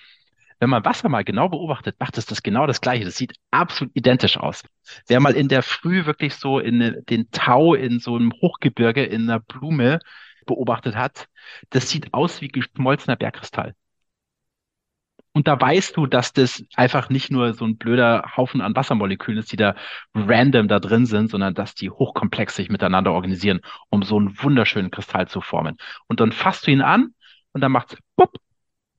Wenn 0.60 0.70
man 0.70 0.84
Wasser 0.84 1.08
mal 1.08 1.22
genau 1.22 1.48
beobachtet, 1.48 2.00
macht 2.00 2.18
es 2.18 2.26
das 2.26 2.42
genau 2.42 2.66
das 2.66 2.80
Gleiche. 2.80 3.04
Das 3.04 3.16
sieht 3.16 3.34
absolut 3.52 3.94
identisch 3.94 4.38
aus. 4.38 4.64
Wer 5.06 5.20
mal 5.20 5.34
in 5.34 5.46
der 5.46 5.62
Früh 5.62 6.04
wirklich 6.04 6.34
so 6.34 6.58
in 6.58 7.04
den 7.08 7.30
Tau 7.30 7.74
in 7.74 8.00
so 8.00 8.16
einem 8.16 8.32
Hochgebirge 8.32 9.04
in 9.04 9.22
einer 9.22 9.38
Blume 9.38 10.00
beobachtet 10.46 10.96
hat, 10.96 11.28
das 11.70 11.90
sieht 11.90 12.12
aus 12.12 12.40
wie 12.40 12.48
geschmolzener 12.48 13.14
Bergkristall. 13.14 13.74
Und 15.32 15.46
da 15.46 15.60
weißt 15.60 15.96
du, 15.96 16.06
dass 16.06 16.32
das 16.32 16.64
einfach 16.74 17.10
nicht 17.10 17.30
nur 17.30 17.54
so 17.54 17.64
ein 17.64 17.76
blöder 17.76 18.32
Haufen 18.36 18.60
an 18.60 18.74
Wassermolekülen 18.74 19.38
ist, 19.38 19.52
die 19.52 19.56
da 19.56 19.74
random 20.14 20.68
da 20.68 20.80
drin 20.80 21.06
sind, 21.06 21.30
sondern 21.30 21.54
dass 21.54 21.74
die 21.74 21.90
hochkomplex 21.90 22.56
sich 22.56 22.70
miteinander 22.70 23.12
organisieren, 23.12 23.60
um 23.90 24.02
so 24.02 24.18
einen 24.18 24.36
wunderschönen 24.42 24.90
Kristall 24.90 25.28
zu 25.28 25.40
formen. 25.40 25.76
Und 26.06 26.20
dann 26.20 26.32
fasst 26.32 26.66
du 26.66 26.70
ihn 26.70 26.82
an 26.82 27.14
und 27.52 27.60
dann 27.60 27.72
macht's 27.72 27.96
bupp, 28.16 28.38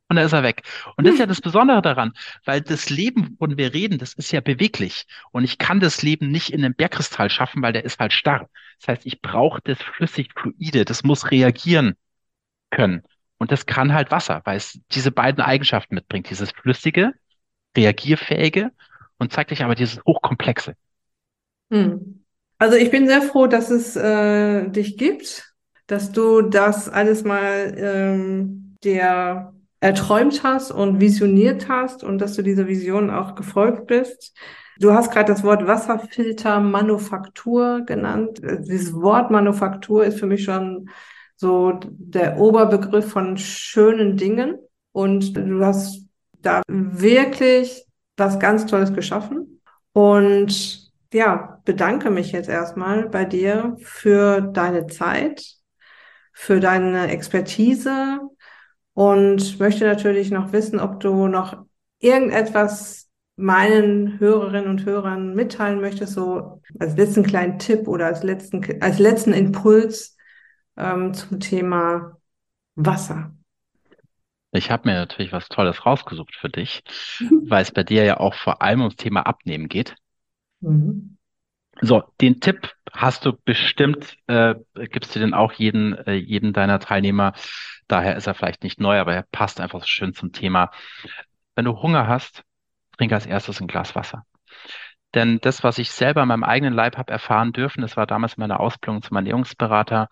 und 0.09 0.15
dann 0.15 0.25
ist 0.25 0.33
er 0.33 0.41
weg. 0.41 0.63
Und 0.97 1.05
das 1.05 1.13
ist 1.13 1.19
ja 1.19 1.27
das 1.27 1.39
Besondere 1.39 1.83
daran, 1.83 2.13
weil 2.43 2.61
das 2.61 2.89
Leben, 2.89 3.37
wovon 3.37 3.57
wir 3.57 3.73
reden, 3.75 3.99
das 3.99 4.13
ist 4.13 4.31
ja 4.31 4.41
beweglich. 4.41 5.05
Und 5.31 5.43
ich 5.43 5.59
kann 5.59 5.79
das 5.79 6.01
Leben 6.01 6.31
nicht 6.31 6.51
in 6.51 6.65
einem 6.65 6.73
Bergkristall 6.73 7.29
schaffen, 7.29 7.61
weil 7.61 7.73
der 7.73 7.85
ist 7.85 7.99
halt 7.99 8.11
starr. 8.11 8.49
Das 8.79 8.87
heißt, 8.87 9.05
ich 9.05 9.21
brauche 9.21 9.61
das 9.63 9.79
flüssig 9.79 10.31
fluide, 10.35 10.83
das 10.83 11.03
muss 11.03 11.29
reagieren 11.29 11.95
können. 12.71 13.03
Und 13.39 13.51
das 13.51 13.65
kann 13.65 13.93
halt 13.93 14.11
Wasser, 14.11 14.41
weil 14.43 14.57
es 14.57 14.79
diese 14.91 15.11
beiden 15.11 15.41
Eigenschaften 15.41 15.95
mitbringt. 15.95 16.29
Dieses 16.29 16.51
flüssige, 16.51 17.13
reagierfähige 17.75 18.71
und 19.17 19.33
zeigt 19.33 19.51
dich 19.51 19.63
aber 19.63 19.75
dieses 19.75 20.03
hochkomplexe. 20.05 20.75
Hm. 21.71 22.25
Also 22.57 22.75
ich 22.75 22.91
bin 22.91 23.07
sehr 23.07 23.21
froh, 23.21 23.47
dass 23.47 23.69
es 23.71 23.95
äh, 23.95 24.67
dich 24.69 24.97
gibt, 24.97 25.53
dass 25.87 26.11
du 26.11 26.41
das 26.41 26.89
alles 26.89 27.23
mal 27.23 27.73
ähm, 27.77 28.75
dir 28.83 29.53
erträumt 29.79 30.43
hast 30.43 30.71
und 30.71 30.99
visioniert 30.99 31.69
hast 31.69 32.03
und 32.03 32.19
dass 32.19 32.35
du 32.35 32.41
dieser 32.41 32.67
Vision 32.67 33.09
auch 33.09 33.35
gefolgt 33.35 33.87
bist. 33.87 34.37
Du 34.77 34.93
hast 34.93 35.11
gerade 35.11 35.31
das 35.31 35.43
Wort 35.43 35.67
Wasserfilter 35.67 36.59
Manufaktur 36.59 37.83
genannt. 37.85 38.41
Dieses 38.41 38.93
Wort 38.93 39.31
Manufaktur 39.31 40.03
ist 40.05 40.19
für 40.19 40.27
mich 40.27 40.43
schon 40.43 40.89
so 41.39 41.79
der 41.81 42.37
Oberbegriff 42.37 43.09
von 43.09 43.37
schönen 43.37 44.17
Dingen. 44.17 44.57
Und 44.91 45.37
du 45.37 45.63
hast 45.63 46.05
da 46.41 46.61
wirklich 46.67 47.85
was 48.17 48.39
ganz 48.39 48.65
Tolles 48.65 48.93
geschaffen. 48.93 49.61
Und 49.93 50.91
ja, 51.13 51.61
bedanke 51.63 52.11
mich 52.11 52.33
jetzt 52.33 52.49
erstmal 52.49 53.07
bei 53.07 53.23
dir 53.23 53.77
für 53.81 54.41
deine 54.41 54.87
Zeit, 54.87 55.43
für 56.33 56.59
deine 56.59 57.09
Expertise 57.09 58.19
und 58.93 59.59
möchte 59.59 59.85
natürlich 59.85 60.31
noch 60.31 60.51
wissen, 60.51 60.79
ob 60.79 60.99
du 60.99 61.27
noch 61.27 61.57
irgendetwas 61.99 63.07
meinen 63.37 64.19
Hörerinnen 64.19 64.69
und 64.69 64.85
Hörern 64.85 65.33
mitteilen 65.35 65.79
möchtest, 65.79 66.13
so 66.13 66.61
als 66.79 66.97
letzten 66.97 67.23
kleinen 67.23 67.57
Tipp 67.59 67.87
oder 67.87 68.07
als 68.07 68.23
letzten, 68.23 68.81
als 68.81 68.99
letzten 68.99 69.31
Impuls 69.31 70.17
ähm, 70.79 71.13
zum 71.13 71.39
Thema 71.39 72.17
Wasser. 72.75 73.31
Ich 74.51 74.71
habe 74.71 74.89
mir 74.89 74.95
natürlich 74.95 75.31
was 75.31 75.47
Tolles 75.47 75.85
rausgesucht 75.85 76.35
für 76.35 76.49
dich, 76.49 76.83
weil 77.47 77.61
es 77.61 77.71
bei 77.71 77.83
dir 77.83 78.03
ja 78.03 78.19
auch 78.19 78.33
vor 78.33 78.61
allem 78.61 78.81
ums 78.81 78.95
Thema 78.95 79.21
Abnehmen 79.25 79.67
geht. 79.67 79.95
Mhm. 80.61 81.17
So, 81.81 82.03
den 82.19 82.41
Tipp 82.41 82.73
hast 82.91 83.25
du 83.25 83.33
bestimmt, 83.45 84.17
äh, 84.27 84.55
gibst 84.73 85.15
du 85.15 85.19
den 85.19 85.33
auch 85.33 85.53
jeden, 85.53 85.93
äh, 85.93 86.15
jeden 86.15 86.51
deiner 86.51 86.79
Teilnehmer. 86.79 87.33
Daher 87.87 88.17
ist 88.17 88.27
er 88.27 88.33
vielleicht 88.33 88.63
nicht 88.63 88.81
neu, 88.81 88.99
aber 88.99 89.13
er 89.13 89.23
passt 89.31 89.61
einfach 89.61 89.79
so 89.79 89.87
schön 89.87 90.13
zum 90.13 90.33
Thema. 90.33 90.71
Wenn 91.55 91.65
du 91.65 91.81
Hunger 91.81 92.07
hast, 92.07 92.43
trink 92.97 93.13
als 93.13 93.25
erstes 93.25 93.61
ein 93.61 93.67
Glas 93.67 93.95
Wasser. 93.95 94.25
Denn 95.15 95.39
das, 95.41 95.63
was 95.63 95.79
ich 95.79 95.91
selber 95.91 96.21
in 96.21 96.27
meinem 96.27 96.43
eigenen 96.43 96.73
Leib 96.73 96.97
habe 96.97 97.11
erfahren 97.11 97.53
dürfen, 97.53 97.81
das 97.81 97.97
war 97.97 98.05
damals 98.05 98.37
meine 98.37 98.59
Ausbildung 98.59 99.01
zum 99.01 99.17
Ernährungsberater, 99.17 100.09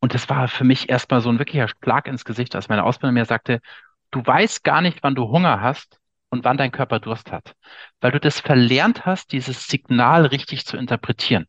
und 0.00 0.14
das 0.14 0.28
war 0.28 0.48
für 0.48 0.64
mich 0.64 0.88
erstmal 0.88 1.20
so 1.20 1.28
ein 1.28 1.38
wirklicher 1.38 1.68
Schlag 1.68 2.06
ins 2.06 2.24
Gesicht, 2.24 2.54
als 2.54 2.68
meine 2.68 2.84
Ausbilder 2.84 3.12
mir 3.12 3.24
sagte, 3.24 3.60
du 4.10 4.24
weißt 4.24 4.64
gar 4.64 4.80
nicht, 4.80 5.02
wann 5.02 5.14
du 5.14 5.28
Hunger 5.28 5.60
hast 5.60 5.98
und 6.30 6.44
wann 6.44 6.56
dein 6.56 6.72
Körper 6.72 7.00
Durst 7.00 7.32
hat, 7.32 7.54
weil 8.00 8.12
du 8.12 8.20
das 8.20 8.40
verlernt 8.40 9.06
hast, 9.06 9.32
dieses 9.32 9.66
Signal 9.66 10.26
richtig 10.26 10.66
zu 10.66 10.76
interpretieren. 10.76 11.46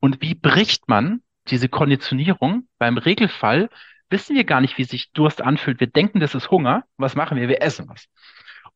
Und 0.00 0.20
wie 0.20 0.34
bricht 0.34 0.88
man 0.88 1.22
diese 1.48 1.68
Konditionierung? 1.68 2.68
Beim 2.78 2.98
Regelfall 2.98 3.68
wissen 4.10 4.36
wir 4.36 4.44
gar 4.44 4.60
nicht, 4.60 4.78
wie 4.78 4.84
sich 4.84 5.10
Durst 5.12 5.42
anfühlt. 5.42 5.80
Wir 5.80 5.86
denken, 5.88 6.20
das 6.20 6.34
ist 6.34 6.50
Hunger. 6.50 6.84
Was 6.96 7.16
machen 7.16 7.38
wir? 7.38 7.48
Wir 7.48 7.62
essen 7.62 7.88
was. 7.88 8.06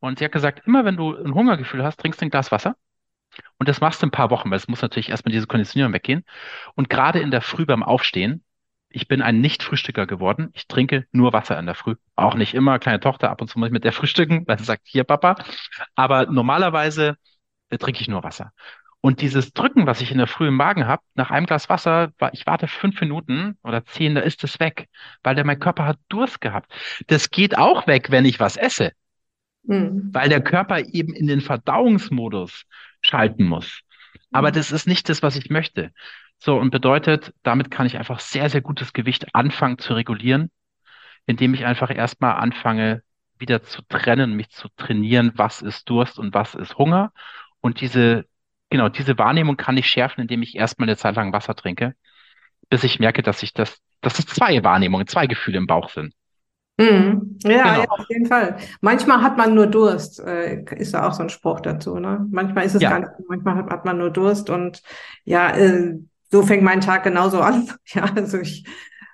Und 0.00 0.18
sie 0.18 0.24
hat 0.24 0.32
gesagt, 0.32 0.66
immer 0.66 0.84
wenn 0.84 0.96
du 0.96 1.14
ein 1.14 1.34
Hungergefühl 1.34 1.84
hast, 1.84 1.98
trinkst 1.98 2.20
du 2.20 2.26
ein 2.26 2.30
Glas 2.30 2.50
Wasser. 2.50 2.76
Und 3.58 3.68
das 3.68 3.80
machst 3.80 4.02
du 4.02 4.06
ein 4.06 4.10
paar 4.10 4.30
Wochen, 4.30 4.50
weil 4.50 4.56
es 4.56 4.68
muss 4.68 4.82
natürlich 4.82 5.08
erstmal 5.08 5.32
diese 5.32 5.46
Konditionierung 5.46 5.92
weggehen. 5.92 6.24
Und 6.74 6.90
gerade 6.90 7.20
in 7.20 7.30
der 7.30 7.40
Früh 7.40 7.64
beim 7.64 7.82
Aufstehen 7.82 8.42
ich 8.92 9.08
bin 9.08 9.22
ein 9.22 9.40
Nicht-Frühstücker 9.40 10.06
geworden. 10.06 10.50
Ich 10.54 10.66
trinke 10.66 11.06
nur 11.12 11.32
Wasser 11.32 11.58
in 11.58 11.66
der 11.66 11.74
Früh. 11.74 11.94
Auch 12.16 12.34
nicht 12.34 12.54
immer. 12.54 12.78
Kleine 12.78 13.00
Tochter, 13.00 13.30
ab 13.30 13.40
und 13.40 13.48
zu 13.48 13.58
muss 13.58 13.68
ich 13.68 13.72
mit 13.72 13.84
der 13.84 13.92
frühstücken, 13.92 14.44
weil 14.46 14.58
sie 14.58 14.64
sagt, 14.64 14.82
hier 14.86 15.04
Papa. 15.04 15.36
Aber 15.94 16.26
normalerweise 16.26 17.16
äh, 17.70 17.78
trinke 17.78 18.00
ich 18.00 18.08
nur 18.08 18.22
Wasser. 18.22 18.52
Und 19.00 19.20
dieses 19.20 19.52
Drücken, 19.52 19.86
was 19.86 20.00
ich 20.00 20.12
in 20.12 20.18
der 20.18 20.28
Früh 20.28 20.46
im 20.46 20.54
Magen 20.54 20.86
habe, 20.86 21.02
nach 21.14 21.32
einem 21.32 21.46
Glas 21.46 21.68
Wasser, 21.68 22.12
ich 22.32 22.46
warte 22.46 22.68
fünf 22.68 23.00
Minuten 23.00 23.58
oder 23.64 23.84
zehn, 23.84 24.14
da 24.14 24.20
ist 24.20 24.44
es 24.44 24.60
weg, 24.60 24.88
weil 25.24 25.34
der, 25.34 25.44
mein 25.44 25.58
Körper 25.58 25.86
hat 25.86 25.98
Durst 26.08 26.40
gehabt. 26.40 26.72
Das 27.08 27.30
geht 27.30 27.58
auch 27.58 27.88
weg, 27.88 28.12
wenn 28.12 28.24
ich 28.24 28.38
was 28.38 28.56
esse, 28.56 28.92
mhm. 29.64 30.10
weil 30.12 30.28
der 30.28 30.40
Körper 30.40 30.78
eben 30.78 31.14
in 31.14 31.26
den 31.26 31.40
Verdauungsmodus 31.40 32.62
schalten 33.00 33.44
muss. 33.44 33.80
Aber 34.30 34.50
mhm. 34.50 34.54
das 34.54 34.70
ist 34.70 34.86
nicht 34.86 35.08
das, 35.08 35.20
was 35.20 35.34
ich 35.34 35.50
möchte. 35.50 35.90
So, 36.44 36.56
und 36.58 36.70
bedeutet, 36.70 37.32
damit 37.44 37.70
kann 37.70 37.86
ich 37.86 37.98
einfach 37.98 38.18
sehr, 38.18 38.50
sehr 38.50 38.62
gutes 38.62 38.92
Gewicht 38.92 39.32
anfangen 39.32 39.78
zu 39.78 39.94
regulieren, 39.94 40.50
indem 41.24 41.54
ich 41.54 41.64
einfach 41.64 41.88
erstmal 41.94 42.34
anfange, 42.34 43.04
wieder 43.38 43.62
zu 43.62 43.80
trennen, 43.88 44.34
mich 44.34 44.50
zu 44.50 44.66
trainieren, 44.76 45.30
was 45.36 45.62
ist 45.62 45.88
Durst 45.88 46.18
und 46.18 46.34
was 46.34 46.56
ist 46.56 46.76
Hunger. 46.76 47.12
Und 47.60 47.80
diese, 47.80 48.24
genau, 48.70 48.88
diese 48.88 49.16
Wahrnehmung 49.18 49.56
kann 49.56 49.76
ich 49.76 49.86
schärfen, 49.86 50.22
indem 50.22 50.42
ich 50.42 50.56
erstmal 50.56 50.88
eine 50.88 50.96
Zeit 50.96 51.14
lang 51.14 51.32
Wasser 51.32 51.54
trinke, 51.54 51.94
bis 52.68 52.82
ich 52.82 52.98
merke, 52.98 53.22
dass 53.22 53.44
ich 53.44 53.54
das, 53.54 53.78
dass 54.00 54.18
es 54.18 54.26
zwei 54.26 54.64
Wahrnehmungen, 54.64 55.06
zwei 55.06 55.28
Gefühle 55.28 55.58
im 55.58 55.68
Bauch 55.68 55.90
sind. 55.90 56.12
Mhm. 56.76 57.38
Ja, 57.44 57.62
genau. 57.62 57.82
ja, 57.82 57.88
auf 57.88 58.06
jeden 58.08 58.26
Fall. 58.26 58.56
Manchmal 58.80 59.22
hat 59.22 59.36
man 59.36 59.54
nur 59.54 59.68
Durst, 59.68 60.18
äh, 60.18 60.64
ist 60.74 60.92
da 60.92 61.06
auch 61.06 61.12
so 61.12 61.22
ein 61.22 61.28
Spruch 61.28 61.60
dazu, 61.60 62.00
ne? 62.00 62.26
Manchmal 62.32 62.64
ist 62.64 62.74
es 62.74 62.82
ja. 62.82 62.90
gar 62.90 62.98
nicht, 62.98 63.12
manchmal 63.28 63.54
hat, 63.54 63.70
hat 63.70 63.84
man 63.84 63.98
nur 63.98 64.10
Durst 64.10 64.50
und 64.50 64.82
ja, 65.24 65.54
äh, 65.54 66.00
so 66.32 66.42
fängt 66.42 66.62
mein 66.62 66.80
Tag 66.80 67.04
genauso 67.04 67.40
an. 67.40 67.70
Ja, 67.94 68.10
also 68.16 68.38
ich 68.38 68.64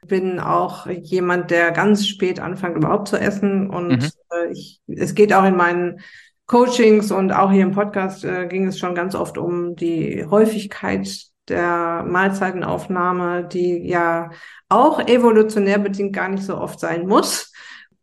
bin 0.06 0.38
auch 0.38 0.86
jemand, 0.86 1.50
der 1.50 1.72
ganz 1.72 2.06
spät 2.06 2.40
anfängt, 2.40 2.76
überhaupt 2.76 3.08
zu 3.08 3.18
essen. 3.18 3.68
Und 3.68 3.88
mhm. 3.88 4.10
äh, 4.30 4.52
ich, 4.52 4.80
es 4.86 5.14
geht 5.14 5.34
auch 5.34 5.44
in 5.44 5.56
meinen 5.56 6.00
Coachings 6.46 7.10
und 7.10 7.32
auch 7.32 7.50
hier 7.50 7.64
im 7.64 7.72
Podcast 7.72 8.24
äh, 8.24 8.46
ging 8.46 8.66
es 8.66 8.78
schon 8.78 8.94
ganz 8.94 9.14
oft 9.14 9.36
um 9.36 9.76
die 9.76 10.24
Häufigkeit 10.30 11.08
der 11.48 12.04
Mahlzeitenaufnahme, 12.06 13.44
die 13.44 13.86
ja 13.86 14.30
auch 14.68 15.00
evolutionär 15.00 15.78
bedingt 15.78 16.14
gar 16.14 16.28
nicht 16.28 16.44
so 16.44 16.56
oft 16.56 16.78
sein 16.78 17.06
muss. 17.06 17.52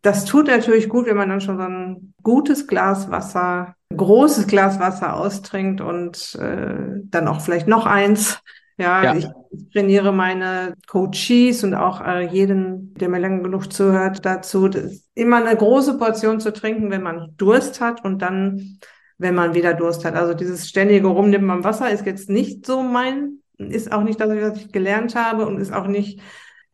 Das 0.01 0.25
tut 0.25 0.47
natürlich 0.47 0.89
gut, 0.89 1.07
wenn 1.07 1.17
man 1.17 1.29
dann 1.29 1.41
schon 1.41 1.57
so 1.57 1.63
ein 1.63 2.13
gutes 2.21 2.67
Glas 2.67 3.09
Wasser, 3.09 3.75
großes 3.95 4.45
Glas 4.45 4.79
Wasser 4.79 5.15
austrinkt 5.15 5.81
und 5.81 6.35
äh, 6.35 6.99
dann 7.05 7.27
auch 7.27 7.41
vielleicht 7.41 7.67
noch 7.67 7.85
eins 7.85 8.39
ja, 8.77 9.03
ja. 9.03 9.15
Ich, 9.15 9.27
trainiere 9.71 10.11
meine 10.11 10.75
Coaches 10.87 11.63
und 11.63 11.73
auch 11.73 12.01
äh, 12.01 12.27
jeden, 12.27 12.93
der 12.95 13.09
mir 13.09 13.19
lange 13.19 13.41
genug 13.41 13.71
zuhört, 13.71 14.25
dazu, 14.25 14.69
immer 15.13 15.37
eine 15.37 15.55
große 15.55 15.97
Portion 15.97 16.39
zu 16.39 16.51
trinken, 16.51 16.91
wenn 16.91 17.03
man 17.03 17.33
Durst 17.37 17.79
hat 17.79 18.03
und 18.03 18.21
dann, 18.21 18.79
wenn 19.17 19.35
man 19.35 19.53
wieder 19.53 19.73
Durst 19.73 20.03
hat. 20.03 20.15
Also 20.15 20.33
dieses 20.33 20.67
ständige 20.67 21.07
Rumnippen 21.07 21.49
am 21.49 21.63
Wasser 21.63 21.89
ist 21.89 22.05
jetzt 22.05 22.29
nicht 22.29 22.65
so 22.65 22.83
mein, 22.83 23.39
ist 23.57 23.91
auch 23.91 24.03
nicht 24.03 24.19
das, 24.19 24.29
was 24.29 24.57
ich 24.57 24.71
gelernt 24.71 25.15
habe 25.15 25.45
und 25.45 25.59
ist 25.59 25.73
auch 25.73 25.87
nicht 25.87 26.21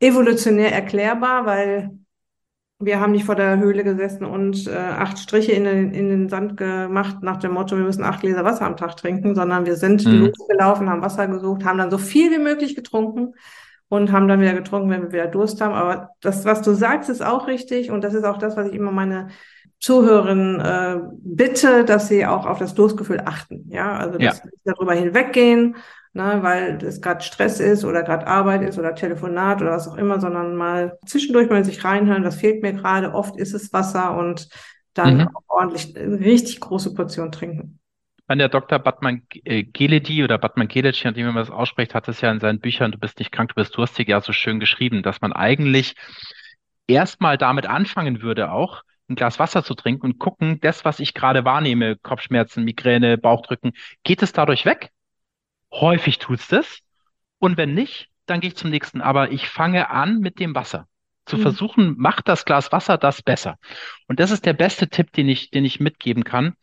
evolutionär 0.00 0.72
erklärbar, 0.72 1.46
weil 1.46 1.90
wir 2.84 3.00
haben 3.00 3.12
nicht 3.12 3.24
vor 3.24 3.34
der 3.34 3.58
Höhle 3.58 3.84
gesessen 3.84 4.24
und 4.24 4.66
äh, 4.66 4.76
acht 4.76 5.18
Striche 5.18 5.52
in 5.52 5.64
den, 5.64 5.92
in 5.92 6.08
den 6.08 6.28
Sand 6.28 6.56
gemacht 6.56 7.22
nach 7.22 7.38
dem 7.38 7.52
Motto, 7.52 7.76
wir 7.76 7.84
müssen 7.84 8.04
acht 8.04 8.20
Gläser 8.20 8.44
Wasser 8.44 8.66
am 8.66 8.76
Tag 8.76 8.96
trinken, 8.96 9.34
sondern 9.34 9.66
wir 9.66 9.76
sind 9.76 10.04
mhm. 10.04 10.26
losgelaufen, 10.26 10.90
haben 10.90 11.02
Wasser 11.02 11.26
gesucht, 11.28 11.64
haben 11.64 11.78
dann 11.78 11.90
so 11.90 11.98
viel 11.98 12.30
wie 12.30 12.42
möglich 12.42 12.74
getrunken 12.74 13.34
und 13.88 14.10
haben 14.10 14.26
dann 14.26 14.40
wieder 14.40 14.54
getrunken, 14.54 14.90
wenn 14.90 15.02
wir 15.02 15.12
wieder 15.12 15.26
Durst 15.26 15.60
haben. 15.60 15.74
Aber 15.74 16.10
das, 16.20 16.44
was 16.44 16.62
du 16.62 16.72
sagst, 16.72 17.10
ist 17.10 17.24
auch 17.24 17.46
richtig 17.46 17.90
und 17.90 18.02
das 18.02 18.14
ist 18.14 18.24
auch 18.24 18.38
das, 18.38 18.56
was 18.56 18.68
ich 18.68 18.74
immer 18.74 18.92
meine 18.92 19.28
Zuhörerinnen 19.80 20.60
äh, 20.60 21.00
bitte, 21.22 21.84
dass 21.84 22.08
sie 22.08 22.24
auch 22.24 22.46
auf 22.46 22.58
das 22.58 22.74
Durstgefühl 22.74 23.20
achten. 23.24 23.66
Ja, 23.68 23.96
also 23.96 24.18
dass 24.18 24.38
ja. 24.38 24.44
sie 24.44 24.50
darüber 24.64 24.94
hinweggehen 24.94 25.76
ne, 26.12 26.38
weil 26.42 26.82
es 26.82 27.00
gerade 27.00 27.22
Stress 27.22 27.60
ist 27.60 27.84
oder 27.84 28.02
gerade 28.02 28.26
Arbeit 28.26 28.62
ist 28.62 28.78
oder 28.78 28.94
Telefonat 28.94 29.62
oder 29.62 29.72
was 29.72 29.88
auch 29.88 29.96
immer, 29.96 30.20
sondern 30.20 30.56
mal 30.56 30.98
zwischendurch 31.06 31.48
mal 31.48 31.64
sich 31.64 31.84
reinhören, 31.84 32.24
was 32.24 32.36
fehlt 32.36 32.62
mir 32.62 32.72
gerade. 32.72 33.12
Oft 33.12 33.36
ist 33.36 33.54
es 33.54 33.72
Wasser 33.72 34.16
und 34.16 34.48
dann 34.94 35.18
mhm. 35.18 35.28
ordentlich 35.48 35.96
eine 35.96 36.20
richtig 36.20 36.60
große 36.60 36.94
Portion 36.94 37.32
trinken. 37.32 37.78
An 38.28 38.38
der 38.38 38.48
Dr. 38.48 38.78
Batman 38.78 39.22
äh, 39.44 39.64
Geledi 39.64 40.22
oder 40.22 40.38
Batman 40.38 40.68
Geleci, 40.68 41.08
an 41.08 41.14
dem 41.14 41.26
man 41.26 41.36
das 41.36 41.50
ausspricht, 41.50 41.94
hat 41.94 42.08
es 42.08 42.20
ja 42.20 42.30
in 42.30 42.40
seinen 42.40 42.60
Büchern, 42.60 42.92
du 42.92 42.98
bist 42.98 43.18
nicht 43.18 43.32
krank, 43.32 43.50
du 43.50 43.54
bist 43.56 43.76
durstig, 43.76 44.08
ja 44.08 44.20
so 44.20 44.32
schön 44.32 44.60
geschrieben, 44.60 45.02
dass 45.02 45.20
man 45.20 45.32
eigentlich 45.32 45.94
erstmal 46.86 47.36
damit 47.36 47.66
anfangen 47.66 48.22
würde 48.22 48.52
auch, 48.52 48.82
ein 49.08 49.16
Glas 49.16 49.38
Wasser 49.38 49.64
zu 49.64 49.74
trinken 49.74 50.06
und 50.06 50.18
gucken, 50.18 50.60
das, 50.60 50.84
was 50.84 51.00
ich 51.00 51.14
gerade 51.14 51.44
wahrnehme, 51.44 51.96
Kopfschmerzen, 51.96 52.64
Migräne, 52.64 53.18
Bauchdrücken, 53.18 53.72
geht 54.04 54.22
es 54.22 54.32
dadurch 54.32 54.64
weg? 54.64 54.90
Häufig 55.72 56.18
tut's 56.18 56.48
das. 56.48 56.80
Und 57.38 57.56
wenn 57.56 57.74
nicht, 57.74 58.08
dann 58.26 58.40
gehe 58.40 58.48
ich 58.48 58.56
zum 58.56 58.70
nächsten. 58.70 59.00
Aber 59.00 59.32
ich 59.32 59.48
fange 59.48 59.90
an 59.90 60.18
mit 60.18 60.38
dem 60.38 60.54
Wasser. 60.54 60.86
Zu 61.24 61.38
mhm. 61.38 61.42
versuchen, 61.42 61.94
macht 61.98 62.28
das 62.28 62.44
Glas 62.44 62.72
Wasser 62.72 62.98
das 62.98 63.22
besser. 63.22 63.56
Und 64.08 64.20
das 64.20 64.30
ist 64.30 64.44
der 64.44 64.52
beste 64.52 64.88
Tipp, 64.88 65.12
den 65.12 65.28
ich, 65.28 65.50
den 65.50 65.64
ich 65.64 65.80
mitgeben 65.80 66.24
kann. 66.24 66.54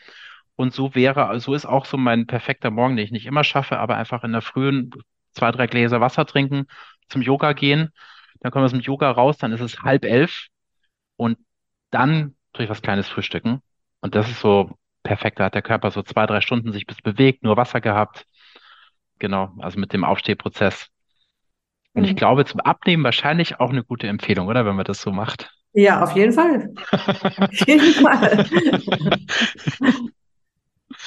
Und 0.55 0.73
so 0.73 0.93
wäre, 0.93 1.39
so 1.39 1.53
ist 1.53 1.65
auch 1.65 1.85
so 1.85 1.97
mein 1.97 2.27
perfekter 2.27 2.69
Morgen, 2.69 2.97
den 2.97 3.05
ich 3.05 3.11
nicht 3.11 3.25
immer 3.25 3.45
schaffe, 3.45 3.79
aber 3.79 3.95
einfach 3.95 4.23
in 4.23 4.33
der 4.33 4.41
frühen 4.41 4.91
zwei, 5.31 5.51
drei 5.51 5.67
Gläser 5.67 6.01
Wasser 6.01 6.25
trinken, 6.25 6.67
zum 7.07 7.21
Yoga 7.21 7.53
gehen. 7.53 7.89
Dann 8.41 8.51
kommen 8.51 8.65
wir 8.65 8.69
dem 8.69 8.81
Yoga 8.81 9.09
raus, 9.09 9.37
dann 9.37 9.53
ist 9.53 9.61
es 9.61 9.81
halb 9.81 10.03
elf. 10.03 10.47
Und 11.15 11.37
dann 11.91 12.35
tue 12.53 12.65
ich 12.65 12.69
was 12.69 12.81
Kleines 12.81 13.07
frühstücken. 13.07 13.61
Und 14.01 14.15
das 14.15 14.29
ist 14.29 14.41
so 14.41 14.77
perfekt. 15.03 15.39
Da 15.39 15.45
hat 15.45 15.55
der 15.55 15.61
Körper 15.61 15.91
so 15.91 16.03
zwei, 16.03 16.25
drei 16.25 16.41
Stunden 16.41 16.71
sich 16.71 16.85
bis 16.85 17.01
bewegt, 17.01 17.43
nur 17.43 17.57
Wasser 17.57 17.81
gehabt. 17.81 18.25
Genau, 19.19 19.51
also 19.59 19.79
mit 19.79 19.93
dem 19.93 20.03
Aufstehprozess. 20.03 20.87
Und 21.93 22.05
ich 22.05 22.11
mhm. 22.11 22.17
glaube, 22.17 22.45
zum 22.45 22.59
Abnehmen 22.61 23.03
wahrscheinlich 23.03 23.59
auch 23.59 23.69
eine 23.69 23.83
gute 23.83 24.07
Empfehlung, 24.07 24.47
oder? 24.47 24.65
Wenn 24.65 24.75
man 24.75 24.85
das 24.85 25.01
so 25.01 25.11
macht. 25.11 25.51
Ja, 25.73 26.01
auf 26.01 26.15
jeden 26.15 26.33
Fall. 26.33 26.73
auf 26.91 27.67
jeden 27.67 27.93
Fall. 27.93 28.45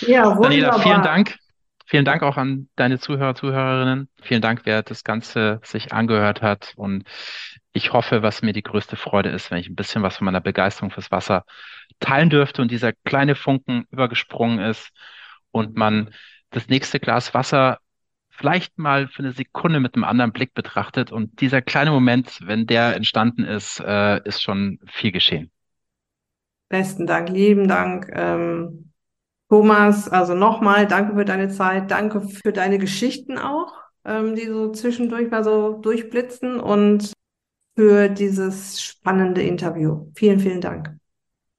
ja, 0.00 0.24
wunderbar. 0.24 0.42
Daniela, 0.42 0.78
vielen 0.78 1.02
Dank. 1.02 1.38
Vielen 1.86 2.04
Dank 2.04 2.22
auch 2.22 2.36
an 2.36 2.68
deine 2.76 2.98
Zuhörer, 2.98 3.34
Zuhörerinnen. 3.34 4.08
Vielen 4.22 4.40
Dank, 4.40 4.62
wer 4.64 4.82
das 4.82 5.04
Ganze 5.04 5.60
sich 5.62 5.92
angehört 5.92 6.40
hat. 6.40 6.72
Und 6.76 7.04
ich 7.72 7.92
hoffe, 7.92 8.22
was 8.22 8.42
mir 8.42 8.52
die 8.52 8.62
größte 8.62 8.96
Freude 8.96 9.30
ist, 9.30 9.50
wenn 9.50 9.58
ich 9.58 9.68
ein 9.68 9.74
bisschen 9.74 10.02
was 10.02 10.16
von 10.16 10.24
meiner 10.24 10.40
Begeisterung 10.40 10.90
fürs 10.90 11.10
Wasser 11.10 11.44
teilen 12.00 12.30
dürfte 12.30 12.62
und 12.62 12.70
dieser 12.70 12.92
kleine 12.92 13.34
Funken 13.34 13.86
übergesprungen 13.90 14.58
ist 14.58 14.90
und 15.50 15.76
man 15.76 16.14
das 16.50 16.68
nächste 16.68 17.00
Glas 17.00 17.34
Wasser 17.34 17.78
vielleicht 18.42 18.76
mal 18.76 19.06
für 19.06 19.20
eine 19.20 19.30
Sekunde 19.30 19.78
mit 19.78 19.94
einem 19.94 20.02
anderen 20.02 20.32
Blick 20.32 20.52
betrachtet. 20.52 21.12
Und 21.12 21.40
dieser 21.40 21.62
kleine 21.62 21.92
Moment, 21.92 22.40
wenn 22.42 22.66
der 22.66 22.96
entstanden 22.96 23.44
ist, 23.44 23.78
äh, 23.78 24.20
ist 24.24 24.42
schon 24.42 24.80
viel 24.86 25.12
geschehen. 25.12 25.52
Besten 26.68 27.06
Dank, 27.06 27.28
lieben 27.28 27.68
Dank. 27.68 28.10
Ähm, 28.12 28.90
Thomas, 29.48 30.08
also 30.08 30.34
nochmal, 30.34 30.88
danke 30.88 31.14
für 31.14 31.24
deine 31.24 31.50
Zeit, 31.50 31.92
danke 31.92 32.22
für 32.22 32.52
deine 32.52 32.78
Geschichten 32.78 33.38
auch, 33.38 33.74
ähm, 34.04 34.34
die 34.34 34.46
so 34.46 34.72
zwischendurch 34.72 35.30
mal 35.30 35.44
so 35.44 35.74
durchblitzen 35.74 36.58
und 36.58 37.12
für 37.76 38.08
dieses 38.08 38.82
spannende 38.82 39.42
Interview. 39.42 40.10
Vielen, 40.16 40.40
vielen 40.40 40.60
Dank. 40.60 40.96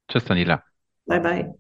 Tschüss, 0.09 0.25
Daniela. 0.25 0.61
Bye, 1.05 1.21
bye. 1.21 1.53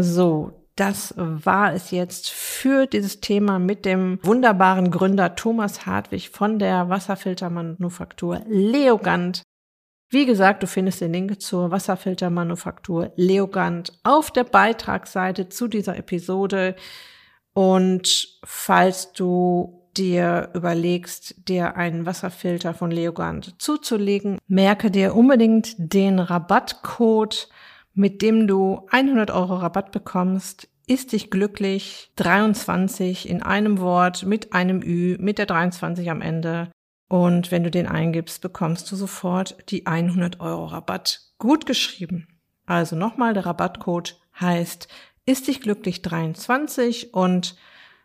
So, 0.00 0.65
das 0.76 1.14
war 1.16 1.72
es 1.72 1.90
jetzt 1.90 2.30
für 2.30 2.86
dieses 2.86 3.20
Thema 3.20 3.58
mit 3.58 3.86
dem 3.86 4.18
wunderbaren 4.22 4.90
Gründer 4.90 5.34
Thomas 5.34 5.86
Hartwig 5.86 6.28
von 6.28 6.58
der 6.58 6.90
Wasserfiltermanufaktur 6.90 8.42
Leogant. 8.46 9.42
Wie 10.10 10.26
gesagt, 10.26 10.62
du 10.62 10.66
findest 10.66 11.00
den 11.00 11.14
Link 11.14 11.40
zur 11.40 11.70
Wasserfiltermanufaktur 11.70 13.12
Leogant 13.16 13.98
auf 14.04 14.30
der 14.30 14.44
Beitragsseite 14.44 15.48
zu 15.48 15.66
dieser 15.66 15.96
Episode. 15.96 16.76
Und 17.54 18.38
falls 18.44 19.12
du 19.12 19.88
dir 19.96 20.50
überlegst, 20.54 21.48
dir 21.48 21.76
einen 21.76 22.04
Wasserfilter 22.04 22.74
von 22.74 22.90
Leogant 22.90 23.54
zuzulegen, 23.60 24.38
merke 24.46 24.90
dir 24.90 25.16
unbedingt 25.16 25.74
den 25.78 26.18
Rabattcode 26.18 27.48
mit 27.96 28.22
dem 28.22 28.46
du 28.46 28.86
100 28.90 29.32
Euro 29.32 29.56
Rabatt 29.56 29.90
bekommst. 29.90 30.68
Ist 30.86 31.12
dich 31.12 31.30
glücklich 31.30 32.12
23 32.14 33.28
in 33.28 33.42
einem 33.42 33.80
Wort 33.80 34.24
mit 34.24 34.52
einem 34.52 34.82
Ü, 34.82 35.16
mit 35.18 35.38
der 35.38 35.46
23 35.46 36.08
am 36.10 36.20
Ende. 36.20 36.70
Und 37.08 37.50
wenn 37.50 37.64
du 37.64 37.70
den 37.70 37.88
eingibst, 37.88 38.40
bekommst 38.40 38.92
du 38.92 38.96
sofort 38.96 39.56
die 39.70 39.86
100 39.86 40.40
Euro 40.40 40.66
Rabatt 40.66 41.22
gut 41.38 41.66
geschrieben. 41.66 42.28
Also 42.66 42.94
nochmal, 42.94 43.34
der 43.34 43.46
Rabattcode 43.46 44.20
heißt 44.38 44.88
ist 45.28 45.48
dich 45.48 45.60
glücklich 45.60 46.02
23 46.02 47.12
und 47.12 47.56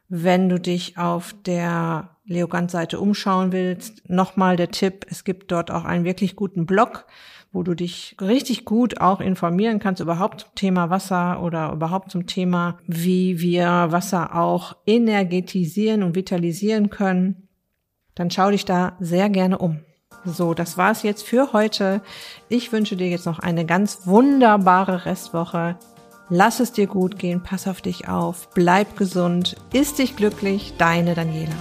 wenn 0.10 0.50
du 0.50 0.60
dich 0.60 0.98
auf 0.98 1.36
der 1.46 2.18
Leogant-Seite 2.26 3.00
umschauen 3.00 3.52
willst, 3.52 4.10
nochmal 4.10 4.56
der 4.56 4.72
Tipp, 4.72 5.06
es 5.10 5.24
gibt 5.24 5.52
dort 5.52 5.70
auch 5.72 5.86
einen 5.86 6.04
wirklich 6.04 6.36
guten 6.36 6.66
Blog, 6.66 7.06
wo 7.52 7.64
du 7.64 7.74
dich 7.74 8.16
richtig 8.22 8.66
gut 8.66 9.02
auch 9.02 9.20
informieren 9.20 9.80
kannst 9.80 10.02
überhaupt 10.02 10.42
zum 10.42 10.56
Thema 10.56 10.90
Wasser 10.90 11.42
oder 11.44 11.72
überhaupt 11.72 12.12
zum 12.12 12.26
Thema, 12.26 12.78
wie 12.88 13.40
wir 13.40 13.88
Wasser 13.92 14.36
auch 14.36 14.78
energetisieren 14.86 16.04
und 16.04 16.16
vitalisieren 16.16 16.90
können, 16.90 17.48
dann 18.16 18.32
schau 18.32 18.52
dich 18.52 18.66
da 18.66 18.96
sehr 19.00 19.30
gerne 19.30 19.58
um. 19.58 19.80
So, 20.24 20.54
das 20.54 20.78
war's 20.78 21.04
jetzt 21.04 21.24
für 21.24 21.52
heute. 21.52 22.02
Ich 22.48 22.72
wünsche 22.72 22.96
dir 22.96 23.10
jetzt 23.10 23.26
noch 23.26 23.40
eine 23.40 23.66
ganz 23.66 24.06
wunderbare 24.06 25.06
Restwoche. 25.06 25.78
Lass 26.30 26.60
es 26.60 26.72
dir 26.72 26.88
gut 26.88 27.20
gehen, 27.20 27.44
pass 27.44 27.68
auf 27.68 27.82
dich 27.82 28.08
auf, 28.08 28.50
bleib 28.54 28.96
gesund, 28.96 29.58
ist 29.74 30.00
dich 30.00 30.16
glücklich, 30.16 30.74
deine 30.78 31.14
Daniela. 31.14 31.52